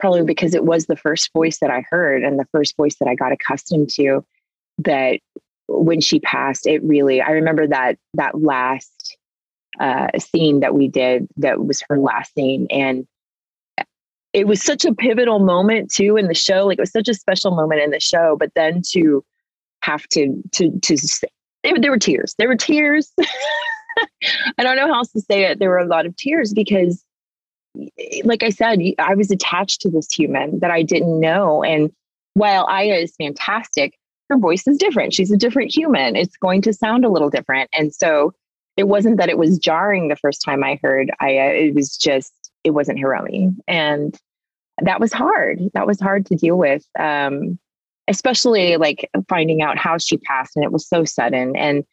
probably 0.00 0.24
because 0.24 0.54
it 0.54 0.64
was 0.64 0.86
the 0.86 0.96
first 0.96 1.32
voice 1.32 1.58
that 1.58 1.70
I 1.70 1.84
heard 1.90 2.22
and 2.22 2.38
the 2.38 2.46
first 2.52 2.76
voice 2.76 2.96
that 3.00 3.08
I 3.08 3.14
got 3.14 3.32
accustomed 3.32 3.90
to, 3.90 4.24
that 4.78 5.20
when 5.66 6.00
she 6.00 6.20
passed, 6.20 6.66
it 6.66 6.82
really, 6.82 7.20
I 7.20 7.30
remember 7.30 7.66
that 7.66 7.98
that 8.14 8.40
last 8.40 9.16
uh, 9.78 10.08
scene 10.18 10.60
that 10.60 10.74
we 10.74 10.88
did 10.88 11.28
that 11.36 11.64
was 11.64 11.82
her 11.88 11.98
last 11.98 12.34
scene. 12.34 12.66
And 12.70 13.06
it 14.32 14.46
was 14.46 14.62
such 14.62 14.84
a 14.84 14.94
pivotal 14.94 15.38
moment 15.38 15.92
too 15.92 16.16
in 16.16 16.26
the 16.26 16.34
show. 16.34 16.66
Like 16.66 16.78
it 16.78 16.82
was 16.82 16.92
such 16.92 17.08
a 17.08 17.14
special 17.14 17.50
moment 17.50 17.82
in 17.82 17.90
the 17.90 18.00
show, 18.00 18.36
but 18.38 18.52
then 18.54 18.82
to 18.92 19.24
have 19.82 20.06
to 20.08 20.42
to 20.52 20.78
to 20.80 20.96
there, 21.64 21.78
there 21.78 21.90
were 21.90 21.98
tears. 21.98 22.34
There 22.38 22.48
were 22.48 22.56
tears. 22.56 23.12
I 24.58 24.62
don't 24.62 24.76
know 24.76 24.86
how 24.86 24.98
else 24.98 25.12
to 25.12 25.20
say 25.20 25.44
it. 25.44 25.58
There 25.58 25.70
were 25.70 25.78
a 25.78 25.86
lot 25.86 26.06
of 26.06 26.16
tears 26.16 26.52
because, 26.52 27.04
like 28.24 28.42
I 28.42 28.50
said, 28.50 28.80
I 28.98 29.14
was 29.14 29.30
attached 29.30 29.80
to 29.82 29.90
this 29.90 30.12
human 30.12 30.58
that 30.60 30.70
I 30.70 30.82
didn't 30.82 31.20
know. 31.20 31.62
And 31.62 31.90
while 32.34 32.66
Aya 32.66 32.94
is 32.94 33.14
fantastic, 33.16 33.98
her 34.28 34.38
voice 34.38 34.66
is 34.66 34.78
different. 34.78 35.14
She's 35.14 35.32
a 35.32 35.36
different 35.36 35.74
human. 35.74 36.16
It's 36.16 36.36
going 36.36 36.62
to 36.62 36.72
sound 36.72 37.04
a 37.04 37.08
little 37.08 37.30
different. 37.30 37.70
And 37.72 37.94
so 37.94 38.32
it 38.76 38.88
wasn't 38.88 39.16
that 39.18 39.28
it 39.28 39.38
was 39.38 39.58
jarring 39.58 40.08
the 40.08 40.16
first 40.16 40.42
time 40.44 40.62
I 40.62 40.78
heard 40.82 41.10
Aya. 41.20 41.52
It 41.52 41.74
was 41.74 41.96
just, 41.96 42.32
it 42.64 42.70
wasn't 42.70 42.98
Hiromi. 42.98 43.54
And 43.66 44.16
that 44.82 45.00
was 45.00 45.12
hard. 45.12 45.60
That 45.74 45.86
was 45.86 46.00
hard 46.00 46.26
to 46.26 46.36
deal 46.36 46.56
with. 46.56 46.84
Um, 46.98 47.58
especially 48.08 48.76
like 48.76 49.08
finding 49.28 49.62
out 49.62 49.78
how 49.78 49.98
she 49.98 50.16
passed 50.16 50.56
and 50.56 50.64
it 50.64 50.72
was 50.72 50.88
so 50.88 51.04
sudden 51.04 51.54
and 51.54 51.84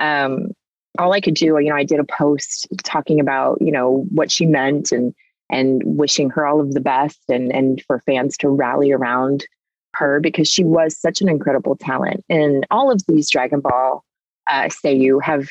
um, 0.00 0.52
all 0.98 1.12
i 1.12 1.20
could 1.20 1.34
do 1.34 1.58
you 1.58 1.68
know 1.68 1.76
i 1.76 1.84
did 1.84 2.00
a 2.00 2.04
post 2.04 2.66
talking 2.82 3.20
about 3.20 3.60
you 3.60 3.72
know 3.72 4.04
what 4.10 4.30
she 4.30 4.46
meant 4.46 4.92
and 4.92 5.14
and 5.50 5.82
wishing 5.84 6.28
her 6.30 6.46
all 6.46 6.60
of 6.60 6.74
the 6.74 6.80
best 6.80 7.20
and 7.28 7.52
and 7.52 7.82
for 7.86 8.00
fans 8.00 8.36
to 8.36 8.48
rally 8.48 8.92
around 8.92 9.46
her 9.94 10.20
because 10.20 10.48
she 10.48 10.64
was 10.64 10.98
such 10.98 11.20
an 11.20 11.28
incredible 11.28 11.76
talent 11.76 12.24
and 12.28 12.66
all 12.70 12.90
of 12.90 13.00
these 13.08 13.30
dragon 13.30 13.60
ball 13.60 14.04
uh, 14.48 14.64
Seiyu 14.64 15.22
have 15.22 15.48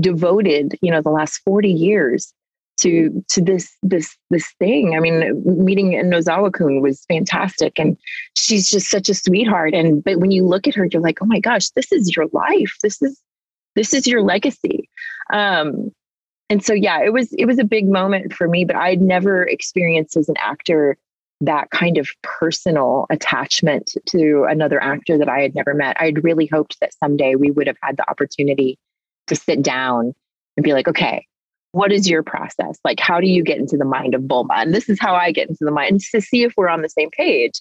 devoted 0.00 0.78
you 0.82 0.90
know 0.90 1.00
the 1.00 1.10
last 1.10 1.38
40 1.44 1.70
years 1.70 2.32
to 2.80 3.24
to 3.28 3.42
this 3.42 3.72
this 3.82 4.16
this 4.30 4.52
thing. 4.58 4.94
I 4.96 5.00
mean, 5.00 5.42
meeting 5.64 5.92
Nozawa 5.92 6.52
Kun 6.52 6.80
was 6.80 7.04
fantastic, 7.06 7.78
and 7.78 7.96
she's 8.36 8.68
just 8.68 8.88
such 8.88 9.08
a 9.08 9.14
sweetheart. 9.14 9.74
And 9.74 10.02
but 10.02 10.18
when 10.18 10.30
you 10.30 10.44
look 10.44 10.66
at 10.66 10.74
her, 10.74 10.86
you're 10.90 11.02
like, 11.02 11.18
oh 11.22 11.26
my 11.26 11.40
gosh, 11.40 11.70
this 11.70 11.92
is 11.92 12.14
your 12.16 12.26
life. 12.32 12.76
This 12.82 13.00
is 13.02 13.20
this 13.74 13.92
is 13.92 14.06
your 14.06 14.22
legacy. 14.22 14.88
Um, 15.32 15.92
and 16.50 16.64
so 16.64 16.74
yeah, 16.74 17.02
it 17.02 17.12
was 17.12 17.32
it 17.32 17.46
was 17.46 17.58
a 17.58 17.64
big 17.64 17.88
moment 17.88 18.32
for 18.32 18.48
me. 18.48 18.64
But 18.64 18.76
I'd 18.76 19.00
never 19.00 19.44
experienced 19.44 20.16
as 20.16 20.28
an 20.28 20.36
actor 20.38 20.96
that 21.40 21.70
kind 21.70 21.98
of 21.98 22.08
personal 22.22 23.06
attachment 23.10 23.92
to 24.06 24.46
another 24.48 24.82
actor 24.82 25.18
that 25.18 25.28
I 25.28 25.40
had 25.40 25.54
never 25.54 25.74
met. 25.74 25.96
I'd 25.98 26.22
really 26.22 26.46
hoped 26.46 26.78
that 26.80 26.94
someday 26.94 27.34
we 27.34 27.50
would 27.50 27.66
have 27.66 27.76
had 27.82 27.96
the 27.96 28.08
opportunity 28.08 28.78
to 29.26 29.34
sit 29.34 29.62
down 29.62 30.14
and 30.56 30.64
be 30.64 30.72
like, 30.72 30.88
okay, 30.88 31.26
what 31.72 31.92
is 31.92 32.08
your 32.08 32.22
process? 32.22 32.78
Like, 32.84 33.00
how 33.00 33.20
do 33.20 33.26
you 33.26 33.42
get 33.42 33.58
into 33.58 33.76
the 33.76 33.84
mind 33.84 34.14
of 34.14 34.22
Bulma? 34.22 34.54
And 34.58 34.72
this 34.72 34.88
is 34.88 35.00
how 35.00 35.14
I 35.14 35.32
get 35.32 35.48
into 35.48 35.64
the 35.64 35.72
mind 35.72 36.00
to 36.12 36.20
see 36.20 36.44
if 36.44 36.54
we're 36.56 36.68
on 36.68 36.82
the 36.82 36.88
same 36.88 37.10
page. 37.10 37.60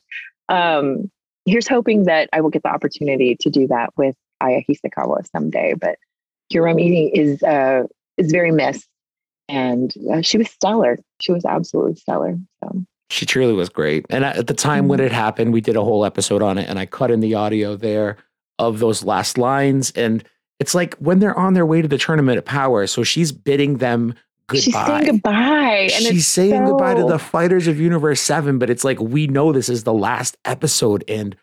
Um, 0.50 1.10
here's 1.46 1.68
hoping 1.68 2.04
that 2.04 2.30
I 2.32 2.42
will 2.42 2.52
get 2.52 2.64
the 2.64 2.70
opportunity 2.70 3.36
to 3.40 3.50
do 3.50 3.68
that 3.68 3.90
with 3.98 4.16
Aya 4.44 4.62
Hisakawa 4.70 5.26
someday. 5.32 5.74
But 5.74 5.98
Hiromi 6.52 7.12
is 7.14 7.42
uh, 7.44 7.84
is 8.18 8.32
very 8.32 8.52
missed, 8.52 8.88
and 9.48 9.94
uh, 10.12 10.22
she 10.22 10.38
was 10.38 10.50
stellar. 10.50 10.98
She 11.22 11.32
was 11.32 11.46
absolutely 11.46 11.96
stellar. 11.96 12.38
So. 12.64 12.86
She 13.10 13.28
truly 13.28 13.54
was 13.54 13.70
great. 13.70 14.08
And 14.10 14.26
at 14.26 14.48
the 14.48 14.56
time 14.56 14.84
mm-hmm. 14.84 14.90
when 14.90 15.00
it 15.00 15.12
happened, 15.12 15.54
we 15.54 15.62
did 15.62 15.76
a 15.76 15.84
whole 15.84 16.04
episode 16.04 16.42
on 16.42 16.58
it, 16.58 16.68
and 16.68 16.80
I 16.80 16.88
cut 16.88 17.12
in 17.12 17.20
the 17.20 17.36
audio 17.36 17.76
there 17.76 18.18
of 18.60 18.80
those 18.80 19.04
last 19.04 19.38
lines. 19.38 19.92
And 19.92 20.24
it's 20.60 20.74
like 20.74 20.96
when 20.96 21.20
they're 21.20 21.38
on 21.38 21.54
their 21.54 21.66
way 21.66 21.82
to 21.82 21.88
the 21.88 21.98
tournament 21.98 22.38
of 22.38 22.46
power. 22.46 22.88
So 22.88 23.04
she's 23.04 23.32
bidding 23.32 23.78
them 23.78 24.16
goodbye. 24.48 24.62
She's 24.62 24.74
saying 24.74 25.06
goodbye. 25.06 25.90
And 25.94 26.06
she's 26.06 26.28
saying 26.28 26.66
so... 26.66 26.72
goodbye 26.72 26.96
to 26.96 27.06
the 27.06 27.20
fighters 27.20 27.68
of 27.68 27.80
Universe 27.80 28.22
7, 28.22 28.58
but 28.58 28.70
it's 28.70 28.84
like 28.84 29.00
we 29.00 29.28
know 29.28 29.52
this 29.52 29.70
is 29.70 29.84
the 29.84 29.94
last 29.94 30.38
episode. 30.46 31.04
And 31.08 31.36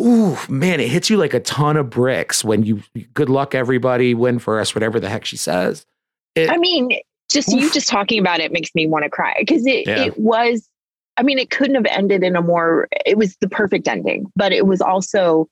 ooh, 0.00 0.36
man, 0.48 0.80
it 0.80 0.88
hits 0.88 1.10
you 1.10 1.16
like 1.16 1.34
a 1.34 1.40
ton 1.40 1.76
of 1.76 1.90
bricks 1.90 2.44
when 2.44 2.62
you 2.62 2.82
good 3.14 3.28
luck, 3.28 3.54
everybody, 3.54 4.14
win 4.14 4.38
for 4.38 4.60
us, 4.60 4.74
whatever 4.74 4.98
the 4.98 5.08
heck 5.08 5.24
she 5.24 5.36
says. 5.36 5.86
It, 6.34 6.50
I 6.50 6.56
mean, 6.56 6.90
just 7.30 7.52
oof. 7.52 7.60
you 7.60 7.70
just 7.72 7.88
talking 7.88 8.18
about 8.18 8.40
it 8.40 8.52
makes 8.52 8.74
me 8.74 8.86
want 8.86 9.04
to 9.04 9.10
cry 9.10 9.34
because 9.38 9.66
it 9.66 9.86
yeah. 9.86 10.04
it 10.04 10.18
was 10.18 10.68
I 11.16 11.22
mean, 11.22 11.38
it 11.38 11.50
couldn't 11.50 11.74
have 11.74 11.86
ended 11.86 12.22
in 12.22 12.34
a 12.34 12.42
more 12.42 12.88
it 13.04 13.18
was 13.18 13.36
the 13.36 13.48
perfect 13.48 13.86
ending, 13.86 14.30
but 14.36 14.52
it 14.52 14.66
was 14.66 14.80
also 14.80 15.48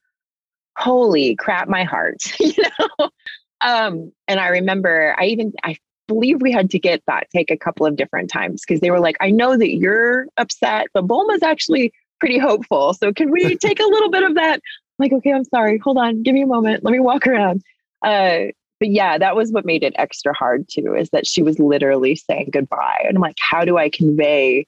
holy 0.78 1.34
crap, 1.36 1.68
my 1.68 1.84
heart, 1.84 2.22
you 2.40 2.54
know? 2.78 3.10
Um, 3.60 4.12
and 4.28 4.38
I 4.38 4.48
remember 4.48 5.14
I 5.18 5.26
even, 5.26 5.52
I 5.64 5.76
believe 6.06 6.40
we 6.40 6.52
had 6.52 6.70
to 6.70 6.78
get 6.78 7.02
that 7.06 7.28
take 7.30 7.50
a 7.50 7.56
couple 7.56 7.84
of 7.84 7.96
different 7.96 8.30
times 8.30 8.64
because 8.66 8.80
they 8.80 8.90
were 8.90 9.00
like, 9.00 9.16
I 9.20 9.30
know 9.30 9.56
that 9.56 9.74
you're 9.74 10.26
upset, 10.36 10.86
but 10.94 11.06
Bulma's 11.06 11.42
actually 11.42 11.92
pretty 12.18 12.38
hopeful. 12.38 12.94
So 12.94 13.12
can 13.12 13.30
we 13.30 13.56
take 13.62 13.80
a 13.80 13.84
little 13.84 14.10
bit 14.10 14.22
of 14.22 14.34
that? 14.34 14.60
Like, 14.98 15.12
okay, 15.12 15.32
I'm 15.32 15.44
sorry. 15.44 15.78
Hold 15.78 15.98
on. 15.98 16.22
Give 16.22 16.34
me 16.34 16.42
a 16.42 16.46
moment. 16.46 16.84
Let 16.84 16.92
me 16.92 17.00
walk 17.00 17.26
around. 17.26 17.62
Uh, 18.02 18.46
but 18.80 18.90
yeah, 18.90 19.18
that 19.18 19.34
was 19.34 19.50
what 19.52 19.64
made 19.64 19.82
it 19.82 19.94
extra 19.96 20.32
hard 20.34 20.68
too, 20.68 20.94
is 20.94 21.10
that 21.10 21.26
she 21.26 21.42
was 21.42 21.58
literally 21.58 22.14
saying 22.14 22.50
goodbye. 22.52 23.04
And 23.06 23.16
I'm 23.16 23.22
like, 23.22 23.38
how 23.40 23.64
do 23.64 23.76
I 23.76 23.90
convey 23.90 24.66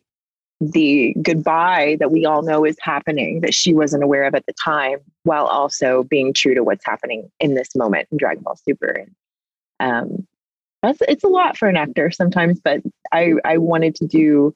the 0.60 1.14
goodbye 1.22 1.96
that 2.00 2.10
we 2.10 2.26
all 2.26 2.42
know 2.42 2.64
is 2.64 2.76
happening 2.80 3.40
that 3.40 3.54
she 3.54 3.72
wasn't 3.72 4.02
aware 4.02 4.24
of 4.24 4.34
at 4.34 4.44
the 4.46 4.52
time, 4.52 4.98
while 5.22 5.46
also 5.46 6.04
being 6.04 6.34
true 6.34 6.54
to 6.54 6.62
what's 6.62 6.84
happening 6.84 7.30
in 7.40 7.54
this 7.54 7.74
moment 7.74 8.08
in 8.10 8.18
Dragon 8.18 8.42
Ball 8.42 8.56
Super. 8.56 9.06
And 9.78 9.92
um, 10.10 10.26
that's 10.82 10.98
it's 11.08 11.24
a 11.24 11.28
lot 11.28 11.56
for 11.56 11.68
an 11.68 11.76
actor 11.76 12.10
sometimes, 12.10 12.60
but 12.62 12.82
I 13.12 13.34
I 13.44 13.58
wanted 13.58 13.94
to 13.96 14.06
do 14.06 14.54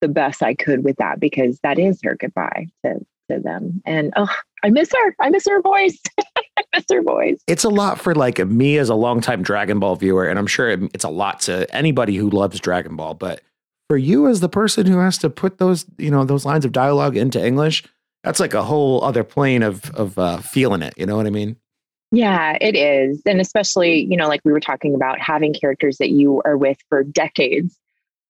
the 0.00 0.08
best 0.08 0.42
I 0.42 0.54
could 0.54 0.84
with 0.84 0.96
that 0.96 1.20
because 1.20 1.58
that 1.62 1.78
is 1.78 2.00
her 2.02 2.16
goodbye 2.16 2.68
to 2.84 3.00
to 3.30 3.40
them. 3.40 3.82
And 3.86 4.12
oh, 4.16 4.32
I 4.62 4.70
miss 4.70 4.90
her. 4.92 5.16
I 5.20 5.30
miss 5.30 5.46
her 5.48 5.62
voice. 5.62 5.98
I 6.36 6.62
miss 6.74 6.84
her 6.90 7.02
voice. 7.02 7.40
It's 7.46 7.64
a 7.64 7.70
lot 7.70 7.98
for 8.00 8.14
like 8.14 8.38
me 8.38 8.76
as 8.78 8.90
a 8.90 8.94
longtime 8.94 9.42
Dragon 9.42 9.78
Ball 9.78 9.96
viewer, 9.96 10.28
and 10.28 10.38
I'm 10.38 10.46
sure 10.46 10.68
it's 10.68 11.04
a 11.04 11.10
lot 11.10 11.40
to 11.40 11.72
anybody 11.74 12.16
who 12.16 12.28
loves 12.28 12.60
Dragon 12.60 12.96
Ball, 12.96 13.14
but 13.14 13.40
for 13.88 13.96
you 13.96 14.28
as 14.28 14.40
the 14.40 14.48
person 14.48 14.86
who 14.86 14.98
has 14.98 15.18
to 15.18 15.30
put 15.30 15.58
those 15.58 15.84
you 15.98 16.10
know 16.10 16.24
those 16.24 16.44
lines 16.44 16.64
of 16.64 16.72
dialogue 16.72 17.16
into 17.16 17.44
english 17.44 17.84
that's 18.22 18.40
like 18.40 18.54
a 18.54 18.62
whole 18.62 19.02
other 19.04 19.24
plane 19.24 19.62
of 19.62 19.90
of 19.94 20.18
uh, 20.18 20.38
feeling 20.38 20.82
it 20.82 20.94
you 20.96 21.06
know 21.06 21.16
what 21.16 21.26
i 21.26 21.30
mean 21.30 21.56
yeah 22.10 22.56
it 22.60 22.76
is 22.76 23.22
and 23.26 23.40
especially 23.40 24.04
you 24.04 24.16
know 24.16 24.28
like 24.28 24.40
we 24.44 24.52
were 24.52 24.60
talking 24.60 24.94
about 24.94 25.20
having 25.20 25.52
characters 25.52 25.98
that 25.98 26.10
you 26.10 26.40
are 26.44 26.56
with 26.56 26.78
for 26.88 27.02
decades 27.02 27.78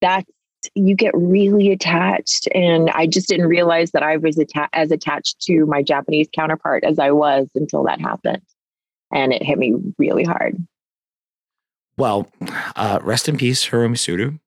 that's 0.00 0.30
you 0.74 0.94
get 0.94 1.12
really 1.14 1.70
attached 1.70 2.48
and 2.54 2.90
i 2.90 3.06
just 3.06 3.28
didn't 3.28 3.46
realize 3.46 3.90
that 3.92 4.02
i 4.02 4.16
was 4.16 4.38
atta- 4.38 4.68
as 4.72 4.90
attached 4.90 5.40
to 5.40 5.66
my 5.66 5.82
japanese 5.82 6.28
counterpart 6.34 6.84
as 6.84 6.98
i 6.98 7.10
was 7.10 7.48
until 7.54 7.82
that 7.84 8.00
happened 8.00 8.42
and 9.12 9.32
it 9.32 9.42
hit 9.42 9.58
me 9.58 9.74
really 9.98 10.24
hard 10.24 10.56
well 11.96 12.28
uh, 12.76 12.98
rest 13.02 13.28
in 13.28 13.36
peace 13.36 13.66
hiromi 13.68 13.94
Tsuru 13.96 14.38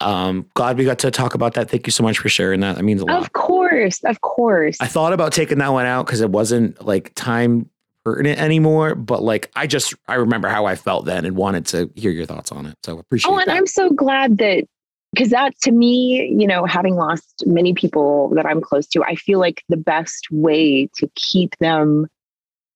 Um, 0.00 0.46
glad 0.54 0.78
we 0.78 0.84
got 0.84 1.00
to 1.00 1.10
talk 1.10 1.34
about 1.34 1.54
that. 1.54 1.68
Thank 1.70 1.86
you 1.86 1.90
so 1.90 2.04
much 2.04 2.18
for 2.18 2.28
sharing 2.28 2.60
that. 2.60 2.76
That 2.76 2.84
means 2.84 3.00
a 3.00 3.04
lot. 3.04 3.20
Of 3.20 3.32
course, 3.32 3.98
of 4.04 4.20
course. 4.20 4.76
I 4.80 4.86
thought 4.86 5.12
about 5.12 5.32
taking 5.32 5.58
that 5.58 5.72
one 5.72 5.86
out 5.86 6.06
because 6.06 6.20
it 6.20 6.30
wasn't 6.30 6.84
like 6.84 7.12
time 7.16 7.68
pertinent 8.04 8.40
anymore. 8.40 8.94
But 8.94 9.22
like, 9.24 9.50
I 9.56 9.66
just 9.66 9.94
I 10.06 10.14
remember 10.14 10.48
how 10.48 10.66
I 10.66 10.76
felt 10.76 11.04
then 11.04 11.24
and 11.24 11.34
wanted 11.36 11.66
to 11.66 11.90
hear 11.96 12.12
your 12.12 12.26
thoughts 12.26 12.52
on 12.52 12.66
it. 12.66 12.76
So 12.84 13.00
appreciate. 13.00 13.32
Oh, 13.32 13.38
and 13.38 13.48
that. 13.48 13.56
I'm 13.56 13.66
so 13.66 13.90
glad 13.90 14.38
that 14.38 14.68
because 15.12 15.30
that 15.30 15.58
to 15.62 15.72
me, 15.72 16.34
you 16.38 16.46
know, 16.46 16.64
having 16.64 16.94
lost 16.94 17.44
many 17.46 17.72
people 17.74 18.30
that 18.34 18.46
I'm 18.46 18.60
close 18.60 18.86
to, 18.88 19.02
I 19.02 19.14
feel 19.14 19.38
like 19.38 19.64
the 19.68 19.76
best 19.76 20.28
way 20.30 20.88
to 20.96 21.10
keep 21.14 21.56
them 21.58 22.06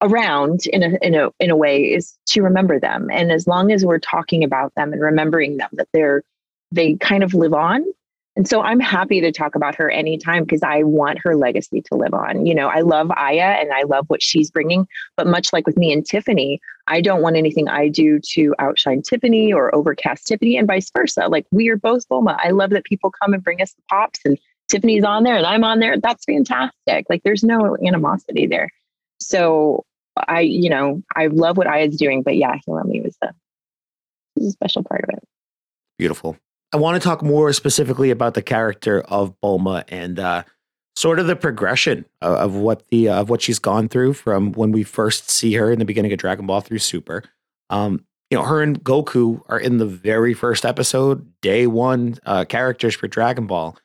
around 0.00 0.66
in 0.66 0.82
a 0.82 0.98
in 1.02 1.14
a 1.14 1.30
in 1.38 1.50
a 1.50 1.56
way 1.56 1.82
is 1.82 2.16
to 2.26 2.42
remember 2.42 2.80
them. 2.80 3.08
And 3.12 3.30
as 3.30 3.46
long 3.46 3.70
as 3.70 3.84
we're 3.84 3.98
talking 3.98 4.44
about 4.44 4.74
them 4.74 4.92
and 4.92 5.02
remembering 5.02 5.58
them, 5.58 5.70
that 5.74 5.88
they're 5.92 6.22
they 6.72 6.94
kind 6.94 7.22
of 7.22 7.34
live 7.34 7.54
on 7.54 7.84
and 8.34 8.48
so 8.48 8.62
I'm 8.62 8.80
happy 8.80 9.20
to 9.20 9.30
talk 9.30 9.54
about 9.54 9.74
her 9.74 9.90
anytime 9.90 10.44
because 10.44 10.62
I 10.62 10.84
want 10.84 11.18
her 11.22 11.36
legacy 11.36 11.82
to 11.82 11.94
live 11.94 12.14
on. 12.14 12.46
You 12.46 12.54
know, 12.54 12.68
I 12.68 12.80
love 12.80 13.10
Aya 13.10 13.58
and 13.60 13.72
I 13.72 13.82
love 13.82 14.06
what 14.08 14.22
she's 14.22 14.50
bringing. 14.50 14.88
But 15.16 15.26
much 15.26 15.52
like 15.52 15.66
with 15.66 15.76
me 15.76 15.92
and 15.92 16.04
Tiffany, 16.04 16.58
I 16.86 17.02
don't 17.02 17.20
want 17.20 17.36
anything 17.36 17.68
I 17.68 17.88
do 17.88 18.18
to 18.30 18.54
outshine 18.58 19.02
Tiffany 19.02 19.52
or 19.52 19.74
overcast 19.74 20.26
Tiffany 20.26 20.56
and 20.56 20.66
vice 20.66 20.90
versa. 20.96 21.28
Like 21.28 21.46
we 21.50 21.68
are 21.68 21.76
both 21.76 22.08
Bulma. 22.08 22.38
I 22.42 22.50
love 22.50 22.70
that 22.70 22.84
people 22.84 23.10
come 23.10 23.34
and 23.34 23.44
bring 23.44 23.60
us 23.60 23.74
the 23.74 23.82
pops 23.90 24.20
and 24.24 24.38
Tiffany's 24.68 25.04
on 25.04 25.24
there 25.24 25.36
and 25.36 25.44
I'm 25.44 25.64
on 25.64 25.80
there. 25.80 25.98
That's 26.00 26.24
fantastic. 26.24 27.06
Like 27.10 27.22
there's 27.24 27.44
no 27.44 27.76
animosity 27.86 28.46
there. 28.46 28.70
So 29.20 29.84
I, 30.26 30.40
you 30.40 30.70
know, 30.70 31.02
I 31.14 31.26
love 31.26 31.58
what 31.58 31.66
Aya's 31.66 31.98
doing. 31.98 32.22
But 32.22 32.36
yeah, 32.36 32.56
Hiromi 32.66 33.04
was 33.04 33.16
a, 33.22 33.34
was 34.36 34.46
a 34.46 34.50
special 34.52 34.84
part 34.84 35.04
of 35.04 35.18
it. 35.18 35.28
Beautiful. 35.98 36.38
I 36.72 36.78
want 36.78 37.00
to 37.00 37.06
talk 37.06 37.22
more 37.22 37.52
specifically 37.52 38.10
about 38.10 38.34
the 38.34 38.42
character 38.42 39.02
of 39.02 39.38
Bulma 39.42 39.84
and 39.88 40.18
uh, 40.18 40.44
sort 40.96 41.18
of 41.18 41.26
the 41.26 41.36
progression 41.36 42.06
of, 42.20 42.34
of 42.34 42.54
what 42.54 42.88
the 42.88 43.08
uh, 43.08 43.20
of 43.20 43.30
what 43.30 43.42
she's 43.42 43.58
gone 43.58 43.88
through 43.88 44.14
from 44.14 44.52
when 44.52 44.72
we 44.72 44.82
first 44.82 45.30
see 45.30 45.52
her 45.54 45.70
in 45.70 45.78
the 45.78 45.84
beginning 45.84 46.12
of 46.12 46.18
Dragon 46.18 46.46
Ball 46.46 46.60
through 46.60 46.78
Super. 46.78 47.24
Um, 47.70 48.04
you 48.30 48.38
know, 48.38 48.44
her 48.44 48.62
and 48.62 48.82
Goku 48.82 49.42
are 49.48 49.60
in 49.60 49.76
the 49.76 49.86
very 49.86 50.32
first 50.32 50.64
episode, 50.64 51.30
day 51.42 51.66
one 51.66 52.16
uh, 52.24 52.46
characters 52.46 52.94
for 52.94 53.06
Dragon 53.06 53.46
Ball. 53.46 53.76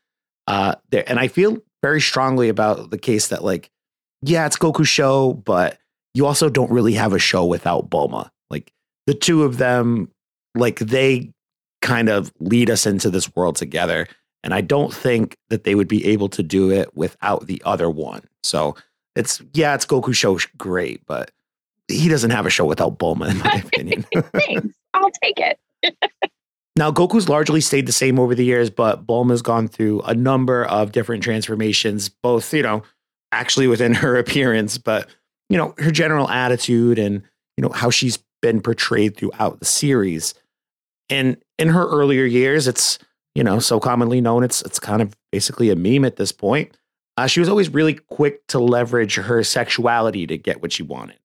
Uh, 0.47 0.75
there, 0.89 1.03
and 1.07 1.19
I 1.19 1.27
feel 1.27 1.57
very 1.83 1.99
strongly 1.99 2.47
about 2.47 2.89
the 2.89 2.97
case 2.97 3.27
that, 3.27 3.43
like, 3.43 3.69
yeah, 4.21 4.45
it's 4.45 4.57
Goku's 4.57 4.87
show, 4.87 5.33
but 5.33 5.77
you 6.13 6.25
also 6.25 6.49
don't 6.49 6.71
really 6.71 6.93
have 6.93 7.11
a 7.11 7.19
show 7.19 7.45
without 7.45 7.89
Bulma. 7.89 8.29
Like, 8.49 8.71
the 9.05 9.13
two 9.13 9.43
of 9.43 9.57
them, 9.57 10.09
like, 10.55 10.79
they 10.79 11.33
kind 11.87 12.09
of 12.09 12.31
lead 12.39 12.69
us 12.69 12.85
into 12.85 13.09
this 13.09 13.33
world 13.35 13.55
together. 13.55 14.07
And 14.43 14.53
I 14.53 14.61
don't 14.61 14.93
think 14.93 15.37
that 15.49 15.63
they 15.63 15.73
would 15.73 15.87
be 15.87 16.05
able 16.05 16.29
to 16.29 16.43
do 16.43 16.69
it 16.69 16.95
without 16.95 17.47
the 17.47 17.61
other 17.65 17.89
one. 17.89 18.21
So 18.43 18.75
it's, 19.15 19.41
yeah, 19.53 19.73
it's 19.73 19.85
Goku 19.85 20.13
show 20.13 20.37
great, 20.57 21.01
but 21.07 21.31
he 21.87 22.09
doesn't 22.09 22.31
have 22.31 22.45
a 22.45 22.49
show 22.49 22.65
without 22.65 22.99
Bulma, 22.99 23.31
in 23.31 23.37
my 23.39 23.63
opinion. 23.65 24.05
Thanks. 24.33 24.75
I'll 24.93 25.09
take 25.23 25.39
it. 25.39 25.59
now, 26.75 26.91
Goku's 26.91 27.29
largely 27.29 27.61
stayed 27.61 27.87
the 27.87 27.93
same 27.93 28.19
over 28.19 28.35
the 28.35 28.45
years, 28.45 28.69
but 28.69 29.07
Bulma's 29.07 29.41
gone 29.41 29.67
through 29.67 30.01
a 30.01 30.13
number 30.13 30.65
of 30.65 30.91
different 30.91 31.23
transformations, 31.23 32.09
both, 32.09 32.53
you 32.53 32.63
know, 32.63 32.83
actually 33.31 33.67
within 33.67 33.93
her 33.93 34.15
appearance, 34.19 34.77
but, 34.77 35.09
you 35.49 35.57
know, 35.57 35.73
her 35.77 35.91
general 35.91 36.29
attitude 36.29 36.99
and, 36.99 37.23
you 37.55 37.61
know, 37.61 37.69
how 37.69 37.89
she's 37.89 38.19
been 38.41 38.61
portrayed 38.61 39.15
throughout 39.15 39.59
the 39.59 39.65
series. 39.65 40.33
And 41.09 41.37
in 41.57 41.69
her 41.69 41.87
earlier 41.87 42.25
years, 42.25 42.67
it's 42.67 42.99
you 43.35 43.43
know 43.43 43.59
so 43.59 43.79
commonly 43.79 44.21
known. 44.21 44.43
It's 44.43 44.61
it's 44.63 44.79
kind 44.79 45.01
of 45.01 45.15
basically 45.31 45.69
a 45.69 45.75
meme 45.75 46.05
at 46.05 46.15
this 46.15 46.31
point. 46.31 46.77
Uh, 47.17 47.27
she 47.27 47.39
was 47.39 47.49
always 47.49 47.69
really 47.69 47.95
quick 47.95 48.45
to 48.47 48.59
leverage 48.59 49.15
her 49.15 49.43
sexuality 49.43 50.27
to 50.27 50.37
get 50.37 50.61
what 50.61 50.71
she 50.71 50.83
wanted, 50.83 51.19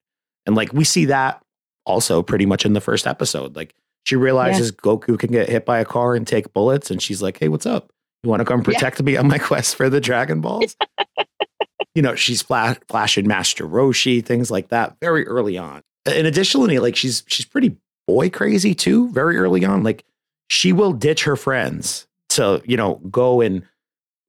and 0.47 0.57
like 0.57 0.73
we 0.73 0.85
see 0.85 1.07
that 1.07 1.43
also 1.85 2.23
pretty 2.23 2.47
much 2.47 2.65
in 2.65 2.73
the 2.73 2.81
first 2.81 3.07
episode. 3.07 3.57
Like 3.57 3.75
she 4.05 4.17
realizes 4.17 4.71
yeah. 4.71 4.81
Goku 4.83 5.19
can 5.19 5.31
get 5.31 5.49
hit 5.49 5.65
by 5.65 5.79
a 5.79 5.85
car 5.85 6.15
and 6.15 6.27
take 6.27 6.53
bullets, 6.53 6.91
and 6.91 7.01
she's 7.03 7.23
like, 7.23 7.39
"Hey, 7.39 7.49
what's 7.49 7.67
up? 7.67 7.93
You 8.23 8.31
want 8.31 8.41
to 8.41 8.45
come 8.45 8.63
protect 8.63 9.01
yeah. 9.01 9.05
me 9.05 9.17
on 9.17 9.29
my 9.29 9.39
quest 9.39 9.77
for 9.77 9.91
the 9.91 10.01
Dragon 10.01 10.41
Balls?" 10.41 10.77
you 11.95 12.03
know, 12.03 12.15
she's 12.15 12.43
flash, 12.43 12.79
flashing 12.89 13.27
Master 13.27 13.67
Roshi, 13.67 14.25
things 14.25 14.51
like 14.51 14.69
that, 14.69 14.97
very 15.01 15.27
early 15.27 15.59
on. 15.59 15.83
And 16.07 16.27
additionally, 16.27 16.79
like 16.79 16.97
she's 16.97 17.23
she's 17.27 17.47
pretty 17.47 17.77
boy 18.07 18.31
crazy 18.31 18.75
too, 18.75 19.11
very 19.11 19.37
early 19.37 19.65
on. 19.65 19.83
Like 19.83 20.05
she 20.53 20.71
will 20.71 20.93
ditch 20.93 21.25
her 21.25 21.35
friends 21.35 22.07
to, 22.29 22.61
you 22.67 22.77
know, 22.77 22.97
go 23.11 23.41
and 23.41 23.63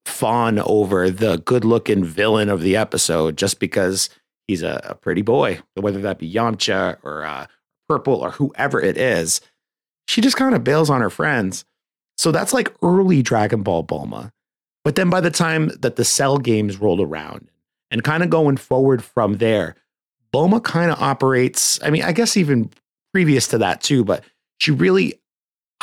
fawn 0.06 0.58
over 0.60 1.10
the 1.10 1.36
good 1.40 1.66
looking 1.66 2.06
villain 2.06 2.48
of 2.48 2.62
the 2.62 2.78
episode 2.78 3.38
just 3.38 3.60
because 3.60 4.10
he's 4.48 4.64
a, 4.64 4.80
a 4.86 4.96
pretty 4.96 5.22
boy, 5.22 5.60
whether 5.76 6.00
that 6.00 6.20
be 6.20 6.32
Yamcha 6.32 6.98
or 7.04 7.26
uh, 7.26 7.46
Purple 7.90 8.16
or 8.16 8.32
whoever 8.32 8.80
it 8.80 8.98
is. 8.98 9.42
She 10.08 10.22
just 10.22 10.38
kind 10.38 10.56
of 10.56 10.64
bails 10.64 10.90
on 10.90 11.02
her 11.02 11.10
friends. 11.10 11.66
So 12.18 12.32
that's 12.32 12.54
like 12.54 12.74
early 12.82 13.22
Dragon 13.22 13.62
Ball 13.62 13.84
Bulma. 13.84 14.32
But 14.86 14.96
then 14.96 15.10
by 15.10 15.20
the 15.20 15.30
time 15.30 15.72
that 15.82 15.98
the 15.98 16.06
Cell 16.06 16.38
games 16.38 16.80
rolled 16.80 17.02
around 17.02 17.50
and 17.92 18.02
kind 18.02 18.24
of 18.24 18.30
going 18.30 18.56
forward 18.56 19.04
from 19.04 19.40
there, 19.40 19.76
Bulma 20.34 20.64
kind 20.64 20.90
of 20.90 21.02
operates. 21.02 21.84
I 21.84 21.90
mean, 21.90 22.04
I 22.04 22.14
guess 22.14 22.38
even 22.38 22.70
previous 23.12 23.50
to 23.50 23.58
that 23.58 23.82
too, 23.82 24.06
but 24.06 24.24
she 24.60 24.72
really 24.72 25.20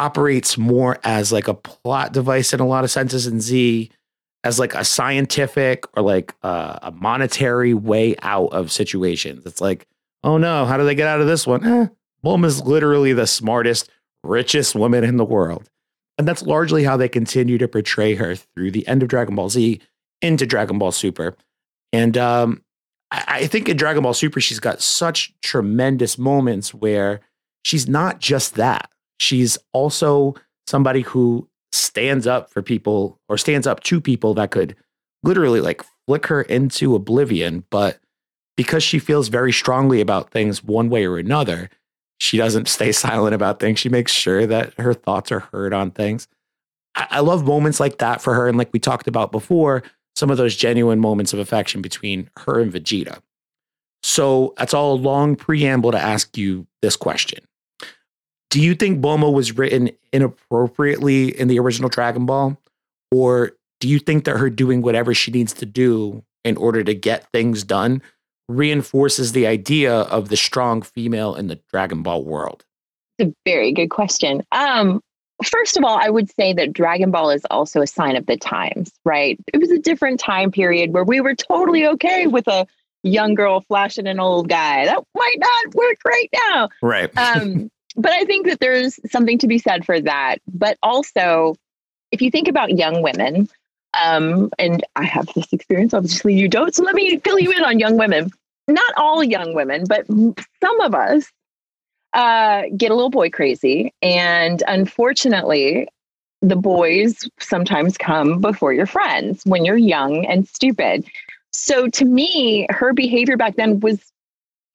operates 0.00 0.56
more 0.56 0.98
as 1.04 1.30
like 1.30 1.46
a 1.46 1.54
plot 1.54 2.12
device 2.12 2.52
in 2.54 2.60
a 2.60 2.66
lot 2.66 2.84
of 2.84 2.90
senses 2.90 3.26
in 3.26 3.40
Z 3.40 3.90
as 4.42 4.58
like 4.58 4.74
a 4.74 4.84
scientific 4.84 5.84
or 5.96 6.02
like 6.02 6.34
a, 6.42 6.78
a 6.84 6.92
monetary 6.92 7.74
way 7.74 8.16
out 8.22 8.48
of 8.48 8.72
situations. 8.72 9.44
It's 9.44 9.60
like, 9.60 9.86
oh 10.24 10.38
no, 10.38 10.64
how 10.64 10.78
do 10.78 10.84
they 10.84 10.94
get 10.94 11.06
out 11.06 11.20
of 11.20 11.26
this 11.26 11.46
one? 11.46 11.64
Eh, 11.66 11.88
is 12.46 12.62
literally 12.62 13.12
the 13.12 13.26
smartest, 13.26 13.90
richest 14.24 14.74
woman 14.74 15.04
in 15.04 15.18
the 15.18 15.24
world. 15.24 15.68
And 16.16 16.26
that's 16.26 16.42
largely 16.42 16.84
how 16.84 16.96
they 16.96 17.08
continue 17.08 17.58
to 17.58 17.68
portray 17.68 18.14
her 18.14 18.34
through 18.34 18.70
the 18.70 18.86
end 18.88 19.02
of 19.02 19.08
Dragon 19.08 19.34
Ball 19.34 19.50
Z 19.50 19.80
into 20.22 20.46
Dragon 20.46 20.78
Ball 20.78 20.92
Super. 20.92 21.36
And 21.92 22.16
um, 22.16 22.62
I 23.10 23.46
think 23.46 23.68
in 23.68 23.76
Dragon 23.76 24.02
Ball 24.02 24.14
Super, 24.14 24.40
she's 24.40 24.60
got 24.60 24.80
such 24.80 25.32
tremendous 25.42 26.16
moments 26.16 26.72
where 26.72 27.20
she's 27.64 27.88
not 27.88 28.20
just 28.20 28.54
that. 28.54 28.90
She's 29.20 29.58
also 29.72 30.34
somebody 30.66 31.02
who 31.02 31.48
stands 31.72 32.26
up 32.26 32.50
for 32.50 32.62
people 32.62 33.20
or 33.28 33.36
stands 33.38 33.66
up 33.66 33.82
to 33.84 34.00
people 34.00 34.34
that 34.34 34.50
could 34.50 34.74
literally 35.22 35.60
like 35.60 35.82
flick 36.06 36.26
her 36.26 36.42
into 36.42 36.94
oblivion. 36.94 37.64
But 37.70 37.98
because 38.56 38.82
she 38.82 38.98
feels 38.98 39.28
very 39.28 39.52
strongly 39.52 40.00
about 40.00 40.30
things 40.30 40.64
one 40.64 40.88
way 40.88 41.04
or 41.04 41.18
another, 41.18 41.70
she 42.18 42.36
doesn't 42.38 42.68
stay 42.68 42.92
silent 42.92 43.34
about 43.34 43.60
things. 43.60 43.78
She 43.78 43.88
makes 43.88 44.12
sure 44.12 44.46
that 44.46 44.74
her 44.78 44.94
thoughts 44.94 45.30
are 45.30 45.40
heard 45.40 45.74
on 45.74 45.90
things. 45.90 46.26
I, 46.94 47.06
I 47.10 47.20
love 47.20 47.44
moments 47.44 47.78
like 47.78 47.98
that 47.98 48.20
for 48.22 48.34
her. 48.34 48.48
And 48.48 48.56
like 48.56 48.70
we 48.72 48.80
talked 48.80 49.06
about 49.06 49.32
before, 49.32 49.82
some 50.16 50.30
of 50.30 50.38
those 50.38 50.56
genuine 50.56 50.98
moments 50.98 51.32
of 51.32 51.38
affection 51.38 51.82
between 51.82 52.28
her 52.38 52.58
and 52.58 52.72
Vegeta. 52.72 53.20
So 54.02 54.54
that's 54.56 54.74
all 54.74 54.94
a 54.94 54.96
long 54.96 55.36
preamble 55.36 55.92
to 55.92 56.00
ask 56.00 56.36
you 56.36 56.66
this 56.82 56.96
question. 56.96 57.40
Do 58.50 58.60
you 58.60 58.74
think 58.74 59.00
Bulma 59.00 59.32
was 59.32 59.56
written 59.56 59.90
inappropriately 60.12 61.38
in 61.38 61.48
the 61.48 61.58
original 61.58 61.88
Dragon 61.88 62.26
Ball? 62.26 62.58
Or 63.12 63.52
do 63.78 63.88
you 63.88 63.98
think 63.98 64.24
that 64.24 64.36
her 64.36 64.50
doing 64.50 64.82
whatever 64.82 65.14
she 65.14 65.30
needs 65.30 65.52
to 65.54 65.66
do 65.66 66.22
in 66.44 66.56
order 66.56 66.82
to 66.84 66.94
get 66.94 67.30
things 67.32 67.64
done 67.64 68.02
reinforces 68.48 69.32
the 69.32 69.46
idea 69.46 69.92
of 69.92 70.28
the 70.28 70.36
strong 70.36 70.82
female 70.82 71.34
in 71.34 71.46
the 71.46 71.60
Dragon 71.72 72.02
Ball 72.02 72.24
world? 72.24 72.64
It's 73.18 73.30
a 73.30 73.34
very 73.44 73.72
good 73.72 73.88
question. 73.88 74.42
Um, 74.52 75.00
First 75.44 75.76
of 75.76 75.84
all, 75.84 75.98
I 75.98 76.10
would 76.10 76.30
say 76.30 76.52
that 76.52 76.72
Dragon 76.72 77.10
Ball 77.10 77.30
is 77.30 77.46
also 77.50 77.80
a 77.80 77.86
sign 77.86 78.16
of 78.16 78.26
the 78.26 78.36
times, 78.36 78.92
right? 79.04 79.38
It 79.52 79.58
was 79.58 79.70
a 79.70 79.78
different 79.78 80.20
time 80.20 80.50
period 80.50 80.92
where 80.92 81.04
we 81.04 81.20
were 81.20 81.34
totally 81.34 81.86
okay 81.86 82.26
with 82.26 82.46
a 82.46 82.66
young 83.02 83.34
girl 83.34 83.62
flashing 83.62 84.06
an 84.06 84.20
old 84.20 84.48
guy. 84.48 84.84
That 84.84 85.02
might 85.14 85.36
not 85.38 85.74
work 85.74 85.96
right 86.04 86.28
now. 86.50 86.68
Right. 86.82 87.16
um, 87.16 87.70
but 88.00 88.12
I 88.12 88.24
think 88.24 88.46
that 88.46 88.60
there's 88.60 88.98
something 89.10 89.38
to 89.38 89.46
be 89.46 89.58
said 89.58 89.84
for 89.84 90.00
that. 90.00 90.38
But 90.48 90.78
also, 90.82 91.54
if 92.12 92.22
you 92.22 92.30
think 92.30 92.48
about 92.48 92.70
young 92.70 93.02
women, 93.02 93.48
um, 94.02 94.50
and 94.58 94.84
I 94.96 95.04
have 95.04 95.26
this 95.34 95.52
experience, 95.52 95.94
obviously 95.94 96.34
you 96.34 96.48
don't, 96.48 96.74
so 96.74 96.82
let 96.82 96.94
me 96.94 97.18
fill 97.18 97.38
you 97.38 97.52
in 97.52 97.64
on 97.64 97.78
young 97.78 97.96
women. 97.96 98.30
Not 98.68 98.92
all 98.96 99.24
young 99.24 99.54
women, 99.54 99.84
but 99.88 100.06
some 100.06 100.80
of 100.80 100.94
us 100.94 101.30
uh, 102.12 102.62
get 102.76 102.90
a 102.90 102.94
little 102.94 103.10
boy 103.10 103.30
crazy. 103.30 103.92
And 104.00 104.62
unfortunately, 104.66 105.88
the 106.40 106.56
boys 106.56 107.28
sometimes 107.38 107.98
come 107.98 108.40
before 108.40 108.72
your 108.72 108.86
friends 108.86 109.42
when 109.44 109.64
you're 109.64 109.76
young 109.76 110.24
and 110.24 110.48
stupid. 110.48 111.04
So 111.52 111.88
to 111.88 112.04
me, 112.04 112.66
her 112.70 112.92
behavior 112.92 113.36
back 113.36 113.56
then 113.56 113.80
was 113.80 114.00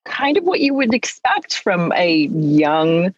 kind 0.06 0.38
of 0.38 0.44
what 0.44 0.60
you 0.60 0.74
would 0.74 0.94
expect 0.94 1.58
from 1.58 1.92
a 1.94 2.28
young, 2.28 3.14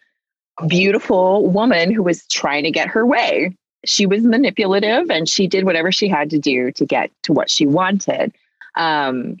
beautiful 0.66 1.46
woman 1.46 1.92
who 1.92 2.02
was 2.02 2.26
trying 2.26 2.64
to 2.64 2.70
get 2.70 2.88
her 2.88 3.06
way. 3.06 3.54
she 3.84 4.06
was 4.06 4.22
manipulative 4.22 5.10
and 5.10 5.28
she 5.28 5.46
did 5.46 5.64
whatever 5.64 5.92
she 5.92 6.08
had 6.08 6.30
to 6.30 6.38
do 6.38 6.72
to 6.72 6.84
get 6.84 7.10
to 7.22 7.32
what 7.32 7.50
she 7.50 7.66
wanted. 7.66 8.34
Um, 8.74 9.38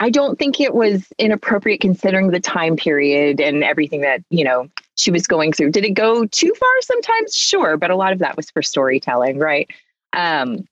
I 0.00 0.10
don't 0.10 0.38
think 0.38 0.60
it 0.60 0.74
was 0.74 1.12
inappropriate 1.18 1.80
considering 1.80 2.30
the 2.30 2.40
time 2.40 2.76
period 2.76 3.40
and 3.40 3.62
everything 3.62 4.00
that, 4.00 4.22
you 4.30 4.44
know, 4.44 4.68
she 4.96 5.10
was 5.10 5.26
going 5.26 5.52
through. 5.52 5.72
Did 5.72 5.84
it 5.84 5.90
go 5.90 6.24
too 6.26 6.54
far 6.58 6.80
sometimes? 6.80 7.34
Sure, 7.34 7.76
but 7.76 7.90
a 7.90 7.96
lot 7.96 8.12
of 8.12 8.18
that 8.20 8.36
was 8.36 8.50
for 8.50 8.62
storytelling, 8.62 9.38
right? 9.38 9.70
Um, 10.12 10.66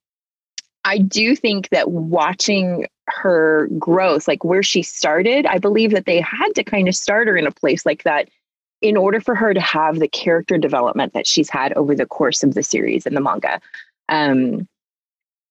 I 0.85 0.99
do 0.99 1.37
think 1.37 1.69
that 1.71 1.91
watching 1.91 2.87
her 3.09 3.69
growth, 3.79 4.29
like 4.29 4.45
where 4.45 4.63
she 4.63 4.83
started, 4.83 5.47
I 5.47 5.59
believe 5.59 5.93
that 5.93 6.07
they 6.07 6.21
had 6.21 6.55
to 6.55 6.65
kind 6.65 6.89
of 6.89 6.95
start 6.95 7.29
her 7.29 7.37
in 7.37 7.47
a 7.47 7.53
place 7.53 7.85
like 7.85 8.05
that 8.05 8.29
in 8.81 8.97
order 8.97 9.21
for 9.21 9.35
her 9.35 9.53
to 9.53 9.61
have 9.61 9.99
the 9.99 10.09
character 10.09 10.57
development 10.57 11.13
that 11.13 11.27
she's 11.27 11.51
had 11.51 11.73
over 11.73 11.95
the 11.95 12.07
course 12.07 12.43
of 12.43 12.55
the 12.55 12.63
series 12.63 13.07
and 13.07 13.17
the 13.17 13.21
manga. 13.21 13.61
Um, 14.09 14.69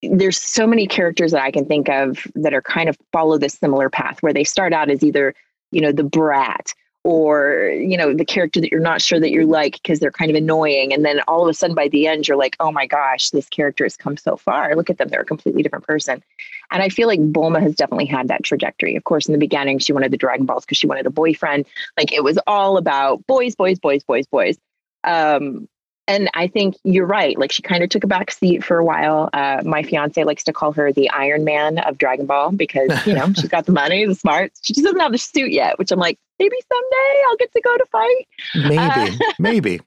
there's 0.02 0.40
so 0.40 0.68
many 0.68 0.88
characters 0.88 1.32
that 1.32 1.44
I 1.44 1.52
can 1.52 1.66
think 1.66 1.90
of 1.90 2.26
that 2.36 2.54
are 2.54 2.62
kind 2.62 2.88
of 2.88 2.98
follow 3.12 3.38
this 3.38 3.56
similar 3.56 3.90
path 3.90 4.22
where 4.22 4.34
they 4.34 4.44
start 4.44 4.72
out 4.72 4.90
as 4.90 5.04
either, 5.04 5.34
you 5.72 5.82
know, 5.82 5.92
the 5.92 6.04
brat 6.04 6.74
or, 7.08 7.70
you 7.70 7.96
know, 7.96 8.14
the 8.14 8.26
character 8.26 8.60
that 8.60 8.70
you're 8.70 8.82
not 8.82 9.02
sure 9.02 9.18
that 9.18 9.32
you're 9.32 9.46
like 9.46 9.82
because 9.82 10.02
they're 10.02 10.12
kind 10.12 10.30
of 10.30 10.36
annoying. 10.36 10.92
And 10.92 11.06
then 11.06 11.22
all 11.26 11.42
of 11.42 11.48
a 11.48 11.54
sudden 11.54 11.74
by 11.74 11.88
the 11.88 12.06
end, 12.06 12.28
you're 12.28 12.36
like, 12.36 12.58
oh 12.60 12.70
my 12.70 12.86
gosh, 12.86 13.30
this 13.30 13.48
character 13.48 13.86
has 13.86 13.96
come 13.96 14.18
so 14.18 14.36
far. 14.36 14.76
Look 14.76 14.90
at 14.90 14.98
them. 14.98 15.08
They're 15.08 15.22
a 15.22 15.26
completely 15.26 15.64
different 15.64 15.88
person. 15.88 16.22
And 16.70 16.84
I 16.84 16.90
feel 16.90 17.08
like 17.08 17.22
Bulma 17.22 17.62
has 17.62 17.76
definitely 17.76 18.08
had 18.08 18.28
that 18.28 18.44
trajectory. 18.44 18.98
Of 18.98 19.06
course, 19.06 19.26
in 19.26 19.32
the 19.32 19.40
beginning, 19.40 19.80
she 19.80 19.94
wanted 19.94 20.12
the 20.12 20.18
Dragon 20.18 20.46
Balls 20.46 20.66
because 20.66 20.80
she 20.80 20.88
wanted 20.88 21.06
a 21.06 21.10
boyfriend. 21.10 21.66
Like 21.96 22.12
it 22.12 22.26
was 22.26 22.38
all 22.46 22.76
about 22.76 23.26
boys, 23.26 23.56
boys, 23.56 23.80
boys, 23.80 24.04
boys, 24.04 24.28
boys. 24.28 24.58
Um, 25.06 25.70
and 26.08 26.30
I 26.34 26.48
think 26.48 26.76
you're 26.84 27.06
right. 27.06 27.38
Like 27.38 27.52
she 27.52 27.62
kind 27.62 27.84
of 27.84 27.90
took 27.90 28.04
a 28.04 28.08
back 28.08 28.32
seat 28.32 28.64
for 28.64 28.78
a 28.78 28.86
while. 28.86 29.30
Uh, 29.34 29.62
my 29.66 29.84
fiance 29.84 30.24
likes 30.24 30.44
to 30.46 30.54
call 30.54 30.72
her 30.74 30.92
the 30.92 31.10
Iron 31.10 31.44
Man 31.44 31.80
of 31.80 31.98
Dragon 31.98 32.26
Ball 32.26 32.52
because 32.52 33.06
you 33.06 33.14
know 33.14 33.32
she's 33.34 33.50
got 33.50 33.66
the 33.66 33.72
money, 33.72 34.06
the 34.06 34.16
smarts. 34.16 34.60
She 34.64 34.74
just 34.74 34.86
doesn't 34.86 35.00
have 35.00 35.12
the 35.12 35.18
suit 35.18 35.52
yet, 35.52 35.78
which 35.78 35.92
I'm 35.92 36.00
like, 36.00 36.18
maybe 36.40 36.56
someday 36.72 37.24
I'll 37.30 37.38
get 37.38 37.52
to 37.52 37.62
go 37.62 37.78
to 37.78 37.86
fight. 37.92 38.28
Maybe, 38.56 38.78
uh, 38.78 39.12
maybe, 39.40 39.82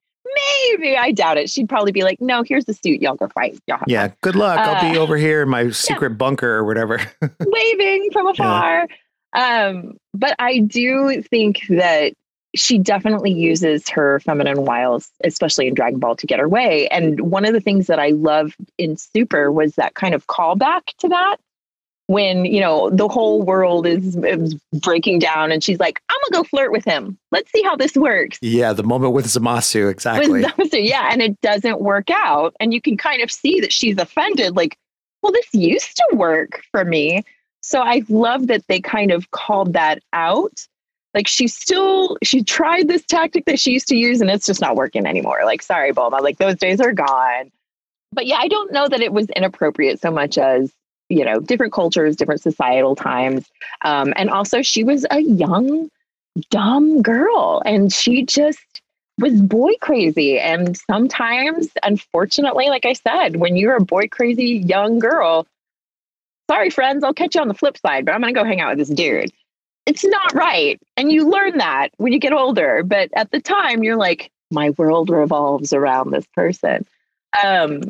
maybe. 0.69 0.97
I 0.97 1.13
doubt 1.13 1.39
it. 1.39 1.49
She'd 1.49 1.69
probably 1.69 1.93
be 1.93 2.03
like, 2.03 2.21
no, 2.21 2.43
here's 2.43 2.67
the 2.67 2.75
suit. 2.75 3.01
Y'all 3.01 3.17
go 3.17 3.29
fight. 3.29 3.59
Y'all 3.67 3.81
yeah, 3.87 4.09
fun. 4.09 4.17
good 4.23 4.37
luck. 4.37 4.59
Uh, 4.59 4.71
I'll 4.71 4.93
be 4.93 4.99
uh, 4.99 5.03
over 5.03 5.17
here 5.17 5.43
in 5.43 5.49
my 5.49 5.71
secret 5.71 6.13
yeah. 6.13 6.17
bunker 6.17 6.51
or 6.51 6.65
whatever, 6.65 7.01
waving 7.41 8.11
from 8.13 8.27
afar. 8.27 8.87
Yeah. 8.89 8.97
Um, 9.33 9.97
but 10.13 10.35
I 10.39 10.59
do 10.59 11.23
think 11.23 11.61
that 11.69 12.15
she 12.55 12.79
definitely 12.79 13.33
uses 13.33 13.89
her 13.89 14.21
feminine 14.21 14.65
wiles, 14.65 15.11
especially 15.25 15.69
in 15.69 15.75
Dragon 15.75 15.99
Ball, 15.99 16.17
to 16.17 16.27
get 16.27 16.39
her 16.39 16.49
way. 16.49 16.89
And 16.89 17.21
one 17.21 17.45
of 17.45 17.53
the 17.53 17.61
things 17.61 17.87
that 17.87 17.99
I 17.99 18.11
loved 18.11 18.57
in 18.79 18.97
Super 18.97 19.53
was 19.53 19.75
that 19.77 19.95
kind 19.95 20.15
of 20.15 20.27
callback 20.27 20.95
to 20.99 21.09
that. 21.09 21.37
When 22.07 22.45
you 22.45 22.61
know 22.61 22.91
the 22.91 23.07
whole 23.07 23.43
world 23.43 23.87
is, 23.87 24.17
is 24.17 24.55
breaking 24.83 25.21
down, 25.21 25.53
and 25.53 25.63
she's 25.63 25.79
like, 25.79 26.03
"I'm 26.09 26.19
gonna 26.25 26.43
go 26.43 26.49
flirt 26.49 26.73
with 26.73 26.85
him. 26.85 27.17
Let's 27.31 27.53
see 27.53 27.63
how 27.63 27.77
this 27.77 27.95
works." 27.95 28.37
Yeah, 28.43 28.73
the 28.73 28.83
moment 28.83 29.13
with 29.13 29.27
Zamasu, 29.27 29.89
exactly. 29.89 30.29
With 30.29 30.45
Zamasu, 30.45 30.85
yeah, 30.85 31.09
and 31.13 31.23
it 31.23 31.41
doesn't 31.41 31.81
work 31.81 32.11
out, 32.11 32.57
and 32.59 32.75
you 32.75 32.81
can 32.81 32.97
kind 32.97 33.23
of 33.23 33.31
see 33.31 33.61
that 33.61 33.73
she's 33.73 33.97
offended. 33.97 34.57
Like, 34.57 34.77
well, 35.23 35.31
this 35.31 35.47
used 35.53 35.97
to 35.99 36.17
work 36.17 36.65
for 36.73 36.85
me. 36.85 37.23
So 37.63 37.81
I 37.81 38.03
love 38.09 38.49
that 38.49 38.67
they 38.67 38.81
kind 38.81 39.13
of 39.13 39.31
called 39.31 39.75
that 39.75 40.03
out 40.13 40.67
like 41.15 41.27
she 41.27 41.49
still 41.49 42.17
she 42.23 42.43
tried 42.43 42.89
this 42.89 43.05
tactic 43.05 43.45
that 43.47 43.59
she 43.59 43.73
used 43.73 43.89
to 43.89 43.97
use 43.97 44.21
and 44.21 44.31
it's 44.31 44.47
just 44.47 44.61
not 44.61 44.77
working 44.77 45.07
anymore. 45.07 45.41
Like 45.45 45.63
sorry 45.63 45.93
bulma. 45.93 46.21
Like 46.21 46.39
those 46.39 46.57
days 46.57 46.81
are 46.81 46.93
gone. 46.93 47.51
But 48.13 48.27
yeah 48.27 48.39
i 48.39 48.49
don't 48.49 48.73
know 48.73 48.89
that 48.89 49.01
it 49.01 49.13
was 49.13 49.29
inappropriate 49.31 50.01
so 50.01 50.11
much 50.11 50.37
as 50.39 50.73
you 51.09 51.25
know 51.25 51.41
different 51.41 51.73
cultures 51.73 52.17
different 52.17 52.43
societal 52.43 52.97
times. 52.97 53.51
Um, 53.85 54.13
and 54.17 54.31
also 54.31 54.63
she 54.63 54.85
was 54.85 55.07
a 55.11 55.21
young 55.21 55.91
dumb 56.51 57.03
girl 57.03 57.63
and 57.67 57.93
she 57.93 58.25
just 58.25 58.83
was 59.19 59.41
boy 59.43 59.73
crazy. 59.81 60.39
And 60.39 60.77
sometimes 60.77 61.69
unfortunately 61.83 62.69
like 62.69 62.87
i 62.87 62.93
said 62.93 63.37
when 63.37 63.57
you're 63.57 63.77
a 63.77 63.85
boy 63.85 64.07
crazy 64.09 64.63
young 64.67 64.99
girl 64.99 65.47
sorry 66.49 66.71
friends 66.71 67.05
i'll 67.05 67.15
catch 67.15 67.37
you 67.37 67.41
on 67.41 67.47
the 67.47 67.55
flip 67.55 67.77
side 67.79 68.05
but 68.05 68.13
i'm 68.13 68.21
gonna 68.21 68.33
go 68.33 68.43
hang 68.45 68.61
out 68.61 68.77
with 68.77 68.89
this 68.89 68.97
dude 68.97 69.31
it's 69.91 70.05
not 70.05 70.33
right. 70.35 70.81
And 70.97 71.11
you 71.11 71.29
learn 71.29 71.59
that 71.59 71.89
when 71.97 72.13
you 72.13 72.21
get 72.21 72.33
older. 72.33 72.85
But 72.85 73.11
at 73.17 73.33
the 73.33 73.41
time, 73.41 73.83
you're 73.83 73.97
like, 73.97 74.31
my 74.53 74.71
world 74.71 75.11
revolves 75.11 75.73
around 75.73 76.13
this 76.13 76.27
person. 76.33 76.87
Um, 77.43 77.83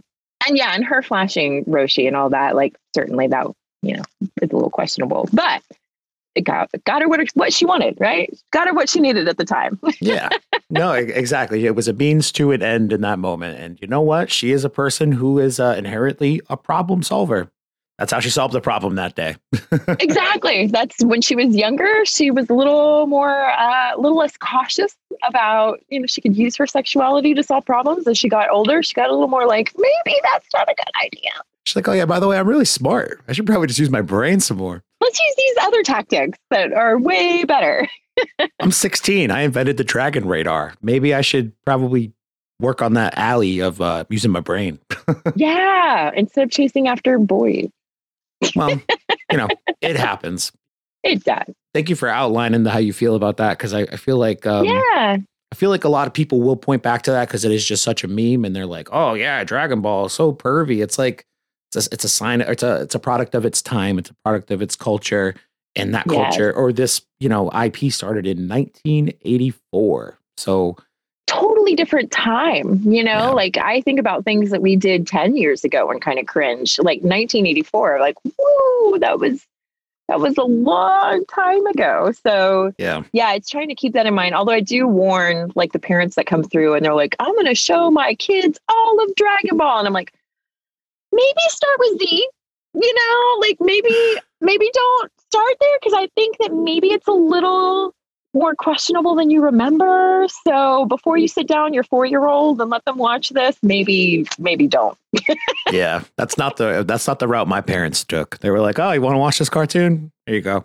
and 0.47 0.57
yeah, 0.57 0.75
and 0.75 0.83
her 0.83 1.03
flashing 1.03 1.63
Roshi 1.67 2.07
and 2.07 2.17
all 2.17 2.31
that, 2.31 2.57
like 2.57 2.75
certainly 2.95 3.27
that, 3.29 3.47
you 3.83 3.97
know, 3.97 4.03
is 4.41 4.51
a 4.51 4.55
little 4.55 4.71
questionable. 4.71 5.29
But 5.31 5.63
it 6.35 6.45
got 6.45 6.71
got 6.85 7.03
her 7.03 7.09
what, 7.09 7.21
what 7.35 7.53
she 7.53 7.67
wanted, 7.67 7.99
right? 8.01 8.35
Got 8.51 8.69
her 8.69 8.73
what 8.73 8.89
she 8.89 9.01
needed 9.01 9.29
at 9.29 9.37
the 9.37 9.45
time. 9.45 9.79
yeah. 10.01 10.31
No, 10.71 10.93
exactly. 10.93 11.67
It 11.67 11.75
was 11.75 11.87
a 11.87 11.93
means 11.93 12.33
to 12.33 12.53
an 12.53 12.63
end 12.63 12.95
in 12.95 13.03
that 13.03 13.19
moment. 13.19 13.61
And 13.61 13.79
you 13.83 13.89
know 13.89 14.01
what? 14.01 14.31
She 14.31 14.53
is 14.53 14.65
a 14.65 14.71
person 14.71 15.13
who 15.13 15.39
is 15.39 15.61
uh, 15.61 15.75
inherently 15.77 16.41
a 16.49 16.57
problem 16.57 17.03
solver 17.03 17.51
that's 18.01 18.15
how 18.15 18.19
she 18.19 18.31
solved 18.31 18.55
the 18.55 18.63
problem 18.63 18.95
that 18.95 19.15
day. 19.15 19.37
exactly. 20.01 20.69
That's 20.69 21.05
when 21.05 21.21
she 21.21 21.37
was 21.37 21.55
younger. 21.55 22.07
She 22.07 22.31
was 22.31 22.49
a 22.49 22.55
little 22.55 23.07
more, 23.07 23.51
uh, 23.51 23.95
a 23.95 24.01
little 24.01 24.17
less 24.17 24.39
cautious 24.39 24.97
about, 25.29 25.81
you 25.91 26.01
know, 26.01 26.07
she 26.07 26.23
could 26.23 26.35
use 26.35 26.57
her 26.57 26.67
sexuality 26.67 27.35
to 27.35 27.43
solve 27.43 27.67
problems. 27.67 28.09
As 28.09 28.17
she 28.17 28.31
got 28.31 28.49
older, 28.49 28.83
she 28.83 28.95
got 28.95 29.11
a 29.11 29.13
little 29.13 29.29
more 29.29 29.47
like, 29.47 29.75
maybe 29.77 30.19
that's 30.23 30.47
not 30.55 30.67
a 30.67 30.75
good 30.75 31.07
idea. 31.07 31.31
She's 31.67 31.77
like, 31.77 31.89
oh 31.89 31.93
yeah, 31.93 32.07
by 32.07 32.19
the 32.19 32.27
way, 32.27 32.39
I'm 32.39 32.49
really 32.49 32.65
smart. 32.65 33.21
I 33.29 33.33
should 33.33 33.45
probably 33.45 33.67
just 33.67 33.79
use 33.79 33.91
my 33.91 34.01
brain 34.01 34.41
some 34.41 34.57
more. 34.57 34.83
Let's 35.03 35.21
use 35.21 35.35
these 35.37 35.57
other 35.61 35.83
tactics 35.83 36.39
that 36.49 36.73
are 36.73 36.99
way 36.99 37.45
better. 37.45 37.87
I'm 38.61 38.73
16. 38.73 39.31
I 39.31 39.43
invented 39.43 39.77
the 39.77 39.85
dragon 39.85 40.27
radar. 40.27 40.73
Maybe 40.81 41.13
I 41.13 41.21
should 41.21 41.53
probably 41.67 42.15
work 42.61 42.81
on 42.81 42.95
that 42.95 43.19
alley 43.19 43.61
of 43.61 43.83
uh, 43.83 44.05
using 44.09 44.31
my 44.31 44.41
brain. 44.41 44.79
yeah, 45.35 46.11
instead 46.15 46.45
of 46.45 46.51
chasing 46.51 46.89
after 46.89 47.19
boys. 47.19 47.69
Well, 48.57 48.81
you 49.31 49.37
know, 49.37 49.49
it 49.81 49.97
happens. 49.97 50.53
It 51.03 51.25
does. 51.25 51.55
Thank 51.73 51.89
you 51.89 51.97
for 51.97 52.09
outlining 52.09 52.65
the, 52.65 52.71
how 52.71 52.79
you 52.79 52.93
feel 52.93 53.15
about 53.15 53.37
that 53.39 53.59
because 53.59 53.73
I, 53.73 53.83
I, 53.83 53.97
feel 53.97 54.17
like 54.17 54.47
um, 54.47 54.65
yeah, 54.67 55.17
I 55.53 55.55
feel 55.55 55.71
like 55.71 55.85
a 55.85 55.89
lot 55.89 56.07
of 56.07 56.13
people 56.13 56.41
will 56.41 56.57
point 56.57 56.83
back 56.83 57.03
to 57.03 57.11
that 57.13 57.29
because 57.29 57.45
it 57.45 57.53
is 57.53 57.65
just 57.65 57.83
such 57.83 58.05
a 58.05 58.09
meme 58.09 58.45
and 58.45 58.55
they're 58.55 58.67
like, 58.67 58.89
oh 58.93 59.15
yeah, 59.15 59.43
Dragon 59.45 59.81
Ball 59.81 60.07
is 60.07 60.13
so 60.13 60.33
pervy. 60.33 60.83
It's 60.83 60.99
like 60.99 61.25
it's 61.73 61.87
a, 61.87 61.91
it's 61.93 62.05
a 62.05 62.09
sign. 62.09 62.41
It's 62.41 62.63
a 62.63 62.83
it's 62.83 62.95
a 62.95 62.99
product 62.99 63.35
of 63.35 63.45
its 63.45 63.63
time. 63.63 63.99
It's 63.99 64.11
a 64.11 64.15
product 64.25 64.51
of 64.51 64.63
its 64.63 64.77
culture 64.77 65.35
and 65.77 65.95
that 65.95 66.07
yes. 66.09 66.17
culture 66.17 66.53
or 66.53 66.73
this 66.73 67.03
you 67.21 67.29
know 67.29 67.51
IP 67.51 67.93
started 67.93 68.27
in 68.27 68.49
1984. 68.49 70.19
So 70.37 70.77
totally 71.31 71.77
different 71.77 72.11
time, 72.11 72.81
you 72.83 73.05
know? 73.05 73.11
Yeah. 73.11 73.31
Like 73.31 73.57
I 73.57 73.81
think 73.83 74.01
about 74.01 74.25
things 74.25 74.51
that 74.51 74.61
we 74.61 74.75
did 74.75 75.07
10 75.07 75.37
years 75.37 75.63
ago 75.65 75.89
and 75.91 76.03
kind 76.03 76.19
of 76.19 76.27
cringe. 76.27 76.77
Like 76.79 77.03
1984, 77.03 78.01
like, 78.01 78.17
whoa, 78.37 78.99
that 78.99 79.21
was 79.21 79.47
that 80.09 80.19
was 80.19 80.37
a 80.39 80.43
long 80.43 81.25
time 81.27 81.65
ago. 81.69 82.13
So 82.25 82.73
yeah, 82.79 83.05
yeah, 83.13 83.33
it's 83.35 83.49
trying 83.49 83.69
to 83.69 83.77
keep 83.77 83.93
that 83.93 84.07
in 84.07 84.15
mind. 84.15 84.35
Although 84.35 84.53
I 84.53 84.61
do 84.61 84.89
warn 84.89 85.53
like 85.55 85.73
the 85.73 85.79
parents 85.79 86.17
that 86.17 86.27
come 86.27 86.43
through 86.43 86.75
and 86.75 86.85
they're 86.85 86.95
like, 86.95 87.15
I'm 87.21 87.37
gonna 87.37 87.55
show 87.55 87.93
my 87.93 88.15
kids 88.15 88.59
all 88.69 89.05
of 89.05 89.15
Dragon 89.15 89.57
Ball. 89.57 89.79
And 89.79 89.87
I'm 89.87 89.95
like, 89.95 90.13
maybe 91.13 91.41
start 91.47 91.77
with 91.79 92.01
Z, 92.01 92.29
you 92.75 92.95
know, 92.95 93.47
like 93.47 93.59
maybe, 93.61 93.95
maybe 94.41 94.69
don't 94.73 95.13
start 95.29 95.55
there 95.61 95.79
because 95.81 95.95
I 95.95 96.09
think 96.17 96.39
that 96.39 96.53
maybe 96.53 96.89
it's 96.89 97.07
a 97.07 97.13
little 97.13 97.95
more 98.33 98.55
questionable 98.55 99.15
than 99.15 99.31
you 99.31 99.43
remember. 99.43 100.27
So 100.47 100.87
before 100.87 101.17
you 101.17 101.27
mm. 101.27 101.33
sit 101.33 101.49
down 101.49 101.75
your 101.75 101.85
four 101.85 102.07
year 102.07 102.27
old 102.27 102.61
and 102.61 102.71
let 102.71 102.85
them 102.85 102.99
watch 102.99 103.31
this, 103.31 103.57
maybe 103.63 104.27
maybe 104.39 104.67
don't. 104.67 104.97
yeah, 105.73 106.03
that's 106.17 106.39
not 106.39 106.57
the 106.57 106.85
that's 106.87 107.07
not 107.07 107.19
the 107.19 107.29
route 107.29 107.49
my 107.49 107.61
parents 107.61 108.05
took. 108.05 108.39
They 108.39 108.51
were 108.51 108.61
like, 108.61 108.79
"Oh, 108.79 108.93
you 108.93 109.03
want 109.03 109.15
to 109.15 109.19
watch 109.19 109.39
this 109.39 109.49
cartoon? 109.49 110.13
Here 110.27 110.37
you 110.37 110.41
go." 110.41 110.65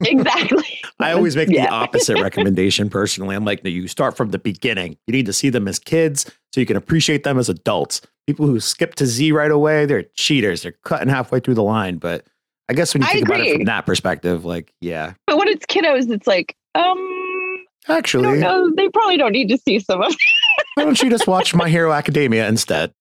exactly. 0.04 0.80
I 1.00 1.12
always 1.12 1.36
make 1.36 1.48
yeah. 1.48 1.66
the 1.66 1.72
opposite 1.72 2.18
recommendation 2.22 2.90
personally. 2.90 3.34
I'm 3.34 3.44
like, 3.44 3.64
no, 3.64 3.70
you 3.70 3.88
start 3.88 4.16
from 4.16 4.30
the 4.30 4.38
beginning. 4.38 4.96
You 5.06 5.12
need 5.12 5.26
to 5.26 5.32
see 5.32 5.48
them 5.48 5.66
as 5.68 5.78
kids 5.78 6.30
so 6.52 6.60
you 6.60 6.66
can 6.66 6.76
appreciate 6.76 7.24
them 7.24 7.38
as 7.38 7.48
adults. 7.48 8.02
People 8.26 8.46
who 8.46 8.60
skip 8.60 8.94
to 8.96 9.06
Z 9.06 9.32
right 9.32 9.50
away, 9.50 9.86
they're 9.86 10.04
cheaters. 10.14 10.62
They're 10.62 10.74
cutting 10.84 11.08
halfway 11.08 11.40
through 11.40 11.54
the 11.54 11.62
line. 11.62 11.96
But 11.96 12.26
I 12.68 12.74
guess 12.74 12.92
when 12.92 13.02
you 13.02 13.08
think 13.08 13.26
about 13.26 13.40
it 13.40 13.54
from 13.54 13.64
that 13.64 13.86
perspective, 13.86 14.44
like, 14.44 14.72
yeah. 14.80 15.14
But 15.26 15.38
when 15.38 15.48
it's 15.48 15.64
kiddos, 15.66 16.10
it's 16.10 16.26
like, 16.26 16.56
um, 16.76 17.64
actually, 17.88 18.40
they 18.40 18.88
probably 18.90 19.16
don't 19.16 19.32
need 19.32 19.48
to 19.48 19.58
see 19.58 19.78
some 19.78 20.02
of. 20.02 20.14
why 20.74 20.84
don't 20.84 21.02
you 21.02 21.10
just 21.10 21.26
watch 21.26 21.54
My 21.54 21.68
Hero 21.68 21.92
Academia 21.92 22.48
instead? 22.48 22.92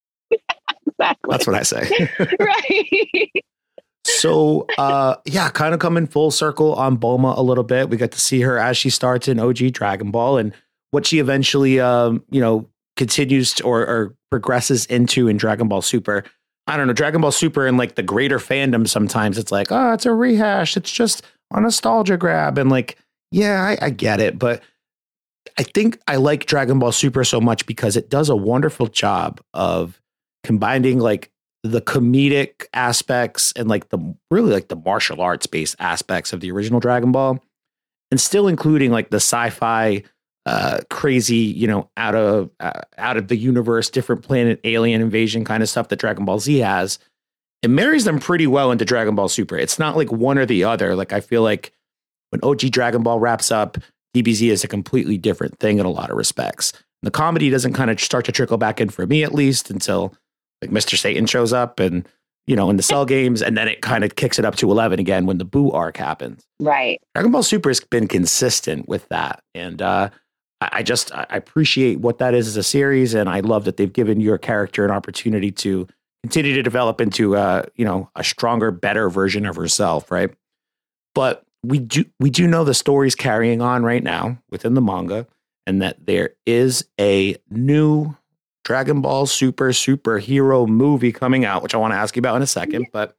exactly. 0.99 1.29
That's 1.29 1.47
what 1.47 1.55
I 1.55 1.63
say. 1.63 2.09
right. 2.39 3.31
So, 4.05 4.67
uh, 4.77 5.15
yeah, 5.25 5.49
kind 5.49 5.73
of 5.73 5.79
coming 5.79 6.07
full 6.07 6.31
circle 6.31 6.73
on 6.75 6.97
Bulma 6.97 7.37
a 7.37 7.41
little 7.41 7.63
bit. 7.63 7.89
We 7.89 7.97
got 7.97 8.11
to 8.11 8.19
see 8.19 8.41
her 8.41 8.57
as 8.57 8.77
she 8.77 8.89
starts 8.89 9.27
in 9.27 9.39
OG 9.39 9.73
Dragon 9.73 10.11
Ball 10.11 10.37
and 10.37 10.53
what 10.91 11.05
she 11.05 11.19
eventually, 11.19 11.79
um, 11.79 12.23
you 12.29 12.39
know, 12.39 12.69
continues 12.95 13.53
to, 13.55 13.63
or, 13.63 13.81
or 13.81 14.15
progresses 14.29 14.85
into 14.85 15.27
in 15.27 15.37
Dragon 15.37 15.67
Ball 15.67 15.81
Super. 15.81 16.23
I 16.67 16.77
don't 16.77 16.87
know, 16.87 16.93
Dragon 16.93 17.21
Ball 17.21 17.31
Super 17.31 17.65
and 17.65 17.77
like 17.77 17.95
the 17.95 18.03
greater 18.03 18.39
fandom 18.39 18.87
sometimes 18.87 19.37
it's 19.37 19.51
like, 19.51 19.71
oh, 19.71 19.93
it's 19.93 20.05
a 20.05 20.13
rehash. 20.13 20.77
It's 20.77 20.91
just 20.91 21.23
a 21.51 21.59
nostalgia 21.59 22.17
grab. 22.17 22.57
And 22.57 22.69
like, 22.69 22.97
yeah, 23.35 23.61
I, 23.61 23.87
I 23.87 23.89
get 23.89 24.21
it. 24.21 24.39
But 24.39 24.63
I 25.59 25.63
think 25.63 25.99
I 26.07 26.15
like 26.15 26.45
Dragon 26.45 26.79
Ball 26.79 26.93
Super 26.93 27.25
so 27.25 27.41
much 27.41 27.65
because 27.65 27.97
it 27.97 28.09
does 28.09 28.29
a 28.29 28.35
wonderful 28.35 28.87
job 28.87 29.41
of 29.53 30.01
combining 30.45 30.99
like 30.99 31.31
the 31.61 31.81
comedic 31.81 32.65
aspects 32.73 33.51
and 33.57 33.67
like 33.67 33.89
the 33.89 34.15
really 34.31 34.53
like 34.53 34.69
the 34.69 34.77
martial 34.77 35.19
arts 35.19 35.47
based 35.47 35.75
aspects 35.79 36.31
of 36.31 36.39
the 36.39 36.49
original 36.49 36.79
Dragon 36.79 37.11
Ball 37.11 37.37
and 38.09 38.21
still 38.21 38.47
including 38.47 38.91
like 38.91 39.09
the 39.09 39.17
sci-fi 39.17 40.01
uh, 40.45 40.79
crazy, 40.89 41.35
you 41.35 41.67
know, 41.67 41.89
out 41.97 42.15
of 42.15 42.49
uh, 42.61 42.81
out 42.97 43.17
of 43.17 43.27
the 43.27 43.35
universe, 43.35 43.89
different 43.89 44.21
planet, 44.21 44.61
alien 44.63 45.01
invasion 45.01 45.43
kind 45.43 45.61
of 45.61 45.67
stuff 45.67 45.89
that 45.89 45.99
Dragon 45.99 46.23
Ball 46.23 46.39
Z 46.39 46.59
has. 46.59 46.99
It 47.63 47.69
marries 47.69 48.05
them 48.05 48.19
pretty 48.19 48.47
well 48.47 48.71
into 48.71 48.85
Dragon 48.85 49.15
Ball 49.15 49.27
Super. 49.27 49.57
It's 49.57 49.77
not 49.77 49.97
like 49.97 50.11
one 50.11 50.37
or 50.37 50.45
the 50.45 50.63
other. 50.63 50.95
Like 50.95 51.11
I 51.11 51.19
feel 51.19 51.41
like 51.41 51.73
when 52.35 52.49
OG 52.49 52.71
Dragon 52.71 53.03
Ball 53.03 53.19
wraps 53.19 53.51
up, 53.51 53.77
DBZ 54.15 54.49
is 54.49 54.63
a 54.63 54.67
completely 54.67 55.17
different 55.17 55.59
thing 55.59 55.79
in 55.79 55.85
a 55.85 55.91
lot 55.91 56.09
of 56.09 56.17
respects. 56.17 56.71
And 56.71 57.07
the 57.07 57.11
comedy 57.11 57.49
doesn't 57.49 57.73
kind 57.73 57.89
of 57.89 57.99
start 57.99 58.25
to 58.25 58.31
trickle 58.31 58.57
back 58.57 58.81
in 58.81 58.89
for 58.89 59.05
me 59.05 59.23
at 59.23 59.33
least 59.33 59.69
until 59.69 60.13
like 60.61 60.71
Mr. 60.71 60.97
Satan 60.97 61.25
shows 61.25 61.53
up 61.53 61.79
and 61.79 62.07
you 62.47 62.55
know 62.55 62.69
in 62.69 62.77
the 62.77 62.83
cell 62.83 63.05
games, 63.15 63.41
and 63.41 63.57
then 63.57 63.67
it 63.67 63.81
kind 63.81 64.03
of 64.03 64.15
kicks 64.15 64.39
it 64.39 64.45
up 64.45 64.55
to 64.55 64.69
eleven 64.69 64.99
again 64.99 65.25
when 65.25 65.37
the 65.37 65.45
Boo 65.45 65.71
arc 65.71 65.97
happens. 65.97 66.45
Right. 66.59 66.99
Dragon 67.13 67.31
Ball 67.31 67.43
Super 67.43 67.69
has 67.69 67.79
been 67.79 68.07
consistent 68.07 68.87
with 68.87 69.07
that, 69.09 69.41
and 69.53 69.81
uh, 69.81 70.09
I 70.61 70.83
just 70.83 71.13
I 71.13 71.25
appreciate 71.29 71.99
what 71.99 72.19
that 72.19 72.33
is 72.33 72.47
as 72.47 72.57
a 72.57 72.63
series, 72.63 73.13
and 73.13 73.29
I 73.29 73.41
love 73.41 73.65
that 73.65 73.77
they've 73.77 73.91
given 73.91 74.21
your 74.21 74.37
character 74.37 74.85
an 74.85 74.91
opportunity 74.91 75.51
to 75.51 75.87
continue 76.23 76.53
to 76.55 76.63
develop 76.63 77.01
into 77.01 77.35
uh, 77.35 77.63
you 77.75 77.85
know 77.85 78.09
a 78.15 78.23
stronger, 78.23 78.71
better 78.71 79.09
version 79.09 79.45
of 79.45 79.55
herself, 79.55 80.11
right? 80.11 80.31
But 81.13 81.44
we 81.67 81.79
do 81.79 82.05
we 82.19 82.29
do 82.29 82.47
know 82.47 82.63
the 82.63 82.73
story's 82.73 83.15
carrying 83.15 83.61
on 83.61 83.83
right 83.83 84.03
now 84.03 84.37
within 84.49 84.73
the 84.73 84.81
manga, 84.81 85.27
and 85.65 85.81
that 85.81 86.05
there 86.05 86.31
is 86.45 86.85
a 86.99 87.35
new 87.49 88.15
Dragon 88.63 89.01
Ball 89.01 89.25
Super 89.25 89.69
superhero 89.69 90.67
movie 90.67 91.11
coming 91.11 91.45
out, 91.45 91.63
which 91.63 91.75
I 91.75 91.77
want 91.77 91.93
to 91.93 91.97
ask 91.97 92.15
you 92.15 92.19
about 92.19 92.35
in 92.35 92.41
a 92.41 92.47
second. 92.47 92.87
But 92.91 93.15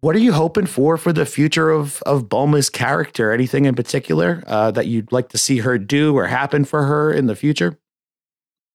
what 0.00 0.16
are 0.16 0.20
you 0.20 0.32
hoping 0.32 0.66
for 0.66 0.96
for 0.96 1.12
the 1.12 1.26
future 1.26 1.70
of 1.70 2.02
of 2.02 2.28
Bulma's 2.28 2.68
character? 2.68 3.32
Anything 3.32 3.64
in 3.64 3.74
particular 3.74 4.42
uh, 4.46 4.70
that 4.72 4.86
you'd 4.86 5.12
like 5.12 5.28
to 5.30 5.38
see 5.38 5.58
her 5.58 5.78
do 5.78 6.16
or 6.16 6.26
happen 6.26 6.64
for 6.64 6.84
her 6.84 7.12
in 7.12 7.26
the 7.26 7.36
future? 7.36 7.78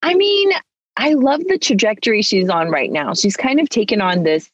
I 0.03 0.13
mean, 0.13 0.51
I 0.97 1.13
love 1.13 1.41
the 1.47 1.57
trajectory 1.57 2.21
she's 2.21 2.49
on 2.49 2.69
right 2.69 2.91
now. 2.91 3.13
She's 3.13 3.35
kind 3.35 3.59
of 3.59 3.69
taken 3.69 4.01
on 4.01 4.23
this 4.23 4.49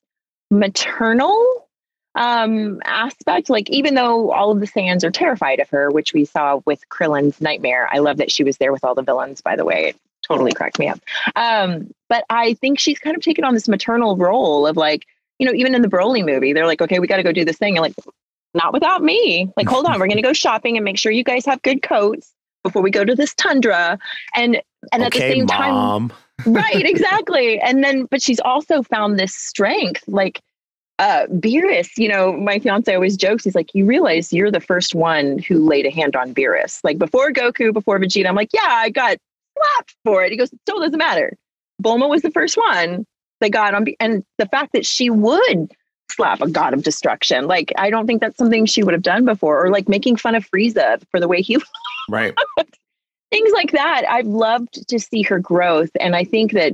maternal 0.52 1.68
um 2.16 2.80
aspect 2.86 3.50
like 3.50 3.70
even 3.70 3.96
though 3.96 4.32
all 4.32 4.52
of 4.52 4.60
the 4.60 4.68
Saiyans 4.68 5.04
are 5.04 5.12
terrified 5.12 5.60
of 5.60 5.70
her 5.70 5.90
which 5.90 6.14
we 6.14 6.26
saw 6.26 6.62
with 6.66 6.88
krillin's 6.90 7.42
nightmare 7.42 7.90
i 7.92 7.98
love 7.98 8.18
that 8.18 8.32
she 8.32 8.44
was 8.44 8.58
there 8.58 8.72
with 8.72 8.84
all 8.84 8.94
the 8.94 9.02
villains 9.02 9.42
by 9.42 9.56
the 9.56 9.66
way 9.66 9.90
it 9.90 9.98
totally 10.28 10.52
cracked 10.52 10.78
me 10.78 10.88
up 10.88 11.00
um 11.36 11.92
but 12.10 12.24
i 12.30 12.54
think 12.54 12.80
she's 12.80 13.00
kind 13.00 13.16
of 13.16 13.24
taken 13.24 13.44
on 13.44 13.54
this 13.54 13.68
maternal 13.68 14.16
role 14.16 14.68
of 14.68 14.78
like 14.78 15.06
you 15.40 15.46
know, 15.46 15.54
even 15.54 15.76
in 15.76 15.82
the 15.82 15.88
Broly 15.88 16.26
movie, 16.26 16.54
they're 16.54 16.66
like, 16.66 16.82
okay, 16.82 17.00
we 17.00 17.08
got 17.08 17.18
to 17.18 17.24
go 17.24 17.32
do 17.32 17.46
this 17.46 17.58
thing. 17.58 17.78
And 17.78 17.82
like, 17.82 17.96
not 18.54 18.72
without 18.72 19.04
me. 19.04 19.52
Like, 19.58 19.68
hold 19.68 19.86
on, 19.86 20.00
we're 20.00 20.08
going 20.08 20.18
to 20.18 20.22
go 20.22 20.34
shopping 20.34 20.78
and 20.78 20.86
make 20.86 20.98
sure 20.98 21.12
you 21.12 21.24
guys 21.24 21.46
have 21.46 21.62
good 21.64 21.82
coats 21.82 22.32
before 22.64 22.82
we 22.82 22.92
go 22.92 23.04
to 23.04 23.16
this 23.16 23.34
tundra. 23.36 24.00
And 24.36 24.62
and 24.92 25.04
okay, 25.04 25.06
at 25.06 25.12
the 25.12 25.20
same 25.20 25.46
mom. 25.46 26.10
time, 26.10 26.54
right, 26.54 26.86
exactly. 26.86 27.60
And 27.60 27.84
then, 27.84 28.06
but 28.06 28.22
she's 28.22 28.40
also 28.40 28.84
found 28.84 29.20
this 29.20 29.36
strength, 29.36 30.04
like. 30.08 30.42
Uh, 31.00 31.26
Beerus, 31.28 31.90
you 31.98 32.08
know, 32.08 32.34
my 32.34 32.60
fiance 32.60 32.94
always 32.94 33.18
jokes. 33.18 33.44
He's 33.44 33.56
like, 33.56 33.74
"You 33.74 33.86
realize 33.86 34.32
you're 34.32 34.52
the 34.52 34.60
first 34.60 34.94
one 34.94 35.40
who 35.40 35.58
laid 35.58 35.86
a 35.86 35.90
hand 35.90 36.16
on 36.16 36.34
Beerus. 36.34 36.80
Like 36.84 36.98
before 36.98 37.32
Goku, 37.32 37.74
before 37.74 38.00
Vegeta." 38.00 38.28
I'm 38.28 38.36
like, 38.36 38.52
"Yeah, 38.54 38.62
I 38.68 38.90
got 38.90 39.18
slapped 39.58 39.96
for 40.06 40.24
it." 40.24 40.32
He 40.32 40.38
goes, 40.38 40.52
"Still 40.62 40.80
doesn't 40.80 40.98
matter. 40.98 41.38
Bulma 41.82 42.08
was 42.08 42.22
the 42.22 42.32
first 42.32 42.58
one 42.58 43.06
the 43.44 43.50
got 43.50 43.76
on 43.76 43.86
and 44.00 44.24
the 44.38 44.48
fact 44.48 44.74
that 44.74 44.86
she 44.86 45.10
would 45.10 45.72
slap 46.10 46.42
a 46.42 46.50
god 46.50 46.74
of 46.74 46.84
destruction 46.84 47.46
like 47.46 47.72
i 47.78 47.90
don't 47.90 48.08
think 48.08 48.22
that's 48.22 48.38
something 48.38 48.66
she 48.66 48.84
would 48.84 48.94
have 48.94 49.04
done 49.04 49.26
before 49.26 49.64
or 49.64 49.70
like 49.70 49.90
making 49.90 50.16
fun 50.16 50.36
of 50.36 50.50
frieza 50.50 51.02
for 51.12 51.20
the 51.20 51.28
way 51.28 51.42
he 51.42 51.58
right 52.10 52.34
things 53.32 53.52
like 53.54 53.72
that 53.72 54.04
i've 54.10 54.28
loved 54.28 54.88
to 54.88 55.00
see 55.00 55.22
her 55.22 55.40
growth 55.40 55.90
and 56.00 56.16
i 56.16 56.24
think 56.24 56.54
that 56.54 56.74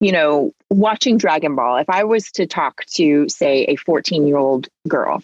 you 0.00 0.12
know 0.12 0.52
watching 0.70 1.16
dragon 1.16 1.54
ball 1.54 1.76
if 1.76 1.88
i 1.88 2.02
was 2.02 2.30
to 2.30 2.46
talk 2.46 2.84
to 2.86 3.28
say 3.28 3.64
a 3.64 3.76
14 3.76 4.26
year 4.26 4.36
old 4.36 4.68
girl 4.88 5.22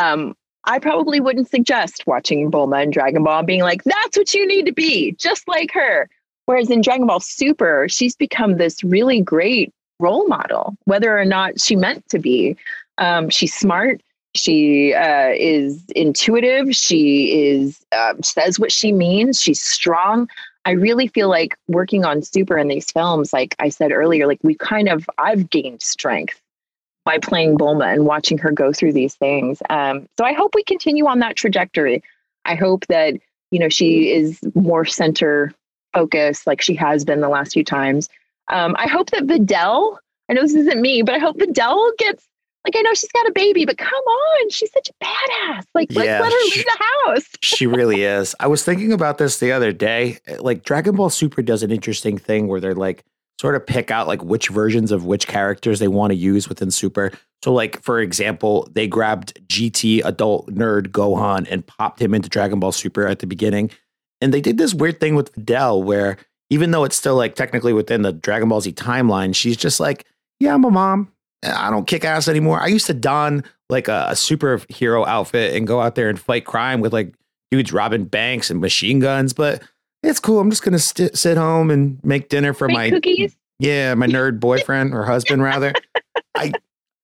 um 0.00 0.34
I 0.64 0.78
probably 0.78 1.18
wouldn't 1.18 1.50
suggest 1.50 2.04
watching 2.06 2.50
Bulma 2.50 2.84
and 2.84 2.92
Dragon 2.92 3.24
Ball 3.24 3.38
and 3.38 3.46
being 3.46 3.62
like, 3.62 3.82
that's 3.82 4.16
what 4.16 4.32
you 4.32 4.46
need 4.46 4.66
to 4.66 4.72
be, 4.72 5.12
just 5.12 5.48
like 5.48 5.72
her. 5.72 6.08
Whereas 6.46 6.70
in 6.70 6.82
Dragon 6.82 7.06
Ball 7.06 7.20
Super, 7.20 7.88
she's 7.88 8.14
become 8.14 8.56
this 8.56 8.82
really 8.84 9.20
great 9.20 9.72
role 9.98 10.26
model, 10.26 10.76
whether 10.84 11.16
or 11.18 11.24
not 11.24 11.60
she 11.60 11.76
meant 11.76 12.08
to 12.10 12.18
be. 12.18 12.56
Um, 12.98 13.28
she's 13.30 13.54
smart. 13.54 14.02
She 14.34 14.94
uh, 14.94 15.32
is 15.34 15.84
intuitive. 15.94 16.74
She 16.74 17.48
is 17.50 17.84
uh, 17.92 18.14
says 18.22 18.58
what 18.58 18.72
she 18.72 18.92
means. 18.92 19.40
She's 19.40 19.60
strong. 19.60 20.28
I 20.64 20.72
really 20.72 21.08
feel 21.08 21.28
like 21.28 21.56
working 21.68 22.04
on 22.04 22.22
Super 22.22 22.56
in 22.56 22.68
these 22.68 22.90
films, 22.90 23.32
like 23.32 23.56
I 23.58 23.68
said 23.68 23.92
earlier, 23.92 24.26
like 24.26 24.38
we 24.42 24.54
kind 24.54 24.88
of 24.88 25.08
I've 25.18 25.50
gained 25.50 25.82
strength 25.82 26.40
by 27.04 27.18
playing 27.18 27.58
Bulma 27.58 27.92
and 27.92 28.06
watching 28.06 28.38
her 28.38 28.52
go 28.52 28.72
through 28.72 28.92
these 28.92 29.14
things. 29.14 29.60
Um, 29.70 30.08
so 30.16 30.24
I 30.24 30.32
hope 30.32 30.54
we 30.54 30.62
continue 30.62 31.06
on 31.06 31.18
that 31.18 31.36
trajectory. 31.36 32.02
I 32.44 32.54
hope 32.54 32.86
that 32.86 33.14
you 33.50 33.58
know 33.58 33.68
she 33.68 34.12
is 34.12 34.38
more 34.54 34.84
center 34.84 35.52
focused, 35.92 36.46
like 36.46 36.60
she 36.60 36.74
has 36.74 37.04
been 37.04 37.20
the 37.20 37.28
last 37.28 37.52
few 37.52 37.64
times. 37.64 38.08
Um, 38.48 38.74
I 38.78 38.86
hope 38.86 39.10
that 39.10 39.26
Videl, 39.26 39.98
I 40.28 40.34
know 40.34 40.42
this 40.42 40.54
isn't 40.54 40.80
me, 40.80 41.02
but 41.02 41.14
I 41.14 41.18
hope 41.18 41.38
Videl 41.38 41.96
gets 41.98 42.26
like 42.64 42.76
I 42.76 42.82
know 42.82 42.94
she's 42.94 43.10
got 43.10 43.26
a 43.26 43.32
baby, 43.32 43.64
but 43.64 43.76
come 43.76 43.88
on, 43.88 44.50
she's 44.50 44.70
such 44.72 44.88
a 44.88 45.04
badass. 45.04 45.64
Like 45.74 45.90
let's 45.92 46.06
yeah, 46.06 46.20
let 46.20 46.32
her 46.32 46.48
she, 46.48 46.58
leave 46.58 46.66
the 46.66 46.84
house. 47.04 47.28
she 47.40 47.66
really 47.66 48.02
is. 48.02 48.34
I 48.38 48.46
was 48.46 48.64
thinking 48.64 48.92
about 48.92 49.18
this 49.18 49.38
the 49.38 49.52
other 49.52 49.72
day. 49.72 50.18
Eh, 50.26 50.36
like 50.40 50.64
Dragon 50.64 50.94
Ball 50.94 51.10
Super 51.10 51.42
does 51.42 51.62
an 51.62 51.72
interesting 51.72 52.18
thing 52.18 52.46
where 52.46 52.60
they're 52.60 52.74
like 52.74 53.04
sort 53.40 53.56
of 53.56 53.66
pick 53.66 53.90
out 53.90 54.06
like 54.06 54.22
which 54.22 54.48
versions 54.48 54.92
of 54.92 55.04
which 55.04 55.26
characters 55.26 55.80
they 55.80 55.88
want 55.88 56.12
to 56.12 56.16
use 56.16 56.48
within 56.48 56.70
Super. 56.70 57.10
So 57.42 57.52
like 57.52 57.82
for 57.82 58.00
example, 58.00 58.68
they 58.72 58.86
grabbed 58.86 59.40
GT 59.48 60.04
adult 60.04 60.54
nerd 60.54 60.88
Gohan 60.88 61.48
and 61.50 61.66
popped 61.66 62.00
him 62.00 62.14
into 62.14 62.28
Dragon 62.28 62.60
Ball 62.60 62.72
Super 62.72 63.06
at 63.06 63.18
the 63.18 63.26
beginning. 63.26 63.70
And 64.20 64.32
they 64.32 64.40
did 64.40 64.56
this 64.56 64.72
weird 64.72 65.00
thing 65.00 65.16
with 65.16 65.34
Videl 65.34 65.82
where 65.82 66.16
even 66.48 66.70
though 66.70 66.84
it's 66.84 66.94
still 66.94 67.16
like 67.16 67.34
technically 67.34 67.72
within 67.72 68.02
the 68.02 68.12
Dragon 68.12 68.48
Ball 68.48 68.60
Z 68.60 68.72
timeline, 68.74 69.34
she's 69.34 69.56
just 69.56 69.80
like, 69.80 70.06
yeah, 70.38 70.54
I'm 70.54 70.64
a 70.64 70.70
mom. 70.70 71.10
I 71.42 71.70
don't 71.70 71.86
kick 71.86 72.04
ass 72.04 72.28
anymore. 72.28 72.60
I 72.60 72.66
used 72.68 72.86
to 72.86 72.94
don 72.94 73.44
like 73.68 73.88
a, 73.88 74.06
a 74.10 74.12
superhero 74.12 75.06
outfit 75.06 75.54
and 75.54 75.66
go 75.66 75.80
out 75.80 75.94
there 75.94 76.08
and 76.08 76.18
fight 76.18 76.44
crime 76.44 76.80
with 76.80 76.92
like 76.92 77.14
dudes 77.50 77.72
robbing 77.72 78.04
banks 78.04 78.50
and 78.50 78.60
machine 78.60 79.00
guns, 79.00 79.32
but 79.32 79.62
it's 80.02 80.20
cool. 80.20 80.40
I'm 80.40 80.50
just 80.50 80.62
gonna 80.62 80.78
st- 80.78 81.16
sit 81.16 81.36
home 81.36 81.70
and 81.70 82.02
make 82.04 82.28
dinner 82.28 82.52
for 82.52 82.68
my 82.68 82.90
cookies. 82.90 83.36
Yeah, 83.58 83.94
my 83.94 84.06
nerd 84.06 84.40
boyfriend 84.40 84.94
or 84.94 85.04
husband 85.04 85.42
rather. 85.42 85.72
I 86.34 86.52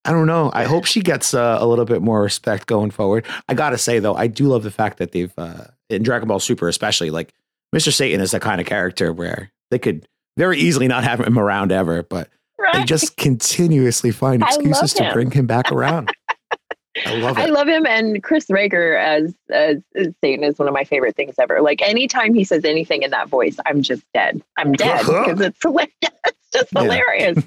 I 0.05 0.13
don't 0.13 0.27
know. 0.27 0.51
I 0.55 0.65
hope 0.65 0.85
she 0.87 1.01
gets 1.01 1.35
uh, 1.35 1.59
a 1.61 1.67
little 1.67 1.85
bit 1.85 2.03
more 2.03 2.23
respect 2.23 2.67
going 2.67 2.91
forward. 2.91 3.27
I 3.49 3.55
gotta 3.55 3.79
say 3.79 3.99
though, 3.99 4.15
I 4.15 4.27
do 4.27 4.47
love 4.47 4.63
the 4.63 4.71
fact 4.71 4.99
that 4.99 5.13
they've 5.13 5.33
uh, 5.37 5.65
in 5.91 6.03
Dragon 6.03 6.29
Ball 6.29 6.41
Super, 6.41 6.69
especially 6.69 7.11
like 7.11 7.33
Mr. 7.75 7.93
Satan 7.93 8.21
is 8.21 8.31
the 8.31 8.41
kind 8.41 8.61
of 8.61 8.67
character 8.67 9.13
where 9.13 9.51
they 9.71 9.79
could 9.79 10.09
very 10.37 10.59
easily 10.59 10.89
not 10.89 11.05
have 11.05 11.21
him 11.21 11.39
around 11.39 11.73
ever, 11.73 12.03
but 12.03 12.29
right. 12.59 12.75
they 12.75 12.85
just 12.85 13.17
continuously 13.17 14.11
find 14.11 14.43
excuses 14.47 14.93
to 14.95 15.11
bring 15.13 15.31
him 15.31 15.47
back 15.47 15.73
around. 15.73 16.13
I 17.07 17.15
love 17.15 17.39
it. 17.39 17.43
I 17.43 17.47
love 17.47 17.69
him, 17.69 17.87
and 17.87 18.23
Chris 18.25 18.47
Rager 18.47 19.01
as, 19.01 19.33
as, 19.51 19.81
as 19.95 20.13
Satan 20.21 20.43
is 20.43 20.59
one 20.59 20.67
of 20.67 20.75
my 20.75 20.83
favorite 20.83 21.15
things 21.15 21.37
ever. 21.39 21.61
Like 21.61 21.81
anytime 21.81 22.35
he 22.35 22.43
says 22.43 22.65
anything 22.65 23.03
in 23.03 23.11
that 23.13 23.29
voice, 23.29 23.57
I'm 23.67 23.83
just 23.83 24.03
dead. 24.13 24.43
I'm 24.57 24.73
dead 24.73 25.07
because 25.07 25.41
it's 25.41 25.59
hilarious. 25.63 25.93
it's 26.03 26.51
just 26.53 26.71
hilarious. 26.77 27.39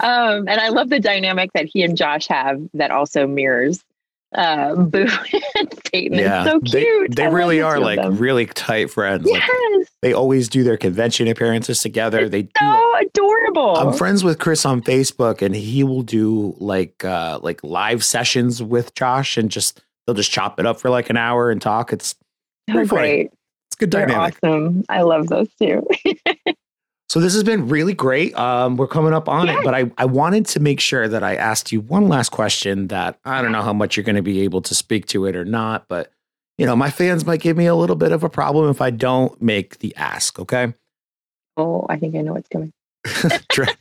um, 0.00 0.48
and 0.48 0.60
I 0.60 0.70
love 0.70 0.88
the 0.88 1.00
dynamic 1.00 1.50
that 1.52 1.66
he 1.66 1.82
and 1.82 1.94
Josh 1.94 2.26
have 2.28 2.62
that 2.72 2.90
also 2.90 3.26
mirrors 3.26 3.84
uh, 4.34 4.74
Boo 4.76 5.06
and 5.56 5.74
Satan. 5.92 6.18
Yeah, 6.18 6.44
so 6.44 6.60
cute. 6.60 7.14
They, 7.14 7.24
they 7.24 7.28
really 7.28 7.60
are 7.60 7.78
like 7.78 7.98
really 8.18 8.46
tight 8.46 8.90
friends. 8.90 9.28
Yes. 9.28 9.48
Like, 9.48 9.88
they 10.02 10.12
always 10.12 10.48
do 10.48 10.62
their 10.62 10.76
convention 10.76 11.28
appearances 11.28 11.82
together. 11.82 12.20
It's 12.20 12.30
they 12.30 12.42
so 12.58 12.94
do, 13.00 13.06
adorable. 13.06 13.76
I'm 13.76 13.92
friends 13.92 14.24
with 14.24 14.38
Chris 14.38 14.64
on 14.64 14.82
Facebook, 14.82 15.42
and 15.42 15.54
he 15.54 15.82
will 15.84 16.02
do 16.02 16.54
like 16.58 17.04
uh 17.04 17.40
like 17.42 17.62
live 17.64 18.04
sessions 18.04 18.62
with 18.62 18.94
Josh, 18.94 19.36
and 19.36 19.50
just 19.50 19.82
they'll 20.06 20.14
just 20.14 20.30
chop 20.30 20.60
it 20.60 20.66
up 20.66 20.80
for 20.80 20.90
like 20.90 21.10
an 21.10 21.16
hour 21.16 21.50
and 21.50 21.60
talk. 21.60 21.92
It's 21.92 22.14
great. 22.68 23.30
It's 23.68 23.76
good 23.78 23.90
They're 23.90 24.06
dynamic. 24.06 24.36
Awesome. 24.42 24.84
I 24.88 25.02
love 25.02 25.28
those 25.28 25.48
too. 25.54 25.86
So 27.10 27.18
this 27.18 27.34
has 27.34 27.42
been 27.42 27.66
really 27.66 27.92
great. 27.92 28.38
Um, 28.38 28.76
we're 28.76 28.86
coming 28.86 29.12
up 29.12 29.28
on 29.28 29.48
yeah. 29.48 29.58
it, 29.58 29.64
but 29.64 29.74
I, 29.74 29.90
I 29.98 30.04
wanted 30.04 30.46
to 30.46 30.60
make 30.60 30.78
sure 30.78 31.08
that 31.08 31.24
I 31.24 31.34
asked 31.34 31.72
you 31.72 31.80
one 31.80 32.08
last 32.08 32.28
question 32.28 32.86
that 32.86 33.18
I 33.24 33.42
don't 33.42 33.50
know 33.50 33.62
how 33.62 33.72
much 33.72 33.96
you're 33.96 34.04
going 34.04 34.14
to 34.14 34.22
be 34.22 34.42
able 34.42 34.62
to 34.62 34.76
speak 34.76 35.06
to 35.06 35.26
it 35.26 35.34
or 35.34 35.44
not, 35.44 35.88
but 35.88 36.12
you 36.56 36.66
know, 36.66 36.76
my 36.76 36.88
fans 36.88 37.26
might 37.26 37.40
give 37.40 37.56
me 37.56 37.66
a 37.66 37.74
little 37.74 37.96
bit 37.96 38.12
of 38.12 38.22
a 38.22 38.28
problem 38.28 38.70
if 38.70 38.80
I 38.80 38.90
don't 38.90 39.42
make 39.42 39.80
the 39.80 39.92
ask. 39.96 40.38
Okay. 40.38 40.72
Oh, 41.56 41.84
I 41.90 41.96
think 41.96 42.14
I 42.14 42.20
know 42.20 42.34
what's 42.34 42.48
coming. 42.48 42.72
Dra- 43.48 43.76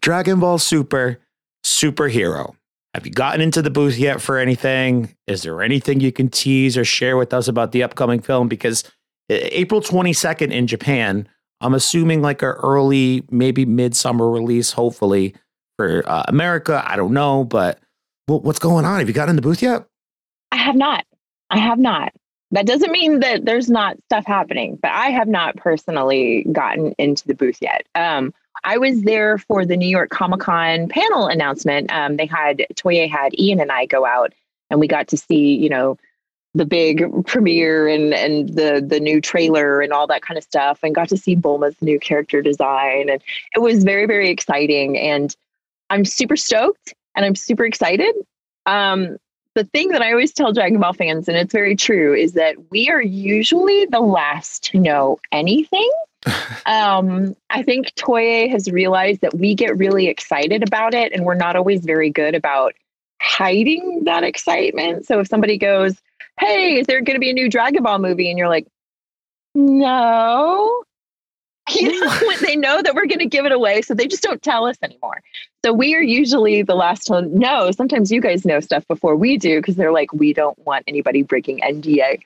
Dragon 0.00 0.40
Ball 0.40 0.56
Super 0.56 1.20
superhero. 1.62 2.54
Have 2.94 3.04
you 3.04 3.12
gotten 3.12 3.42
into 3.42 3.60
the 3.60 3.70
booth 3.70 3.98
yet 3.98 4.22
for 4.22 4.38
anything? 4.38 5.14
Is 5.26 5.42
there 5.42 5.60
anything 5.60 6.00
you 6.00 6.10
can 6.10 6.30
tease 6.30 6.78
or 6.78 6.86
share 6.86 7.18
with 7.18 7.34
us 7.34 7.48
about 7.48 7.72
the 7.72 7.82
upcoming 7.82 8.20
film? 8.20 8.48
Because 8.48 8.82
April 9.28 9.82
22nd 9.82 10.50
in 10.50 10.66
Japan, 10.66 11.28
I'm 11.62 11.74
assuming 11.74 12.22
like 12.22 12.42
a 12.42 12.52
early, 12.52 13.24
maybe 13.30 13.64
midsummer 13.64 14.30
release, 14.30 14.72
hopefully 14.72 15.34
for 15.76 16.02
uh, 16.06 16.24
America. 16.28 16.82
I 16.84 16.96
don't 16.96 17.12
know, 17.12 17.44
but 17.44 17.78
well, 18.28 18.40
what's 18.40 18.58
going 18.58 18.84
on? 18.84 18.98
Have 18.98 19.08
you 19.08 19.14
got 19.14 19.28
in 19.28 19.36
the 19.36 19.42
booth 19.42 19.62
yet? 19.62 19.86
I 20.50 20.56
have 20.56 20.76
not. 20.76 21.04
I 21.50 21.58
have 21.58 21.78
not. 21.78 22.12
That 22.50 22.66
doesn't 22.66 22.92
mean 22.92 23.20
that 23.20 23.46
there's 23.46 23.70
not 23.70 23.96
stuff 24.04 24.26
happening, 24.26 24.78
but 24.82 24.90
I 24.90 25.06
have 25.08 25.28
not 25.28 25.56
personally 25.56 26.44
gotten 26.52 26.94
into 26.98 27.26
the 27.26 27.34
booth 27.34 27.58
yet. 27.62 27.86
Um, 27.94 28.34
I 28.64 28.76
was 28.76 29.02
there 29.02 29.38
for 29.38 29.64
the 29.64 29.76
New 29.76 29.88
York 29.88 30.10
Comic 30.10 30.40
Con 30.40 30.88
panel 30.88 31.26
announcement. 31.26 31.90
Um, 31.90 32.16
they 32.16 32.26
had 32.26 32.66
Toei 32.74 33.10
had 33.10 33.38
Ian 33.38 33.60
and 33.60 33.72
I 33.72 33.86
go 33.86 34.04
out, 34.04 34.34
and 34.68 34.78
we 34.78 34.86
got 34.86 35.08
to 35.08 35.16
see, 35.16 35.54
you 35.54 35.70
know, 35.70 35.96
the 36.54 36.66
big 36.66 37.04
premiere 37.26 37.88
and 37.88 38.12
and 38.12 38.50
the 38.50 38.84
the 38.86 39.00
new 39.00 39.20
trailer 39.20 39.80
and 39.80 39.92
all 39.92 40.06
that 40.06 40.22
kind 40.22 40.36
of 40.36 40.44
stuff 40.44 40.80
and 40.82 40.94
got 40.94 41.08
to 41.08 41.16
see 41.16 41.34
Bulma's 41.34 41.80
new 41.80 41.98
character 41.98 42.42
design 42.42 43.08
and 43.08 43.22
it 43.54 43.60
was 43.60 43.84
very 43.84 44.06
very 44.06 44.28
exciting 44.28 44.98
and 44.98 45.34
I'm 45.90 46.04
super 46.04 46.36
stoked 46.36 46.94
and 47.14 47.24
I'm 47.24 47.34
super 47.34 47.64
excited. 47.64 48.14
Um, 48.66 49.16
the 49.54 49.64
thing 49.64 49.88
that 49.88 50.00
I 50.00 50.12
always 50.12 50.32
tell 50.32 50.52
Dragon 50.52 50.80
Ball 50.80 50.94
fans 50.94 51.28
and 51.28 51.36
it's 51.36 51.52
very 51.52 51.76
true 51.76 52.14
is 52.14 52.32
that 52.32 52.56
we 52.70 52.88
are 52.88 53.02
usually 53.02 53.86
the 53.86 54.00
last 54.00 54.64
to 54.64 54.78
know 54.78 55.18
anything. 55.30 55.90
um, 56.66 57.36
I 57.50 57.62
think 57.62 57.92
Toei 57.94 58.48
has 58.50 58.70
realized 58.70 59.20
that 59.20 59.34
we 59.34 59.54
get 59.54 59.76
really 59.76 60.06
excited 60.06 60.62
about 60.62 60.94
it 60.94 61.12
and 61.12 61.24
we're 61.24 61.34
not 61.34 61.56
always 61.56 61.84
very 61.84 62.08
good 62.08 62.34
about 62.34 62.74
hiding 63.20 64.04
that 64.04 64.24
excitement. 64.24 65.06
So 65.06 65.20
if 65.20 65.28
somebody 65.28 65.58
goes, 65.58 66.00
hey, 66.38 66.78
is 66.78 66.86
there 66.86 67.00
going 67.00 67.16
to 67.16 67.20
be 67.20 67.30
a 67.30 67.34
new 67.34 67.48
Dragon 67.48 67.82
Ball 67.82 67.98
movie? 67.98 68.28
And 68.28 68.38
you're 68.38 68.48
like, 68.48 68.66
no. 69.54 70.84
You 71.70 72.00
know, 72.00 72.36
they 72.40 72.56
know 72.56 72.82
that 72.82 72.92
we're 72.94 73.06
going 73.06 73.20
to 73.20 73.26
give 73.26 73.46
it 73.46 73.52
away, 73.52 73.82
so 73.82 73.94
they 73.94 74.08
just 74.08 74.22
don't 74.22 74.42
tell 74.42 74.66
us 74.66 74.76
anymore. 74.82 75.22
So 75.64 75.72
we 75.72 75.94
are 75.94 76.02
usually 76.02 76.62
the 76.62 76.74
last 76.74 77.06
to 77.06 77.22
know. 77.22 77.70
Sometimes 77.70 78.10
you 78.10 78.20
guys 78.20 78.44
know 78.44 78.58
stuff 78.58 78.86
before 78.88 79.14
we 79.14 79.38
do 79.38 79.60
because 79.60 79.76
they're 79.76 79.92
like, 79.92 80.12
we 80.12 80.32
don't 80.32 80.58
want 80.66 80.84
anybody 80.88 81.22
breaking 81.22 81.60
NDA. 81.60 82.20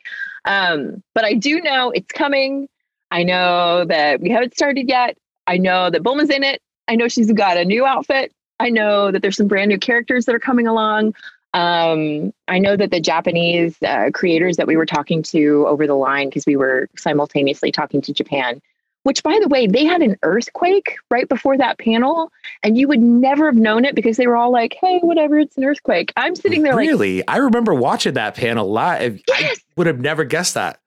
Um, 0.47 1.03
but 1.15 1.25
I 1.25 1.35
do 1.35 1.61
know 1.61 1.91
it's 1.91 2.11
coming. 2.13 2.67
I 3.11 3.25
know 3.25 3.85
that 3.85 4.21
we 4.21 4.31
haven't 4.31 4.55
started 4.55 4.89
yet. 4.89 5.19
I 5.47 5.59
know 5.59 5.91
that 5.91 6.03
Bulma's 6.03 6.31
in 6.31 6.43
it. 6.43 6.63
I 6.89 6.97
know 6.97 7.07
she's 7.07 7.31
got 7.31 7.59
a 7.59 7.65
new 7.65 7.85
outfit. 7.85 8.33
I 8.59 8.71
know 8.71 9.11
that 9.11 9.21
there's 9.21 9.37
some 9.37 9.49
brand 9.49 9.69
new 9.69 9.79
characters 9.79 10.25
that 10.25 10.35
are 10.35 10.41
coming 10.41 10.67
along. 10.67 11.15
Um, 11.57 12.35
I 12.49 12.59
know 12.59 12.77
that 12.77 12.91
the 12.91 13.01
Japanese 13.01 13.83
uh, 13.83 14.11
creators 14.13 14.59
that 14.59 14.67
we 14.67 14.77
were 14.77 14.85
talking 14.85 15.23
to 15.23 15.65
over 15.67 15.87
the 15.87 15.95
line, 15.95 16.29
because 16.29 16.45
we 16.45 16.55
were 16.55 16.91
simultaneously 16.99 17.73
talking 17.73 18.03
to 18.03 18.13
Japan, 18.13 18.61
which 19.05 19.23
by 19.23 19.39
the 19.41 19.49
way, 19.49 19.67
they 19.67 19.87
had 19.87 20.03
an 20.03 20.19
earthquake 20.23 20.97
right 21.11 21.27
before 21.27 21.57
that 21.57 21.79
panel, 21.79 22.31
and 22.63 22.77
you 22.77 22.87
would 22.89 23.01
never 23.01 23.47
have 23.47 23.57
known 23.57 23.87
it 23.87 23.95
because 23.95 24.19
they 24.19 24.27
were 24.27 24.37
all 24.37 24.53
like, 24.53 24.77
hey, 24.79 24.99
whatever, 24.99 25.39
it's 25.39 25.57
an 25.57 25.65
earthquake. 25.65 26.13
I'm 26.15 26.37
sitting 26.37 26.63
there 26.63 26.77
really? 26.77 26.89
like, 26.89 26.99
Really? 27.01 27.29
I 27.29 27.37
remember 27.39 27.73
watching 27.73 28.13
that 28.15 28.35
panel 28.35 28.71
live. 28.71 29.19
Yes. 29.27 29.57
I 29.59 29.63
would 29.79 29.87
have 29.87 29.99
never 29.99 30.25
guessed 30.25 30.55
that. 30.55 30.79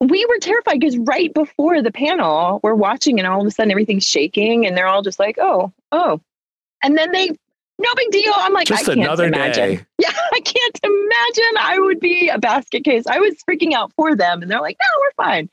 We 0.00 0.24
were 0.24 0.38
terrified 0.38 0.80
because 0.80 0.96
right 0.96 1.34
before 1.34 1.82
the 1.82 1.92
panel, 1.92 2.60
we're 2.62 2.74
watching, 2.74 3.18
and 3.18 3.28
all 3.28 3.42
of 3.42 3.46
a 3.46 3.50
sudden 3.50 3.70
everything's 3.70 4.08
shaking, 4.08 4.64
and 4.66 4.74
they're 4.74 4.86
all 4.86 5.02
just 5.02 5.18
like, 5.18 5.36
oh, 5.38 5.70
oh. 5.92 6.22
And 6.82 6.96
then 6.96 7.12
they 7.12 7.32
no 7.78 7.88
big 7.96 8.10
deal. 8.10 8.32
I'm 8.36 8.52
like, 8.52 8.66
Just 8.66 8.88
I 8.88 8.94
can't 8.94 9.20
imagine. 9.20 9.76
Day. 9.76 9.86
Yeah, 9.98 10.12
I 10.32 10.40
can't 10.40 10.80
imagine 10.82 11.54
I 11.60 11.78
would 11.78 12.00
be 12.00 12.28
a 12.28 12.38
basket 12.38 12.84
case. 12.84 13.06
I 13.06 13.18
was 13.18 13.34
freaking 13.48 13.72
out 13.72 13.92
for 13.96 14.14
them, 14.14 14.42
and 14.42 14.50
they're 14.50 14.60
like, 14.60 14.76
no, 14.80 15.00
we're 15.00 15.24
fine. 15.24 15.50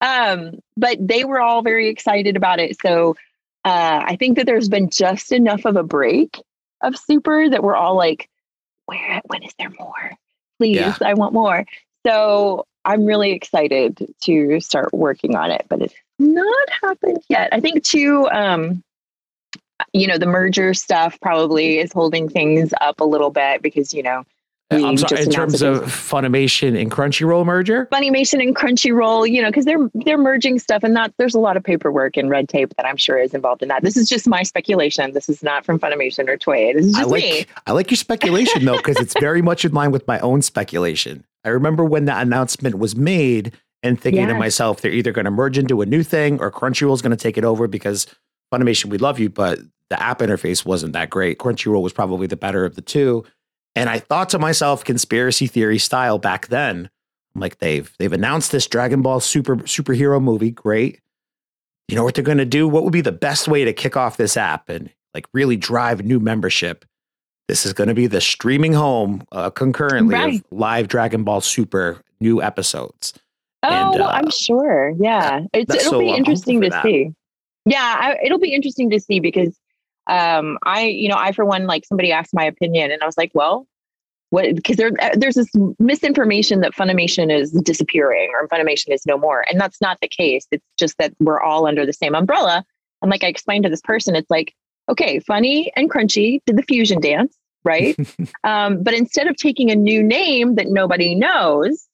Um, 0.00 0.60
but 0.76 0.96
they 1.00 1.24
were 1.24 1.40
all 1.40 1.62
very 1.62 1.88
excited 1.88 2.36
about 2.36 2.60
it. 2.60 2.80
So 2.80 3.16
uh, 3.64 4.02
I 4.04 4.16
think 4.16 4.36
that 4.36 4.46
there's 4.46 4.68
been 4.68 4.90
just 4.90 5.32
enough 5.32 5.64
of 5.64 5.76
a 5.76 5.82
break 5.82 6.40
of 6.82 6.96
super 6.96 7.48
that 7.50 7.62
we're 7.62 7.74
all 7.74 7.96
like, 7.96 8.28
where, 8.86 9.20
when 9.26 9.42
is 9.42 9.52
there 9.58 9.70
more? 9.78 10.12
Please, 10.58 10.76
yeah. 10.76 10.96
I 11.04 11.14
want 11.14 11.34
more. 11.34 11.64
So 12.06 12.66
I'm 12.84 13.04
really 13.04 13.32
excited 13.32 14.14
to 14.22 14.60
start 14.60 14.92
working 14.92 15.36
on 15.36 15.50
it, 15.50 15.66
but 15.68 15.82
it's 15.82 15.94
not 16.18 16.70
happened 16.82 17.18
yet. 17.28 17.48
I 17.52 17.60
think 17.60 17.84
too, 17.84 18.28
um, 18.30 18.82
you 19.92 20.06
know, 20.06 20.18
the 20.18 20.26
merger 20.26 20.74
stuff 20.74 21.18
probably 21.20 21.78
is 21.78 21.92
holding 21.92 22.28
things 22.28 22.72
up 22.80 23.00
a 23.00 23.04
little 23.04 23.30
bit 23.30 23.62
because, 23.62 23.92
you 23.92 24.02
know, 24.02 24.24
uh, 24.70 24.86
I'm 24.86 24.98
sorry, 24.98 25.22
in 25.22 25.30
terms 25.30 25.62
of 25.62 25.84
Funimation 25.84 26.78
and 26.78 26.90
Crunchyroll 26.90 27.46
merger? 27.46 27.88
Funimation 27.90 28.42
and 28.42 28.54
Crunchyroll, 28.54 29.30
you 29.30 29.40
know, 29.40 29.48
because 29.48 29.64
they're 29.64 29.88
they're 29.94 30.18
merging 30.18 30.58
stuff 30.58 30.82
and 30.82 30.94
that 30.94 31.14
there's 31.16 31.34
a 31.34 31.40
lot 31.40 31.56
of 31.56 31.64
paperwork 31.64 32.18
and 32.18 32.28
red 32.28 32.50
tape 32.50 32.74
that 32.76 32.84
I'm 32.84 32.98
sure 32.98 33.16
is 33.18 33.32
involved 33.32 33.62
in 33.62 33.68
that. 33.68 33.82
This 33.82 33.96
is 33.96 34.10
just 34.10 34.28
my 34.28 34.42
speculation. 34.42 35.14
This 35.14 35.30
is 35.30 35.42
not 35.42 35.64
from 35.64 35.78
Funimation 35.78 36.28
or 36.28 36.36
Toei. 36.36 36.74
This 36.74 36.84
is 36.84 36.92
just 36.92 37.06
I 37.06 37.08
like, 37.08 37.22
me. 37.22 37.46
I 37.66 37.72
like 37.72 37.90
your 37.90 37.96
speculation 37.96 38.66
though, 38.66 38.76
because 38.76 38.98
it's 38.98 39.18
very 39.18 39.40
much 39.40 39.64
in 39.64 39.72
line 39.72 39.90
with 39.90 40.06
my 40.06 40.18
own 40.20 40.42
speculation. 40.42 41.24
I 41.44 41.48
remember 41.48 41.82
when 41.82 42.04
that 42.04 42.20
announcement 42.20 42.78
was 42.78 42.94
made 42.94 43.56
and 43.82 43.98
thinking 43.98 44.26
to 44.26 44.34
myself, 44.34 44.82
they're 44.82 44.92
either 44.92 45.12
going 45.12 45.24
to 45.24 45.30
merge 45.30 45.56
into 45.56 45.80
a 45.80 45.86
new 45.86 46.02
thing 46.02 46.40
or 46.40 46.50
Crunchyroll 46.50 46.92
is 46.92 47.00
going 47.00 47.16
to 47.16 47.16
take 47.16 47.38
it 47.38 47.44
over 47.44 47.68
because 47.68 48.06
Funimation, 48.52 48.86
we 48.86 48.98
love 48.98 49.18
you, 49.18 49.28
but 49.28 49.58
the 49.90 50.02
app 50.02 50.20
interface 50.20 50.64
wasn't 50.64 50.92
that 50.92 51.10
great. 51.10 51.38
Crunchyroll 51.38 51.82
was 51.82 51.92
probably 51.92 52.26
the 52.26 52.36
better 52.36 52.64
of 52.64 52.74
the 52.74 52.82
two. 52.82 53.24
And 53.74 53.88
I 53.88 53.98
thought 53.98 54.28
to 54.30 54.38
myself, 54.38 54.84
conspiracy 54.84 55.46
theory 55.46 55.78
style 55.78 56.18
back 56.18 56.48
then, 56.48 56.90
I'm 57.34 57.40
like, 57.40 57.58
they've 57.58 57.92
they've 57.98 58.12
announced 58.12 58.52
this 58.52 58.66
Dragon 58.66 59.02
Ball 59.02 59.20
super 59.20 59.56
superhero 59.58 60.20
movie. 60.22 60.50
Great. 60.50 61.00
You 61.88 61.96
know 61.96 62.04
what 62.04 62.14
they're 62.14 62.24
gonna 62.24 62.44
do? 62.44 62.68
What 62.68 62.84
would 62.84 62.92
be 62.92 63.00
the 63.00 63.12
best 63.12 63.48
way 63.48 63.64
to 63.64 63.72
kick 63.72 63.96
off 63.96 64.16
this 64.16 64.36
app 64.36 64.68
and 64.68 64.90
like 65.14 65.26
really 65.32 65.56
drive 65.56 66.04
new 66.04 66.20
membership? 66.20 66.84
This 67.48 67.64
is 67.64 67.72
going 67.72 67.88
to 67.88 67.94
be 67.94 68.06
the 68.06 68.20
streaming 68.20 68.74
home 68.74 69.26
uh, 69.32 69.48
concurrently 69.48 70.14
right. 70.14 70.34
of 70.34 70.44
live 70.50 70.88
Dragon 70.88 71.24
Ball 71.24 71.40
Super 71.40 72.02
new 72.20 72.42
episodes. 72.42 73.14
Oh, 73.62 73.92
and, 73.94 74.02
uh, 74.02 74.06
I'm 74.06 74.30
sure. 74.30 74.92
Yeah, 74.98 75.40
it's, 75.54 75.74
it'll 75.74 75.92
so 75.92 76.00
be 76.00 76.10
interesting 76.10 76.60
to 76.60 76.68
that. 76.68 76.82
see. 76.82 77.14
Yeah, 77.68 77.96
I, 78.00 78.16
it'll 78.24 78.38
be 78.38 78.54
interesting 78.54 78.90
to 78.90 79.00
see 79.00 79.20
because 79.20 79.58
um, 80.08 80.58
I, 80.64 80.84
you 80.84 81.08
know, 81.08 81.16
I 81.18 81.32
for 81.32 81.44
one, 81.44 81.66
like 81.66 81.84
somebody 81.84 82.12
asked 82.12 82.32
my 82.32 82.44
opinion, 82.44 82.90
and 82.90 83.02
I 83.02 83.06
was 83.06 83.18
like, 83.18 83.30
well, 83.34 83.66
what? 84.30 84.54
Because 84.54 84.76
there, 84.76 84.90
uh, 85.00 85.10
there's 85.14 85.34
this 85.34 85.50
misinformation 85.78 86.60
that 86.60 86.74
Funimation 86.74 87.30
is 87.34 87.52
disappearing 87.52 88.32
or 88.34 88.48
Funimation 88.48 88.92
is 88.92 89.04
no 89.06 89.18
more, 89.18 89.44
and 89.50 89.60
that's 89.60 89.80
not 89.80 89.98
the 90.00 90.08
case. 90.08 90.46
It's 90.50 90.64
just 90.78 90.96
that 90.98 91.12
we're 91.20 91.40
all 91.40 91.66
under 91.66 91.84
the 91.84 91.92
same 91.92 92.14
umbrella. 92.14 92.64
And 93.02 93.10
like 93.10 93.22
I 93.22 93.28
explained 93.28 93.64
to 93.64 93.70
this 93.70 93.82
person, 93.82 94.16
it's 94.16 94.30
like, 94.30 94.54
okay, 94.88 95.18
Funny 95.20 95.72
and 95.76 95.90
Crunchy 95.90 96.40
did 96.46 96.56
the 96.56 96.62
fusion 96.62 97.00
dance, 97.00 97.36
right? 97.64 97.96
um, 98.44 98.82
but 98.82 98.94
instead 98.94 99.26
of 99.26 99.36
taking 99.36 99.70
a 99.70 99.76
new 99.76 100.02
name 100.02 100.54
that 100.54 100.68
nobody 100.68 101.14
knows, 101.14 101.87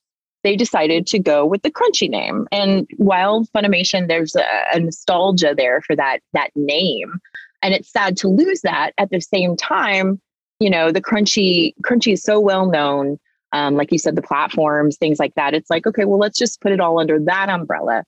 they 0.45 0.55
decided 0.57 1.07
to 1.09 1.19
go 1.19 1.45
with 1.45 1.63
the 1.63 1.71
Crunchy 1.71 2.09
name. 2.09 2.47
And 2.53 2.87
while 2.99 3.45
Funimation, 3.47 4.07
there's 4.07 4.37
a, 4.37 4.45
a 4.73 4.79
nostalgia 4.79 5.55
there 5.57 5.81
for 5.81 5.97
that 5.97 6.21
that 6.33 6.51
name. 6.55 7.19
And 7.63 7.75
it's 7.75 7.91
sad 7.91 8.17
to 8.19 8.29
lose 8.29 8.61
that. 8.61 8.93
At 8.99 9.11
the 9.11 9.21
same 9.21 9.57
time 9.57 10.21
you 10.61 10.71
know 10.71 10.91
the 10.91 11.03
crunchy 11.03 11.75
crunchy 11.83 12.13
is 12.13 12.23
so 12.23 12.41
well 12.41 12.67
known 12.67 13.19
um, 13.53 13.77
like 13.77 13.93
you 13.93 13.99
said 13.99 14.17
the 14.17 14.23
platforms 14.23 14.97
things 14.97 15.19
like 15.19 15.35
that. 15.35 15.55
It's 15.55 15.71
like 15.71 15.87
okay 15.87 16.05
well 16.05 16.19
let's 16.19 16.39
just 16.39 16.61
put 16.61 16.73
it 16.73 16.81
all 16.81 16.99
under 16.99 17.21
that 17.21 17.49
umbrella. 17.49 18.05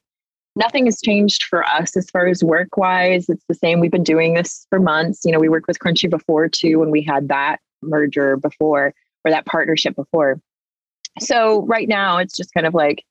Nothing 0.56 0.86
has 0.86 1.00
changed 1.02 1.44
for 1.44 1.64
us 1.64 1.96
as 1.96 2.08
far 2.10 2.26
as 2.26 2.42
work 2.42 2.76
wise 2.76 3.28
it's 3.28 3.44
the 3.48 3.54
same. 3.54 3.80
We've 3.80 3.90
been 3.90 4.02
doing 4.02 4.34
this 4.34 4.66
for 4.70 4.80
months. 4.80 5.24
You 5.24 5.32
know 5.32 5.38
we 5.38 5.48
worked 5.48 5.68
with 5.68 5.78
crunchy 5.78 6.08
before 6.08 6.48
too 6.48 6.78
when 6.78 6.90
we 6.90 7.02
had 7.02 7.28
that 7.28 7.58
merger 7.82 8.36
before 8.36 8.94
or 9.24 9.30
that 9.30 9.46
partnership 9.46 9.94
before 9.94 10.40
so 11.18 11.62
right 11.66 11.88
now 11.88 12.18
it's 12.18 12.36
just 12.36 12.52
kind 12.54 12.66
of 12.66 12.74
like 12.74 13.04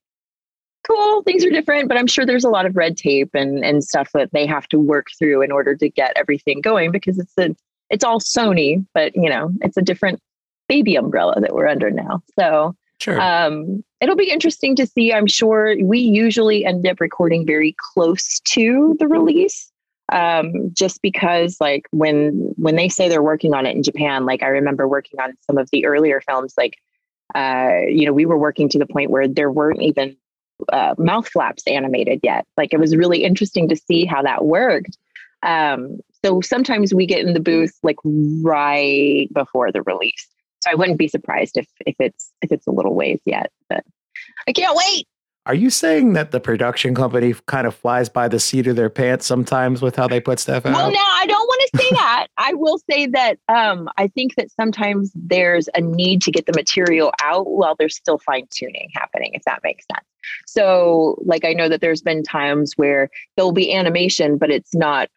cool, 0.87 1.23
things 1.23 1.43
are 1.43 1.49
different, 1.49 1.87
but 1.87 1.97
I'm 1.97 2.05
sure 2.05 2.25
there's 2.25 2.43
a 2.43 2.49
lot 2.49 2.67
of 2.67 2.75
red 2.75 2.95
tape 2.95 3.31
and, 3.33 3.65
and 3.65 3.83
stuff 3.83 4.11
that 4.13 4.31
they 4.33 4.45
have 4.45 4.67
to 4.67 4.79
work 4.79 5.07
through 5.17 5.41
in 5.41 5.51
order 5.51 5.75
to 5.75 5.89
get 5.89 6.13
everything 6.15 6.61
going 6.61 6.91
because 6.91 7.17
it's 7.17 7.33
a 7.39 7.55
it's 7.89 8.03
all 8.03 8.19
Sony, 8.19 8.85
but 8.93 9.15
you 9.15 9.29
know, 9.29 9.51
it's 9.61 9.77
a 9.77 9.81
different 9.81 10.19
baby 10.67 10.95
umbrella 10.95 11.39
that 11.41 11.53
we're 11.53 11.67
under 11.67 11.89
now. 11.89 12.21
So 12.39 12.75
sure. 12.99 13.19
um, 13.19 13.83
it'll 13.99 14.15
be 14.15 14.29
interesting 14.29 14.75
to 14.75 14.85
see. 14.85 15.13
I'm 15.13 15.27
sure 15.27 15.75
we 15.83 15.99
usually 15.99 16.65
end 16.65 16.87
up 16.87 16.99
recording 16.99 17.45
very 17.45 17.75
close 17.93 18.39
to 18.41 18.95
the 18.99 19.07
release. 19.07 19.71
um, 20.11 20.71
just 20.73 21.01
because 21.01 21.57
like 21.59 21.87
when 21.91 22.53
when 22.57 22.75
they 22.75 22.89
say 22.89 23.09
they're 23.09 23.23
working 23.23 23.53
on 23.53 23.65
it 23.65 23.75
in 23.75 23.83
Japan, 23.83 24.25
like 24.25 24.43
I 24.43 24.47
remember 24.47 24.87
working 24.87 25.19
on 25.19 25.33
some 25.41 25.57
of 25.57 25.69
the 25.71 25.85
earlier 25.85 26.21
films, 26.21 26.53
like 26.57 26.77
uh, 27.35 27.81
you 27.87 28.05
know, 28.05 28.13
we 28.13 28.25
were 28.25 28.37
working 28.37 28.69
to 28.69 28.79
the 28.79 28.85
point 28.85 29.11
where 29.11 29.27
there 29.27 29.51
weren't 29.51 29.81
even 29.81 30.15
uh, 30.71 30.95
mouth 30.97 31.27
flaps 31.27 31.63
animated 31.67 32.21
yet. 32.23 32.45
Like 32.57 32.73
it 32.73 32.79
was 32.79 32.95
really 32.95 33.23
interesting 33.23 33.67
to 33.69 33.75
see 33.75 34.05
how 34.05 34.21
that 34.23 34.45
worked. 34.45 34.97
Um, 35.43 35.99
so 36.23 36.41
sometimes 36.41 36.93
we 36.93 37.05
get 37.05 37.25
in 37.25 37.33
the 37.33 37.39
booth 37.39 37.77
like 37.83 37.97
right 38.03 39.27
before 39.33 39.71
the 39.71 39.83
release. 39.83 40.27
So 40.61 40.71
I 40.71 40.75
wouldn't 40.75 40.97
be 40.97 41.07
surprised 41.07 41.57
if 41.57 41.67
if 41.85 41.95
it's 41.99 42.31
if 42.41 42.51
it's 42.51 42.65
a 42.65 42.71
little 42.71 42.95
ways 42.95 43.19
yet, 43.25 43.51
but 43.69 43.83
I 44.47 44.53
can't 44.53 44.75
wait. 44.75 45.07
Are 45.47 45.53
you 45.53 45.69
saying 45.69 46.13
that 46.13 46.31
the 46.31 46.39
production 46.39 46.95
company 46.95 47.35
kind 47.45 47.67
of 47.67 47.75
flies 47.75 48.09
by 48.09 48.27
the 48.27 48.39
seat 48.39 48.65
of 48.65 48.75
their 48.75 48.89
pants 48.89 49.27
sometimes 49.27 49.79
with 49.79 49.95
how 49.95 50.07
they 50.07 50.19
put 50.19 50.39
stuff 50.39 50.65
out? 50.65 50.73
Well, 50.73 50.91
now 50.91 50.97
I 50.99 51.27
don't 51.27 51.45
want 51.47 51.69
to 51.71 51.77
say 51.77 51.89
that. 51.91 52.27
I 52.37 52.53
will 52.55 52.79
say 52.89 53.05
that 53.07 53.37
um, 53.47 53.87
I 53.97 54.07
think 54.07 54.35
that 54.35 54.49
sometimes 54.49 55.11
there's 55.13 55.69
a 55.75 55.81
need 55.81 56.23
to 56.23 56.31
get 56.31 56.47
the 56.47 56.53
material 56.53 57.13
out 57.23 57.45
while 57.45 57.75
there's 57.77 57.95
still 57.95 58.17
fine 58.17 58.47
tuning 58.49 58.89
happening, 58.95 59.31
if 59.35 59.43
that 59.43 59.59
makes 59.63 59.85
sense. 59.91 60.07
So, 60.47 61.21
like, 61.25 61.45
I 61.45 61.53
know 61.53 61.69
that 61.69 61.79
there's 61.79 62.01
been 62.01 62.23
times 62.23 62.73
where 62.75 63.11
there'll 63.35 63.51
be 63.51 63.71
animation, 63.71 64.39
but 64.39 64.49
it's 64.49 64.73
not. 64.73 65.09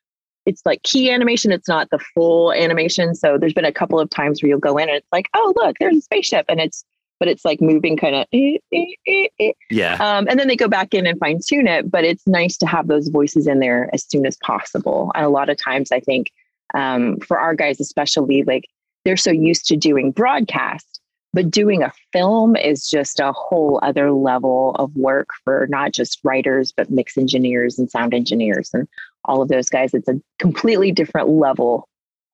It's 0.44 0.62
like 0.64 0.82
key 0.82 1.10
animation. 1.10 1.52
It's 1.52 1.68
not 1.68 1.88
the 1.90 1.98
full 2.14 2.52
animation. 2.52 3.14
So 3.14 3.36
there's 3.38 3.52
been 3.52 3.66
a 3.66 3.72
couple 3.72 4.00
of 4.00 4.08
times 4.08 4.42
where 4.42 4.48
you'll 4.48 4.58
go 4.58 4.78
in 4.78 4.88
and 4.88 4.96
it's 4.96 5.08
like, 5.12 5.28
oh 5.34 5.52
look, 5.56 5.76
there's 5.78 5.96
a 5.96 6.00
spaceship, 6.02 6.46
and 6.48 6.60
it's 6.60 6.84
but 7.18 7.28
it's 7.28 7.44
like 7.44 7.60
moving 7.60 7.96
kind 7.96 8.14
of 8.14 8.26
eh, 8.32 8.58
eh, 8.72 9.26
eh, 9.40 9.52
yeah. 9.70 9.94
Um, 9.94 10.26
and 10.28 10.38
then 10.38 10.48
they 10.48 10.56
go 10.56 10.68
back 10.68 10.94
in 10.94 11.06
and 11.06 11.18
fine 11.18 11.40
tune 11.46 11.66
it 11.66 11.90
but 11.90 12.04
it's 12.04 12.26
nice 12.26 12.56
to 12.58 12.66
have 12.66 12.88
those 12.88 13.08
voices 13.08 13.46
in 13.46 13.60
there 13.60 13.90
as 13.92 14.04
soon 14.04 14.26
as 14.26 14.36
possible. 14.38 15.12
And 15.14 15.24
a 15.24 15.30
lot 15.30 15.48
of 15.48 15.56
times 15.56 15.92
i 15.92 16.00
think 16.00 16.30
um, 16.74 17.18
for 17.20 17.38
our 17.38 17.54
guys 17.54 17.80
especially 17.80 18.42
like 18.42 18.66
they're 19.04 19.16
so 19.16 19.30
used 19.30 19.66
to 19.66 19.76
doing 19.76 20.10
broadcast 20.10 21.00
but 21.32 21.50
doing 21.50 21.82
a 21.82 21.92
film 22.12 22.56
is 22.56 22.88
just 22.88 23.20
a 23.20 23.32
whole 23.32 23.78
other 23.82 24.12
level 24.12 24.74
of 24.76 24.94
work 24.96 25.28
for 25.44 25.66
not 25.70 25.92
just 25.92 26.20
writers 26.24 26.72
but 26.76 26.90
mix 26.90 27.16
engineers 27.16 27.78
and 27.78 27.90
sound 27.90 28.14
engineers 28.14 28.70
and 28.72 28.88
all 29.24 29.42
of 29.42 29.48
those 29.48 29.68
guys. 29.68 29.92
It's 29.92 30.08
a 30.08 30.20
completely 30.38 30.90
different 30.90 31.28
level 31.28 31.86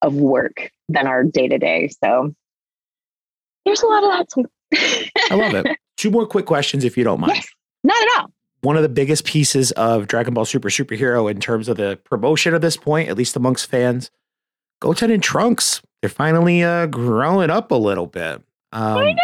of 0.03 0.14
work 0.14 0.70
than 0.89 1.07
our 1.07 1.24
day 1.24 1.49
to 1.49 1.59
day 1.59 1.89
so 2.03 2.35
there's 3.64 3.82
a 3.82 3.87
lot 3.87 4.05
of 4.05 4.11
that 4.11 4.28
too 4.28 4.45
I 5.31 5.35
love 5.35 5.55
it. 5.55 5.79
Two 5.97 6.11
more 6.11 6.27
quick 6.27 6.47
questions, 6.47 6.85
if 6.85 6.97
you 6.97 7.05
don't 7.05 7.20
mind. 7.20 7.35
Yes, 7.35 7.49
not 7.85 8.03
at 8.03 8.20
all. 8.20 8.31
One 8.62 8.77
of 8.77 8.83
the 8.83 8.89
biggest 8.89 9.25
pieces 9.25 9.72
of 9.72 10.07
Dragon 10.07 10.35
Ball 10.35 10.45
Super 10.45 10.70
Superhero 10.70 11.31
in 11.31 11.39
terms 11.39 11.68
of 11.68 11.77
the 11.77 11.99
promotion 12.05 12.55
at 12.55 12.62
this 12.62 12.77
point, 12.77 13.09
at 13.09 13.16
least 13.16 13.37
amongst 13.37 13.66
fans, 13.66 14.11
Goten 14.81 15.11
and 15.11 15.22
Trunks. 15.22 15.83
They're 16.01 16.11
finally 16.11 16.62
uh, 16.62 16.87
growing 16.87 17.51
up 17.51 17.70
a 17.70 17.77
little 17.77 18.07
bit. 18.07 18.43
Um, 18.72 18.99
I 18.99 19.12
know. 19.12 19.20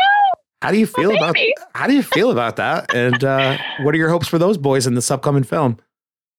How 0.62 0.70
do 0.70 0.78
you 0.78 0.86
feel 0.86 1.16
about 1.16 1.36
how 1.74 1.86
do 1.86 1.94
you 1.94 2.03
feel 2.03 2.30
about 2.30 2.57
that? 2.57 2.94
And 2.94 3.24
uh, 3.24 3.57
what 3.80 3.94
are 3.94 3.98
your 3.98 4.11
hopes 4.11 4.28
for 4.28 4.38
those 4.38 4.59
boys 4.59 4.86
in 4.86 4.94
this 4.94 5.11
upcoming 5.11 5.42
film? 5.42 5.78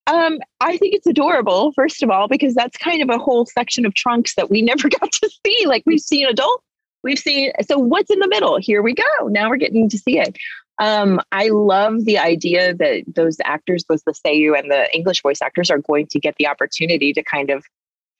Um, 0.07 0.39
I 0.59 0.77
think 0.77 0.95
it's 0.95 1.07
adorable, 1.07 1.71
first 1.73 2.03
of 2.03 2.09
all, 2.09 2.27
because 2.27 2.53
that's 2.53 2.77
kind 2.77 3.01
of 3.01 3.09
a 3.09 3.17
whole 3.17 3.45
section 3.45 3.85
of 3.85 3.93
trunks 3.93 4.35
that 4.35 4.49
we 4.49 4.61
never 4.61 4.89
got 4.99 5.11
to 5.11 5.29
see. 5.45 5.65
Like 5.65 5.83
we've 5.85 6.01
seen 6.01 6.27
adult 6.27 6.63
we've 7.03 7.19
seen 7.19 7.51
so 7.67 7.77
what's 7.77 8.11
in 8.11 8.19
the 8.19 8.27
middle? 8.27 8.57
Here 8.57 8.81
we 8.81 8.93
go. 8.93 9.27
Now 9.27 9.49
we're 9.49 9.57
getting 9.57 9.89
to 9.89 9.97
see 9.97 10.19
it. 10.19 10.37
Um, 10.79 11.21
i 11.31 11.49
love 11.49 12.05
the 12.05 12.17
idea 12.17 12.73
that 12.73 13.03
those 13.05 13.37
actors 13.43 13.83
both 13.83 14.01
the 14.05 14.13
seiyu 14.13 14.57
and 14.57 14.71
the 14.71 14.87
english 14.95 15.21
voice 15.21 15.41
actors 15.41 15.69
are 15.69 15.77
going 15.77 16.07
to 16.07 16.19
get 16.19 16.35
the 16.39 16.47
opportunity 16.47 17.13
to 17.13 17.21
kind 17.23 17.51
of 17.51 17.63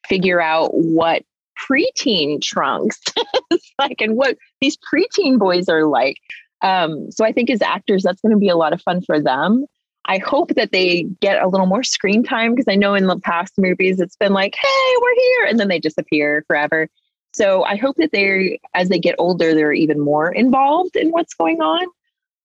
figure 0.06 0.42
out 0.42 0.72
what 0.74 1.24
preteen 1.58 2.42
trunks 2.42 3.02
is 3.52 3.72
like 3.80 4.02
and 4.02 4.16
what 4.16 4.38
these 4.60 4.78
preteen 4.78 5.40
boys 5.40 5.70
are 5.70 5.86
like. 5.86 6.18
Um, 6.62 7.10
so 7.12 7.26
i 7.26 7.32
think 7.32 7.50
as 7.50 7.62
actors 7.62 8.04
that's 8.04 8.22
going 8.22 8.34
to 8.34 8.40
be 8.40 8.50
a 8.50 8.58
lot 8.58 8.74
of 8.74 8.82
fun 8.82 9.02
for 9.02 9.20
them. 9.20 9.66
I 10.06 10.18
hope 10.18 10.56
that 10.56 10.72
they 10.72 11.04
get 11.20 11.42
a 11.42 11.48
little 11.48 11.68
more 11.68 11.84
screen 11.84 12.24
time 12.24 12.54
because 12.54 12.68
I 12.68 12.76
know 12.76 12.96
in 12.96 13.08
the 13.08 13.20
past 13.20 13.54
movies 13.58 14.00
it's 14.00 14.16
been 14.16 14.34
like, 14.34 14.56
hey, 14.56 14.96
we're 15.00 15.16
here, 15.16 15.46
and 15.46 15.60
then 15.60 15.68
they 15.68 15.80
disappear 15.80 16.44
forever. 16.48 16.88
So 17.34 17.64
I 17.64 17.76
hope 17.76 17.96
that 17.98 18.12
they, 18.12 18.60
as 18.74 18.90
they 18.90 19.00
get 19.00 19.16
older, 19.18 19.54
they're 19.54 19.74
even 19.74 20.00
more 20.00 20.32
involved 20.32 20.96
in 20.96 21.12
what's 21.12 21.34
going 21.34 21.62
on. 21.62 21.88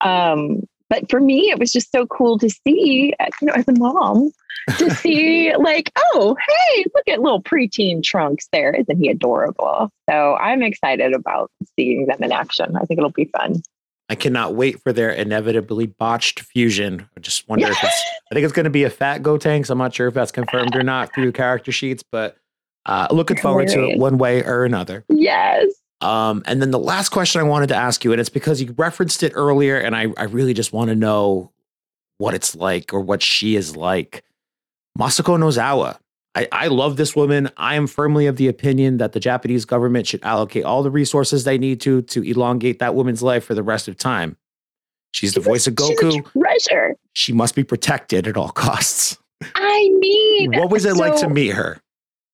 Um, 0.01 0.67
but 0.89 1.09
for 1.09 1.19
me, 1.19 1.49
it 1.49 1.59
was 1.59 1.71
just 1.71 1.91
so 1.91 2.05
cool 2.07 2.37
to 2.39 2.49
see, 2.49 3.13
you 3.41 3.47
know, 3.47 3.53
as 3.53 3.67
a 3.67 3.73
mom, 3.73 4.31
to 4.77 4.89
see 4.95 5.53
like, 5.57 5.91
oh, 5.97 6.35
hey, 6.47 6.85
look 6.95 7.07
at 7.07 7.21
little 7.21 7.41
preteen 7.41 8.01
trunks 8.01 8.47
there. 8.51 8.73
Isn't 8.73 8.97
he 8.97 9.09
adorable? 9.09 9.91
So 10.09 10.35
I'm 10.35 10.63
excited 10.63 11.13
about 11.13 11.51
seeing 11.75 12.05
them 12.05 12.23
in 12.23 12.31
action. 12.31 12.75
I 12.77 12.85
think 12.85 12.99
it'll 12.99 13.09
be 13.09 13.25
fun. 13.25 13.61
I 14.09 14.15
cannot 14.15 14.55
wait 14.55 14.81
for 14.81 14.93
their 14.93 15.11
inevitably 15.11 15.87
botched 15.87 16.39
fusion. 16.39 17.09
I 17.17 17.19
just 17.19 17.47
wonder 17.49 17.67
if 17.67 17.83
it's, 17.83 18.03
I 18.31 18.35
think 18.35 18.45
it's 18.45 18.53
going 18.53 18.63
to 18.63 18.69
be 18.69 18.85
a 18.85 18.89
fat 18.89 19.21
go 19.21 19.37
Gotenks. 19.37 19.69
I'm 19.69 19.77
not 19.77 19.93
sure 19.93 20.07
if 20.07 20.13
that's 20.13 20.31
confirmed 20.31 20.75
or 20.75 20.83
not 20.83 21.13
through 21.13 21.33
character 21.33 21.73
sheets, 21.73 22.03
but 22.09 22.37
uh, 22.87 23.07
looking 23.11 23.37
forward 23.37 23.67
to 23.69 23.89
it 23.89 23.99
one 23.99 24.17
way 24.17 24.43
or 24.43 24.65
another. 24.65 25.05
Yes. 25.09 25.67
Um, 26.01 26.43
and 26.45 26.61
then 26.61 26.71
the 26.71 26.79
last 26.79 27.09
question 27.09 27.41
I 27.41 27.43
wanted 27.43 27.67
to 27.67 27.75
ask 27.75 28.03
you, 28.03 28.11
and 28.11 28.21
it's 28.21 28.29
because 28.29 28.61
you 28.61 28.73
referenced 28.77 29.23
it 29.23 29.33
earlier, 29.35 29.77
and 29.77 29.95
I, 29.95 30.07
I 30.17 30.23
really 30.23 30.53
just 30.53 30.71
want 30.71 30.89
to 30.89 30.95
know 30.95 31.51
what 32.17 32.33
it's 32.33 32.55
like 32.55 32.93
or 32.93 33.01
what 33.01 33.21
she 33.21 33.55
is 33.55 33.75
like. 33.75 34.23
Masako 34.97 35.37
Nozawa. 35.37 35.97
I, 36.35 36.47
I 36.51 36.67
love 36.67 36.97
this 36.97 37.15
woman. 37.15 37.49
I 37.57 37.75
am 37.75 37.87
firmly 37.87 38.27
of 38.27 38.35
the 38.35 38.47
opinion 38.47 38.97
that 38.97 39.13
the 39.13 39.19
Japanese 39.19 39.65
government 39.65 40.05
should 40.05 40.23
allocate 40.23 40.65
all 40.65 40.83
the 40.83 40.91
resources 40.91 41.43
they 41.43 41.57
need 41.57 41.81
to 41.81 42.03
to 42.03 42.21
elongate 42.21 42.77
that 42.77 42.93
woman's 42.93 43.23
life 43.23 43.43
for 43.43 43.55
the 43.55 43.63
rest 43.63 43.87
of 43.87 43.97
time. 43.97 44.37
She's 45.13 45.33
the 45.33 45.39
voice 45.39 45.65
of 45.65 45.73
Goku. 45.73 46.23
treasure. 46.31 46.95
She 47.13 47.33
must 47.33 47.55
be 47.55 47.63
protected 47.63 48.27
at 48.27 48.37
all 48.37 48.49
costs. 48.49 49.17
I 49.55 49.89
mean, 49.97 50.51
what 50.57 50.69
was 50.69 50.85
it 50.85 50.95
so, 50.95 50.99
like 50.99 51.15
to 51.21 51.29
meet 51.29 51.53
her? 51.53 51.81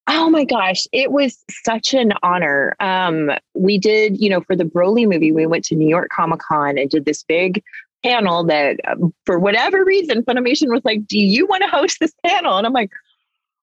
Oh 0.06 0.28
my 0.28 0.44
gosh, 0.44 0.86
it 0.92 1.12
was 1.12 1.42
such 1.64 1.94
an 1.94 2.12
honor. 2.22 2.76
Um, 2.78 3.30
we 3.54 3.78
did, 3.78 4.20
you 4.20 4.28
know, 4.28 4.42
for 4.42 4.54
the 4.54 4.64
Broly 4.64 5.08
movie, 5.08 5.32
we 5.32 5.46
went 5.46 5.64
to 5.66 5.74
New 5.74 5.88
York 5.88 6.10
Comic 6.10 6.40
Con 6.40 6.76
and 6.76 6.90
did 6.90 7.06
this 7.06 7.22
big 7.22 7.62
panel 8.04 8.44
that, 8.44 8.80
um, 8.86 9.14
for 9.24 9.38
whatever 9.38 9.82
reason, 9.82 10.22
Funimation 10.22 10.68
was 10.68 10.84
like, 10.84 11.06
"Do 11.06 11.18
you 11.18 11.46
want 11.46 11.62
to 11.62 11.70
host 11.70 11.98
this 12.00 12.12
panel?" 12.24 12.58
And 12.58 12.66
I'm 12.66 12.74
like, 12.74 12.90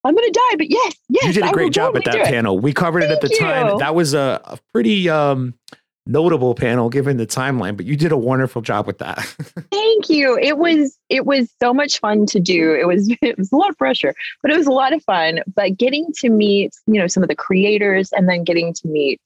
"I'm 0.03 0.15
going 0.15 0.31
to 0.31 0.39
die, 0.49 0.55
but 0.57 0.69
yes, 0.71 0.95
yes." 1.09 1.27
You 1.27 1.33
did 1.33 1.45
a 1.45 1.51
great 1.51 1.73
job 1.73 1.95
at 1.95 2.05
that 2.05 2.25
panel. 2.25 2.57
We 2.57 2.73
covered 2.73 3.01
Thank 3.01 3.11
it 3.11 3.15
at 3.15 3.21
the 3.21 3.29
you. 3.29 3.39
time. 3.39 3.77
That 3.77 3.93
was 3.93 4.15
a, 4.15 4.41
a 4.43 4.57
pretty 4.73 5.09
um, 5.09 5.53
notable 6.05 6.55
panel 6.55 6.89
given 6.89 7.17
the 7.17 7.27
timeline, 7.27 7.77
but 7.77 7.85
you 7.85 7.95
did 7.95 8.11
a 8.11 8.17
wonderful 8.17 8.61
job 8.61 8.87
with 8.87 8.97
that. 8.97 9.19
Thank 9.71 10.09
you. 10.09 10.37
It 10.37 10.57
was 10.57 10.97
it 11.09 11.25
was 11.25 11.49
so 11.61 11.73
much 11.73 11.99
fun 11.99 12.25
to 12.27 12.39
do. 12.39 12.73
It 12.73 12.87
was 12.87 13.13
it 13.21 13.37
was 13.37 13.51
a 13.51 13.55
lot 13.55 13.69
of 13.69 13.77
pressure, 13.77 14.13
but 14.41 14.51
it 14.51 14.57
was 14.57 14.67
a 14.67 14.71
lot 14.71 14.93
of 14.93 15.03
fun. 15.03 15.41
But 15.53 15.77
getting 15.77 16.11
to 16.19 16.29
meet, 16.29 16.73
you 16.87 16.99
know, 16.99 17.07
some 17.07 17.23
of 17.23 17.29
the 17.29 17.35
creators 17.35 18.11
and 18.13 18.27
then 18.27 18.43
getting 18.43 18.73
to 18.73 18.87
meet 18.87 19.19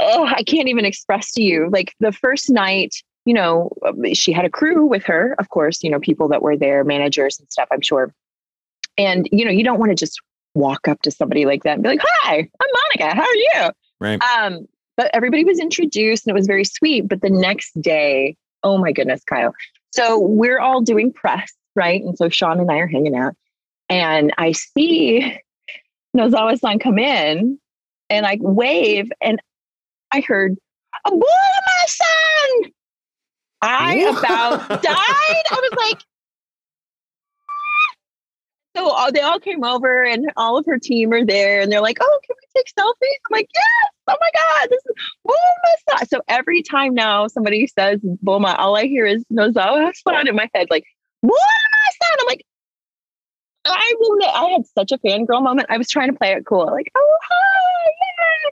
oh, 0.00 0.26
I 0.26 0.42
can't 0.42 0.68
even 0.68 0.84
express 0.84 1.32
to 1.32 1.42
you. 1.42 1.68
Like 1.70 1.94
the 2.00 2.12
first 2.12 2.50
night, 2.50 2.94
you 3.24 3.34
know, 3.34 3.70
she 4.14 4.32
had 4.32 4.44
a 4.44 4.50
crew 4.50 4.86
with 4.86 5.04
her, 5.04 5.36
of 5.38 5.50
course, 5.50 5.82
you 5.82 5.90
know, 5.90 6.00
people 6.00 6.28
that 6.28 6.42
were 6.42 6.56
there, 6.56 6.84
managers 6.84 7.38
and 7.38 7.50
stuff, 7.50 7.68
I'm 7.70 7.82
sure. 7.82 8.12
And 8.98 9.28
you 9.30 9.44
know, 9.44 9.50
you 9.50 9.64
don't 9.64 9.78
want 9.78 9.90
to 9.90 9.96
just 9.96 10.20
walk 10.54 10.88
up 10.88 11.00
to 11.02 11.10
somebody 11.10 11.46
like 11.46 11.62
that 11.62 11.74
and 11.74 11.82
be 11.82 11.88
like, 11.88 12.00
"Hi, 12.02 12.36
I'm 12.38 12.68
Monica. 12.98 13.14
How 13.14 13.22
are 13.22 13.34
you?" 13.34 13.70
Right. 14.00 14.20
Um, 14.22 14.66
but 14.96 15.10
everybody 15.14 15.44
was 15.44 15.58
introduced 15.58 16.26
and 16.26 16.30
it 16.30 16.38
was 16.38 16.46
very 16.46 16.64
sweet. 16.64 17.08
But 17.08 17.22
the 17.22 17.30
next 17.30 17.80
day, 17.80 18.36
oh 18.62 18.78
my 18.78 18.92
goodness, 18.92 19.22
Kyle. 19.24 19.54
So 19.92 20.18
we're 20.18 20.60
all 20.60 20.80
doing 20.80 21.12
press, 21.12 21.52
right? 21.74 22.02
And 22.02 22.16
so 22.16 22.28
Sean 22.28 22.60
and 22.60 22.70
I 22.70 22.78
are 22.78 22.86
hanging 22.86 23.16
out. 23.16 23.34
And 23.88 24.32
I 24.38 24.52
see 24.52 25.38
Nozawa 26.16 26.58
san 26.58 26.78
come 26.78 26.98
in 26.98 27.58
and 28.08 28.26
I 28.26 28.38
wave 28.40 29.10
and 29.20 29.40
I 30.12 30.20
heard, 30.20 30.56
Bulma 31.06 31.86
san! 31.86 32.72
I 33.62 33.94
about 33.96 34.82
died. 34.82 34.82
I 34.82 35.42
was 35.50 35.72
like, 35.76 36.00
so 38.76 38.90
all, 38.90 39.12
they 39.12 39.20
all 39.20 39.40
came 39.40 39.64
over 39.64 40.04
and 40.04 40.30
all 40.36 40.56
of 40.56 40.64
her 40.66 40.78
team 40.78 41.12
are 41.12 41.24
there 41.24 41.60
and 41.60 41.70
they're 41.70 41.82
like, 41.82 41.98
oh, 42.00 42.20
can 42.26 42.36
we 42.40 42.60
take 42.60 42.72
selfies? 42.78 43.20
I'm 43.28 43.32
like, 43.32 43.48
yes. 43.54 43.92
Oh 44.10 44.16
my 44.20 44.30
God, 44.34 44.68
this 44.70 44.82
is 44.86 44.94
Bulma. 45.26 46.08
So 46.08 46.20
every 46.28 46.62
time 46.62 46.94
now 46.94 47.28
somebody 47.28 47.66
says 47.66 48.00
Bulma, 48.24 48.58
all 48.58 48.76
I 48.76 48.86
hear 48.86 49.06
is 49.06 49.24
Nozawa 49.32 49.92
San 50.06 50.28
in 50.28 50.34
my 50.34 50.48
head, 50.54 50.66
like, 50.70 50.84
Bulma 51.24 51.30
San. 52.02 52.18
I'm 52.20 52.26
like, 52.26 52.44
I 53.64 53.94
will. 53.98 54.18
I 54.24 54.48
had 54.50 54.66
such 54.66 54.90
a 54.92 54.98
fangirl 54.98 55.42
moment. 55.42 55.68
I 55.70 55.78
was 55.78 55.88
trying 55.88 56.10
to 56.10 56.16
play 56.16 56.32
it 56.32 56.44
cool, 56.46 56.66
like, 56.66 56.90
oh 56.96 57.16
hi, 57.30 57.90
yeah. 58.42 58.50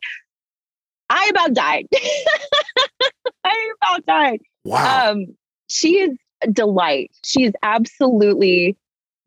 I 1.10 1.28
about 1.30 1.54
died. 1.54 1.86
I 3.44 3.72
about 3.82 4.06
died. 4.06 4.40
Wow. 4.64 5.10
Um, 5.10 5.26
she 5.68 5.98
is 5.98 6.16
a 6.42 6.48
delight. 6.48 7.10
She 7.24 7.44
is 7.44 7.52
absolutely 7.62 8.76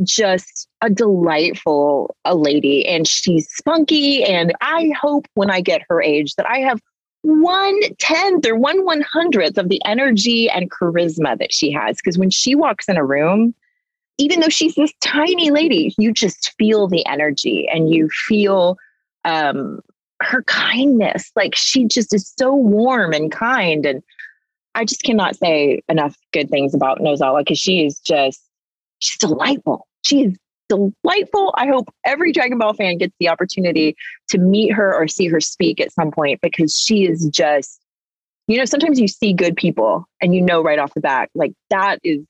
just 0.03 0.67
a 0.81 0.89
delightful 0.89 2.15
a 2.25 2.35
lady 2.35 2.87
and 2.87 3.07
she's 3.07 3.49
spunky 3.49 4.23
and 4.23 4.53
i 4.61 4.91
hope 4.99 5.27
when 5.33 5.49
i 5.49 5.61
get 5.61 5.81
her 5.89 6.01
age 6.01 6.35
that 6.35 6.49
i 6.49 6.59
have 6.59 6.79
one 7.23 7.79
tenth 7.99 8.45
or 8.47 8.55
one 8.55 8.83
one 8.83 9.01
hundredth 9.01 9.57
of 9.57 9.69
the 9.69 9.81
energy 9.85 10.49
and 10.49 10.71
charisma 10.71 11.37
that 11.37 11.53
she 11.53 11.71
has 11.71 11.97
because 11.97 12.17
when 12.17 12.29
she 12.29 12.55
walks 12.55 12.89
in 12.89 12.97
a 12.97 13.05
room 13.05 13.53
even 14.17 14.39
though 14.39 14.49
she's 14.49 14.75
this 14.75 14.93
tiny 15.01 15.51
lady 15.51 15.93
you 15.97 16.11
just 16.11 16.53
feel 16.57 16.87
the 16.87 17.05
energy 17.05 17.67
and 17.71 17.93
you 17.93 18.09
feel 18.27 18.77
um 19.23 19.79
her 20.21 20.43
kindness. 20.43 21.31
Like 21.35 21.55
she 21.55 21.85
just 21.85 22.13
is 22.13 22.31
so 22.37 22.53
warm 22.53 23.13
and 23.13 23.31
kind 23.31 23.85
and 23.85 24.03
i 24.75 24.85
just 24.85 25.03
cannot 25.03 25.35
say 25.35 25.81
enough 25.89 26.15
good 26.31 26.49
things 26.49 26.73
about 26.73 26.99
nozawa 26.99 27.39
because 27.39 27.59
she 27.59 27.85
is 27.85 27.99
just 27.99 28.41
she's 28.99 29.17
delightful 29.17 29.87
she 30.03 30.23
is 30.23 30.37
delightful. 30.69 31.53
I 31.57 31.67
hope 31.67 31.93
every 32.05 32.31
Dragon 32.31 32.57
Ball 32.57 32.73
fan 32.73 32.97
gets 32.97 33.13
the 33.19 33.29
opportunity 33.29 33.95
to 34.29 34.37
meet 34.37 34.71
her 34.71 34.93
or 34.95 35.07
see 35.07 35.27
her 35.27 35.41
speak 35.41 35.81
at 35.81 35.91
some 35.91 36.11
point 36.11 36.39
because 36.41 36.75
she 36.75 37.05
is 37.05 37.27
just, 37.29 37.81
you 38.47 38.57
know, 38.57 38.65
sometimes 38.65 38.99
you 38.99 39.07
see 39.07 39.33
good 39.33 39.55
people 39.55 40.05
and 40.21 40.33
you 40.33 40.41
know 40.41 40.61
right 40.61 40.79
off 40.79 40.93
the 40.93 41.01
bat, 41.01 41.29
like 41.35 41.53
that 41.69 41.99
is 42.03 42.21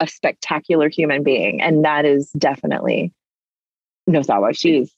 a 0.00 0.06
spectacular 0.06 0.88
human 0.88 1.22
being. 1.22 1.60
And 1.60 1.84
that 1.84 2.04
is 2.04 2.30
definitely 2.38 3.12
Nozawa. 4.08 4.56
She 4.58 4.78
is 4.78 4.92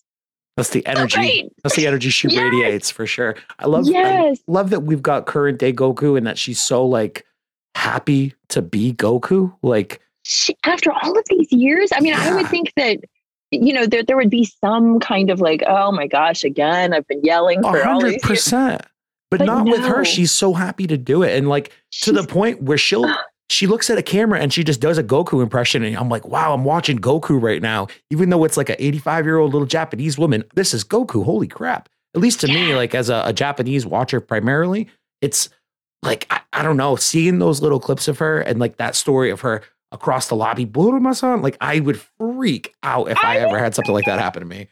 that's 0.56 0.70
the 0.70 0.86
energy. 0.86 1.50
That's 1.62 1.76
the 1.76 1.86
energy 1.86 2.08
she 2.08 2.28
yes. 2.28 2.42
radiates 2.42 2.90
for 2.90 3.06
sure. 3.06 3.36
I 3.58 3.66
love 3.66 3.86
yes. 3.86 4.38
I 4.48 4.50
love 4.50 4.70
that 4.70 4.80
we've 4.80 5.02
got 5.02 5.26
current 5.26 5.58
day 5.58 5.72
Goku 5.72 6.16
and 6.16 6.26
that 6.26 6.38
she's 6.38 6.60
so 6.60 6.86
like 6.86 7.26
happy 7.74 8.34
to 8.48 8.62
be 8.62 8.94
Goku. 8.94 9.54
Like 9.62 10.00
she, 10.26 10.56
after 10.64 10.90
all 10.90 11.16
of 11.16 11.24
these 11.30 11.52
years, 11.52 11.90
I 11.94 12.00
mean, 12.00 12.12
yeah. 12.12 12.30
I 12.30 12.34
would 12.34 12.48
think 12.48 12.72
that 12.76 12.98
you 13.52 13.72
know 13.72 13.86
there 13.86 14.02
there 14.02 14.16
would 14.16 14.30
be 14.30 14.44
some 14.44 14.98
kind 14.98 15.30
of 15.30 15.40
like, 15.40 15.62
oh 15.66 15.92
my 15.92 16.08
gosh, 16.08 16.42
again, 16.42 16.92
I've 16.92 17.06
been 17.06 17.22
yelling 17.22 17.62
for 17.62 17.80
100%. 17.80 17.86
all 17.86 18.00
these 18.00 18.28
years. 18.28 18.52
But, 19.28 19.38
but 19.38 19.44
not 19.44 19.66
no. 19.66 19.72
with 19.72 19.82
her. 19.82 20.04
She's 20.04 20.32
so 20.32 20.52
happy 20.52 20.86
to 20.88 20.96
do 20.96 21.22
it, 21.22 21.36
and 21.36 21.48
like 21.48 21.72
She's, 21.90 22.06
to 22.06 22.12
the 22.12 22.26
point 22.26 22.62
where 22.62 22.76
she'll 22.76 23.08
she 23.48 23.68
looks 23.68 23.88
at 23.88 23.98
a 23.98 24.02
camera 24.02 24.40
and 24.40 24.52
she 24.52 24.64
just 24.64 24.80
does 24.80 24.98
a 24.98 25.04
Goku 25.04 25.42
impression, 25.42 25.84
and 25.84 25.96
I'm 25.96 26.08
like, 26.08 26.26
wow, 26.26 26.52
I'm 26.52 26.64
watching 26.64 26.98
Goku 26.98 27.40
right 27.40 27.62
now, 27.62 27.86
even 28.10 28.30
though 28.30 28.42
it's 28.42 28.56
like 28.56 28.68
an 28.68 28.76
85 28.80 29.24
year 29.24 29.38
old 29.38 29.52
little 29.52 29.66
Japanese 29.66 30.18
woman. 30.18 30.42
This 30.54 30.74
is 30.74 30.82
Goku. 30.82 31.24
Holy 31.24 31.46
crap! 31.46 31.88
At 32.16 32.20
least 32.20 32.40
to 32.40 32.48
yeah. 32.48 32.54
me, 32.54 32.74
like 32.74 32.96
as 32.96 33.10
a, 33.10 33.22
a 33.26 33.32
Japanese 33.32 33.86
watcher, 33.86 34.20
primarily, 34.20 34.88
it's 35.20 35.50
like 36.02 36.26
I, 36.30 36.40
I, 36.52 36.62
don't 36.64 36.76
know, 36.76 36.96
seeing 36.96 37.38
those 37.38 37.62
little 37.62 37.80
clips 37.80 38.08
of 38.08 38.18
her 38.18 38.40
and 38.40 38.58
like 38.58 38.78
that 38.78 38.96
story 38.96 39.30
of 39.30 39.40
her 39.42 39.62
across 39.96 40.28
the 40.28 40.36
lobby, 40.36 40.64
Bulma-san, 40.64 41.42
like 41.42 41.56
I 41.60 41.80
would 41.80 42.00
freak 42.18 42.74
out 42.82 43.10
if 43.10 43.18
I, 43.18 43.34
I 43.34 43.36
ever 43.38 43.58
had 43.58 43.74
something 43.74 43.94
like 43.94 44.04
that 44.04 44.20
happen 44.20 44.40
to 44.40 44.46
me. 44.46 44.68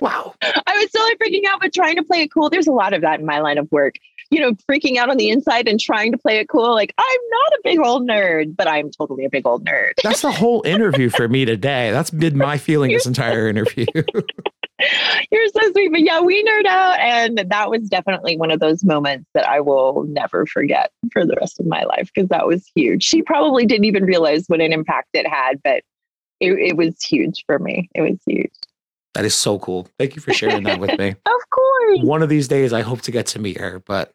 Wow. 0.00 0.34
I 0.40 0.78
was 0.78 0.90
totally 0.90 1.16
freaking 1.16 1.46
out, 1.48 1.60
but 1.60 1.74
trying 1.74 1.96
to 1.96 2.02
play 2.02 2.22
it 2.22 2.32
cool. 2.32 2.48
There's 2.48 2.66
a 2.66 2.72
lot 2.72 2.94
of 2.94 3.02
that 3.02 3.20
in 3.20 3.26
my 3.26 3.40
line 3.40 3.58
of 3.58 3.70
work. 3.70 3.96
You 4.30 4.40
know, 4.40 4.52
freaking 4.70 4.96
out 4.96 5.10
on 5.10 5.18
the 5.18 5.28
inside 5.28 5.68
and 5.68 5.78
trying 5.78 6.12
to 6.12 6.18
play 6.18 6.38
it 6.38 6.48
cool. 6.48 6.72
Like, 6.72 6.94
I'm 6.96 7.20
not 7.30 7.52
a 7.52 7.60
big 7.62 7.78
old 7.80 8.08
nerd, 8.08 8.56
but 8.56 8.66
I'm 8.66 8.90
totally 8.90 9.26
a 9.26 9.28
big 9.28 9.46
old 9.46 9.66
nerd. 9.66 9.92
That's 10.02 10.22
the 10.22 10.32
whole 10.32 10.62
interview 10.64 11.10
for 11.10 11.28
me 11.28 11.44
today. 11.44 11.90
That's 11.90 12.10
been 12.10 12.38
my 12.38 12.56
feeling 12.56 12.92
this 12.92 13.06
entire 13.12 13.48
interview. 13.48 13.86
You're 15.30 15.48
so 15.48 15.72
sweet. 15.72 15.90
But 15.90 16.02
yeah, 16.02 16.20
we 16.20 16.42
nerd 16.44 16.66
out. 16.66 16.98
And 16.98 17.38
that 17.38 17.70
was 17.70 17.88
definitely 17.88 18.36
one 18.36 18.50
of 18.50 18.60
those 18.60 18.84
moments 18.84 19.28
that 19.34 19.48
I 19.48 19.60
will 19.60 20.04
never 20.04 20.46
forget 20.46 20.90
for 21.12 21.24
the 21.24 21.36
rest 21.40 21.60
of 21.60 21.66
my 21.66 21.84
life 21.84 22.10
because 22.14 22.28
that 22.30 22.46
was 22.46 22.68
huge. 22.74 23.04
She 23.04 23.22
probably 23.22 23.66
didn't 23.66 23.84
even 23.84 24.04
realize 24.04 24.44
what 24.48 24.60
an 24.60 24.72
impact 24.72 25.08
it 25.14 25.26
had, 25.26 25.60
but 25.62 25.82
it, 26.40 26.52
it 26.52 26.76
was 26.76 27.02
huge 27.02 27.44
for 27.46 27.58
me. 27.58 27.88
It 27.94 28.02
was 28.02 28.18
huge. 28.26 28.52
That 29.14 29.24
is 29.24 29.34
so 29.34 29.58
cool. 29.58 29.88
Thank 29.98 30.16
you 30.16 30.22
for 30.22 30.32
sharing 30.32 30.64
that 30.64 30.80
with 30.80 30.98
me. 30.98 31.10
of 31.26 31.50
course. 31.50 32.00
One 32.00 32.22
of 32.22 32.28
these 32.28 32.48
days, 32.48 32.72
I 32.72 32.80
hope 32.80 33.02
to 33.02 33.10
get 33.10 33.26
to 33.28 33.38
meet 33.38 33.58
her, 33.58 33.78
but 33.80 34.12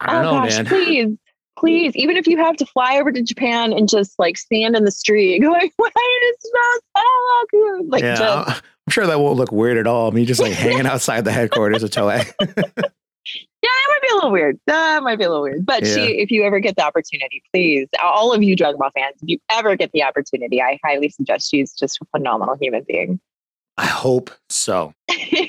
I 0.00 0.12
don't 0.12 0.24
oh, 0.24 0.40
know, 0.40 0.44
gosh, 0.44 0.56
man. 0.56 0.66
Please, 0.66 1.16
please, 1.62 1.94
even 1.94 2.16
if 2.16 2.26
you 2.26 2.36
have 2.38 2.56
to 2.56 2.66
fly 2.66 2.98
over 2.98 3.12
to 3.12 3.22
Japan 3.22 3.72
and 3.72 3.88
just 3.88 4.18
like 4.18 4.36
stand 4.36 4.74
in 4.74 4.84
the 4.84 4.90
street, 4.90 5.38
go 5.42 5.50
like, 5.50 5.72
"Why 5.76 5.90
it 5.94 6.36
smells 6.40 6.82
so 6.96 7.44
good?" 7.50 7.88
Like, 7.92 8.02
yeah, 8.02 8.16
just, 8.16 8.62
I'm 8.86 8.90
sure 8.90 9.06
that 9.06 9.20
won't 9.20 9.36
look 9.36 9.52
weird 9.52 9.76
at 9.76 9.86
all. 9.86 10.10
I 10.10 10.14
mean, 10.14 10.26
just 10.26 10.40
like 10.40 10.52
hanging 10.52 10.86
outside 10.86 11.24
the 11.24 11.32
headquarters 11.32 11.82
of 11.82 11.90
Toei. 11.90 12.24
yeah, 12.40 12.54
that 13.62 13.86
might 13.88 14.02
be 14.02 14.08
a 14.10 14.14
little 14.14 14.32
weird. 14.32 14.58
That 14.66 15.02
might 15.02 15.16
be 15.16 15.24
a 15.24 15.28
little 15.28 15.42
weird. 15.42 15.64
But 15.64 15.84
yeah. 15.84 15.94
she, 15.94 16.00
if 16.18 16.30
you 16.30 16.42
ever 16.44 16.58
get 16.58 16.74
the 16.76 16.84
opportunity, 16.84 17.42
please, 17.52 17.88
all 18.02 18.32
of 18.32 18.42
you 18.42 18.56
Dragon 18.56 18.78
Ball 18.78 18.90
fans, 18.90 19.16
if 19.22 19.28
you 19.28 19.38
ever 19.50 19.76
get 19.76 19.92
the 19.92 20.02
opportunity, 20.02 20.60
I 20.60 20.80
highly 20.84 21.10
suggest 21.10 21.50
she's 21.50 21.72
just 21.72 21.98
a 22.02 22.06
phenomenal 22.16 22.56
human 22.60 22.84
being. 22.88 23.20
I 23.78 23.86
hope 23.86 24.30
so. 24.48 24.94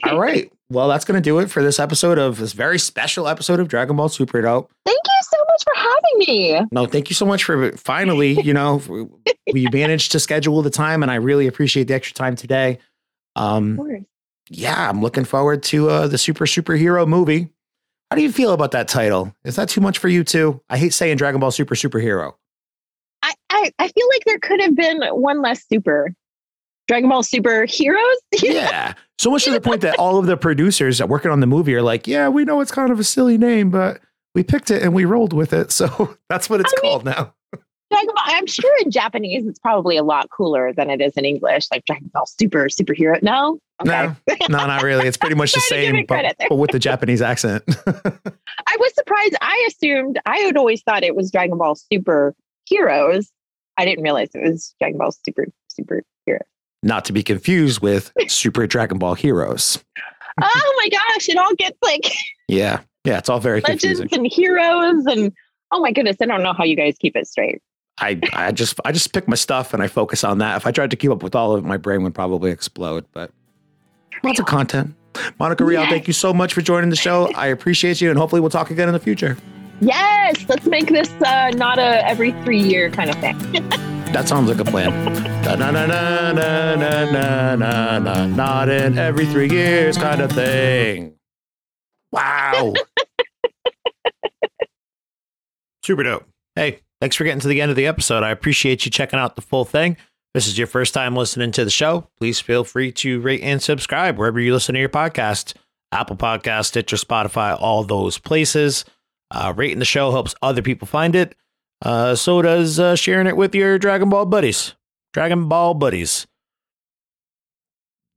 all 0.03 0.20
right. 0.20 0.51
Well, 0.74 0.88
that's 0.88 1.05
going 1.05 1.21
to 1.21 1.21
do 1.21 1.38
it 1.38 1.51
for 1.51 1.61
this 1.61 1.80
episode 1.80 2.17
of 2.17 2.39
this 2.39 2.53
very 2.53 2.80
special 2.80 3.28
episode 3.28 3.59
of 3.59 3.67
Dragon 3.67 3.95
Ball 3.95 4.09
Super 4.09 4.41
Dope. 4.41 4.71
Thank 4.86 4.97
you 5.05 5.21
so 5.21 5.38
much 5.38 5.63
for 5.63 5.74
having 5.76 6.17
me. 6.17 6.61
No, 6.71 6.88
thank 6.88 7.11
you 7.11 7.13
so 7.13 7.28
much 7.28 7.43
for 7.43 7.71
finally, 7.78 8.41
you 8.41 8.55
know, 8.55 8.82
we 9.53 9.67
managed 9.71 10.13
to 10.13 10.19
schedule 10.19 10.63
the 10.63 10.71
time 10.71 11.03
and 11.03 11.11
I 11.11 11.15
really 11.15 11.45
appreciate 11.45 11.88
the 11.89 11.93
extra 11.93 12.15
time 12.15 12.36
today. 12.36 12.80
Um, 13.36 14.05
yeah, 14.49 14.89
I'm 14.89 14.99
looking 14.99 15.26
forward 15.26 15.61
to 15.63 15.91
uh, 15.91 16.07
the 16.07 16.17
super 16.17 16.45
superhero 16.45 17.07
movie. 17.07 17.49
How 18.09 18.17
do 18.17 18.24
you 18.24 18.32
feel 18.32 18.51
about 18.51 18.71
that 18.71 18.88
title? 18.88 19.36
Is 19.43 19.55
that 19.57 19.69
too 19.69 19.82
much 19.82 19.99
for 19.99 20.07
you 20.07 20.24
too? 20.24 20.59
I 20.71 20.80
hate 20.80 20.93
saying 20.93 21.17
Dragon 21.17 21.39
Ball 21.39 21.51
Super 21.51 21.76
Superhero. 21.76 22.34
I, 23.21 23.34
I, 23.51 23.71
I 23.78 23.88
feel 23.89 24.07
like 24.09 24.24
there 24.26 24.39
could 24.39 24.59
have 24.59 24.76
been 24.76 25.03
one 25.03 25.43
less 25.43 25.63
super. 25.67 26.15
Dragon 26.88 27.10
Ball 27.10 27.24
Super 27.24 27.66
Heroes? 27.66 28.18
yeah. 28.42 28.94
So 29.18 29.32
much 29.32 29.46
to 29.46 29.52
the 29.52 29.62
point 29.62 29.82
that 29.82 29.96
all 30.00 30.18
of 30.18 30.26
the 30.26 30.38
producers 30.38 30.98
that 30.98 31.10
working 31.10 31.32
on 31.32 31.40
the 31.40 31.48
movie 31.48 31.76
are 31.76 31.82
like, 31.82 32.08
yeah, 32.08 32.30
we 32.30 32.46
know 32.46 32.62
it's 32.62 32.72
kind 32.72 32.92
of 32.92 33.00
a 33.00 33.04
silly 33.04 33.38
name, 33.38 33.70
but 33.70 34.02
we 34.36 34.44
picked 34.44 34.72
it 34.72 34.82
and 34.82 34.94
we 34.94 35.06
rolled 35.06 35.34
with 35.34 35.54
it. 35.54 35.72
So 35.84 36.18
that's 36.30 36.50
what 36.50 36.60
it's 36.60 36.74
I 36.78 36.82
called 36.82 37.06
mean, 37.06 37.16
now. 37.16 37.34
I'm 38.26 38.48
sure 38.48 38.72
in 38.82 38.90
Japanese 38.92 39.46
it's 39.46 39.60
probably 39.60 39.98
a 39.98 40.04
lot 40.04 40.30
cooler 40.30 40.74
than 40.74 40.90
it 40.90 41.02
is 41.02 41.14
in 41.14 41.26
English. 41.26 41.68
Like 41.72 41.86
Dragon 41.86 42.10
Ball 42.14 42.26
Super 42.26 42.66
superhero. 42.66 43.22
No, 43.22 43.60
okay. 43.82 44.14
no, 44.28 44.48
no, 44.50 44.66
not 44.66 44.82
really. 44.82 45.08
It's 45.08 45.18
pretty 45.18 45.36
much 45.36 45.54
the 45.54 45.60
same, 45.60 46.06
but, 46.08 46.36
but, 46.50 46.56
with 46.56 46.72
the 46.72 46.80
Japanese 46.80 47.22
accent. 47.22 47.64
I 47.68 48.78
was 48.80 48.96
surprised. 48.96 49.36
I 49.42 49.68
assumed 49.70 50.20
I 50.26 50.40
had 50.40 50.58
always 50.58 50.82
thought 50.82 51.04
it 51.04 51.16
was 51.16 51.32
Dragon 51.32 51.58
Ball 51.58 51.76
Super 51.76 52.34
Heroes. 52.68 53.32
I 53.78 53.86
didn't 53.86 54.04
realize 54.04 54.30
it 54.34 54.44
was 54.44 54.74
Dragon 54.80 54.98
Ball 54.98 55.12
Super 55.12 55.48
Super 55.68 56.04
Heroes. 56.26 56.48
Not 56.84 57.06
to 57.06 57.14
be 57.14 57.24
confused 57.24 57.82
with 57.82 58.12
Super 58.28 58.68
Dragon 58.68 58.98
Ball 59.00 59.16
Heroes. 59.16 59.84
oh 60.42 60.74
my 60.78 60.90
gosh! 60.90 61.30
It 61.30 61.38
all 61.38 61.56
gets 61.56 61.78
like 61.82 62.12
yeah, 62.48 62.82
yeah. 63.06 63.18
It's 63.18 63.30
all 63.30 63.40
very 63.40 63.62
legends 63.62 64.00
confusing. 64.02 64.20
and 64.20 64.32
heroes 64.32 65.06
and 65.06 65.34
oh 65.72 65.80
my 65.80 65.92
goodness! 65.92 66.18
I 66.22 66.26
don't 66.26 66.44
know 66.44 66.54
how 66.54 66.64
you 66.64 66.76
guys 66.76 66.96
keep 67.00 67.16
it 67.16 67.26
straight. 67.28 67.62
I 68.00 68.20
I 68.34 68.52
just 68.52 68.80
I 68.86 68.92
just 68.92 69.14
pick 69.14 69.28
my 69.28 69.36
stuff 69.36 69.74
and 69.74 69.82
I 69.82 69.88
focus 69.88 70.24
on 70.24 70.40
that. 70.40 70.58
If 70.58 70.68
I 70.68 70.72
tried 70.72 70.92
to 70.92 70.96
keep 70.96 71.12
up 71.12 71.24
with 71.24 71.36
all 71.36 71.56
of 71.56 71.64
it, 71.64 71.68
my 71.68 71.78
brain 71.78 72.04
would 72.04 72.16
probably 72.16 72.52
explode. 72.52 73.06
But 73.14 73.32
lots 74.24 74.40
of 74.40 74.46
content. 74.46 74.96
Monica 75.40 75.64
Rial, 75.64 75.84
yes. 75.84 75.92
thank 75.92 76.08
you 76.08 76.14
so 76.14 76.34
much 76.34 76.54
for 76.54 76.62
joining 76.62 76.90
the 76.90 76.96
show. 76.96 77.32
I 77.36 77.48
appreciate 77.48 78.02
you, 78.02 78.10
and 78.10 78.18
hopefully 78.18 78.42
we'll 78.42 78.50
talk 78.50 78.72
again 78.72 78.90
in 78.90 78.94
the 78.94 79.00
future. 79.00 79.38
Yes, 79.86 80.46
let's 80.48 80.66
make 80.66 80.88
this 80.88 81.10
uh, 81.22 81.52
not 81.56 81.80
a 81.80 82.08
every 82.08 82.32
three 82.44 82.62
year 82.62 82.90
kind 82.90 83.10
of 83.10 83.16
thing. 83.18 83.38
that 84.14 84.28
sounds 84.28 84.50
like 84.50 84.60
a 84.60 84.66
plan. 84.66 84.92
na, 85.44 85.56
na, 85.56 85.72
na, 85.72 85.86
na, 85.88 86.76
na, 86.76 87.06
na, 87.06 87.56
na, 87.56 88.00
na, 88.00 88.26
not 88.28 88.70
in 88.70 88.98
every 88.98 89.26
three 89.26 89.50
years 89.50 89.98
kind 89.98 90.22
of 90.22 90.32
thing. 90.32 91.16
Wow. 92.12 92.74
Super 95.84 96.04
dope. 96.04 96.26
Hey, 96.56 96.80
Thanks 97.04 97.18
for 97.18 97.26
getting 97.26 97.42
to 97.42 97.50
the 97.50 97.60
end 97.60 97.70
of 97.70 97.76
the 97.76 97.86
episode. 97.86 98.24
I 98.24 98.30
appreciate 98.30 98.86
you 98.86 98.90
checking 98.90 99.20
out 99.20 99.36
the 99.36 99.42
full 99.42 99.66
thing. 99.66 99.98
If 100.00 100.34
this 100.36 100.48
is 100.48 100.58
your 100.58 100.68
first 100.68 100.94
time 100.94 101.18
listening 101.18 101.52
to 101.52 101.66
the 101.66 101.70
show. 101.70 102.08
Please 102.18 102.40
feel 102.40 102.64
free 102.64 102.94
to 102.94 103.20
rate 103.20 103.42
and 103.42 103.62
subscribe 103.62 104.18
wherever 104.18 104.40
you 104.40 104.54
listen 104.54 104.74
to 104.76 104.80
your 104.80 104.88
podcast 104.88 105.54
Apple 105.92 106.16
Podcast, 106.16 106.68
Stitcher, 106.68 106.96
Spotify, 106.96 107.60
all 107.60 107.84
those 107.84 108.20
places. 108.20 108.86
Uh, 109.34 109.54
rating 109.56 109.80
the 109.80 109.86
show 109.86 110.12
helps 110.12 110.36
other 110.42 110.62
people 110.62 110.88
find 110.88 111.16
it. 111.16 111.36
Uh, 111.82 112.16
so 112.16 112.42
does 112.42 112.80
uh, 112.80 112.96
sharing 112.96 113.28
it 113.28 113.36
with 113.36 113.54
your 113.54 113.78
Dragon 113.80 114.10
Ball 114.10 114.26
buddies. 114.26 114.76
Dragon 115.12 115.50
Ball 115.50 115.74
buddies. 115.74 116.28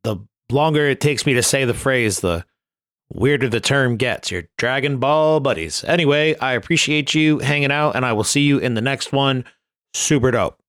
The 0.05 0.19
longer 0.51 0.87
it 0.87 1.01
takes 1.01 1.27
me 1.27 1.35
to 1.35 1.43
say 1.43 1.65
the 1.65 1.75
phrase, 1.75 2.21
the 2.21 2.45
weirder 3.13 3.49
the 3.49 3.61
term 3.61 3.97
gets. 3.97 4.31
Your 4.31 4.45
Dragon 4.59 4.99
Ball 4.99 5.41
buddies. 5.41 5.83
Anyway, 5.85 6.37
I 6.39 6.53
appreciate 6.53 7.15
you 7.15 7.39
hanging 7.39 7.73
out, 7.73 7.97
and 7.97 8.05
I 8.05 8.13
will 8.13 8.25
see 8.25 8.43
you 8.43 8.59
in 8.59 8.75
the 8.75 8.81
next 8.81 9.13
one. 9.13 9.45
Super 9.95 10.31
dope. 10.31 10.61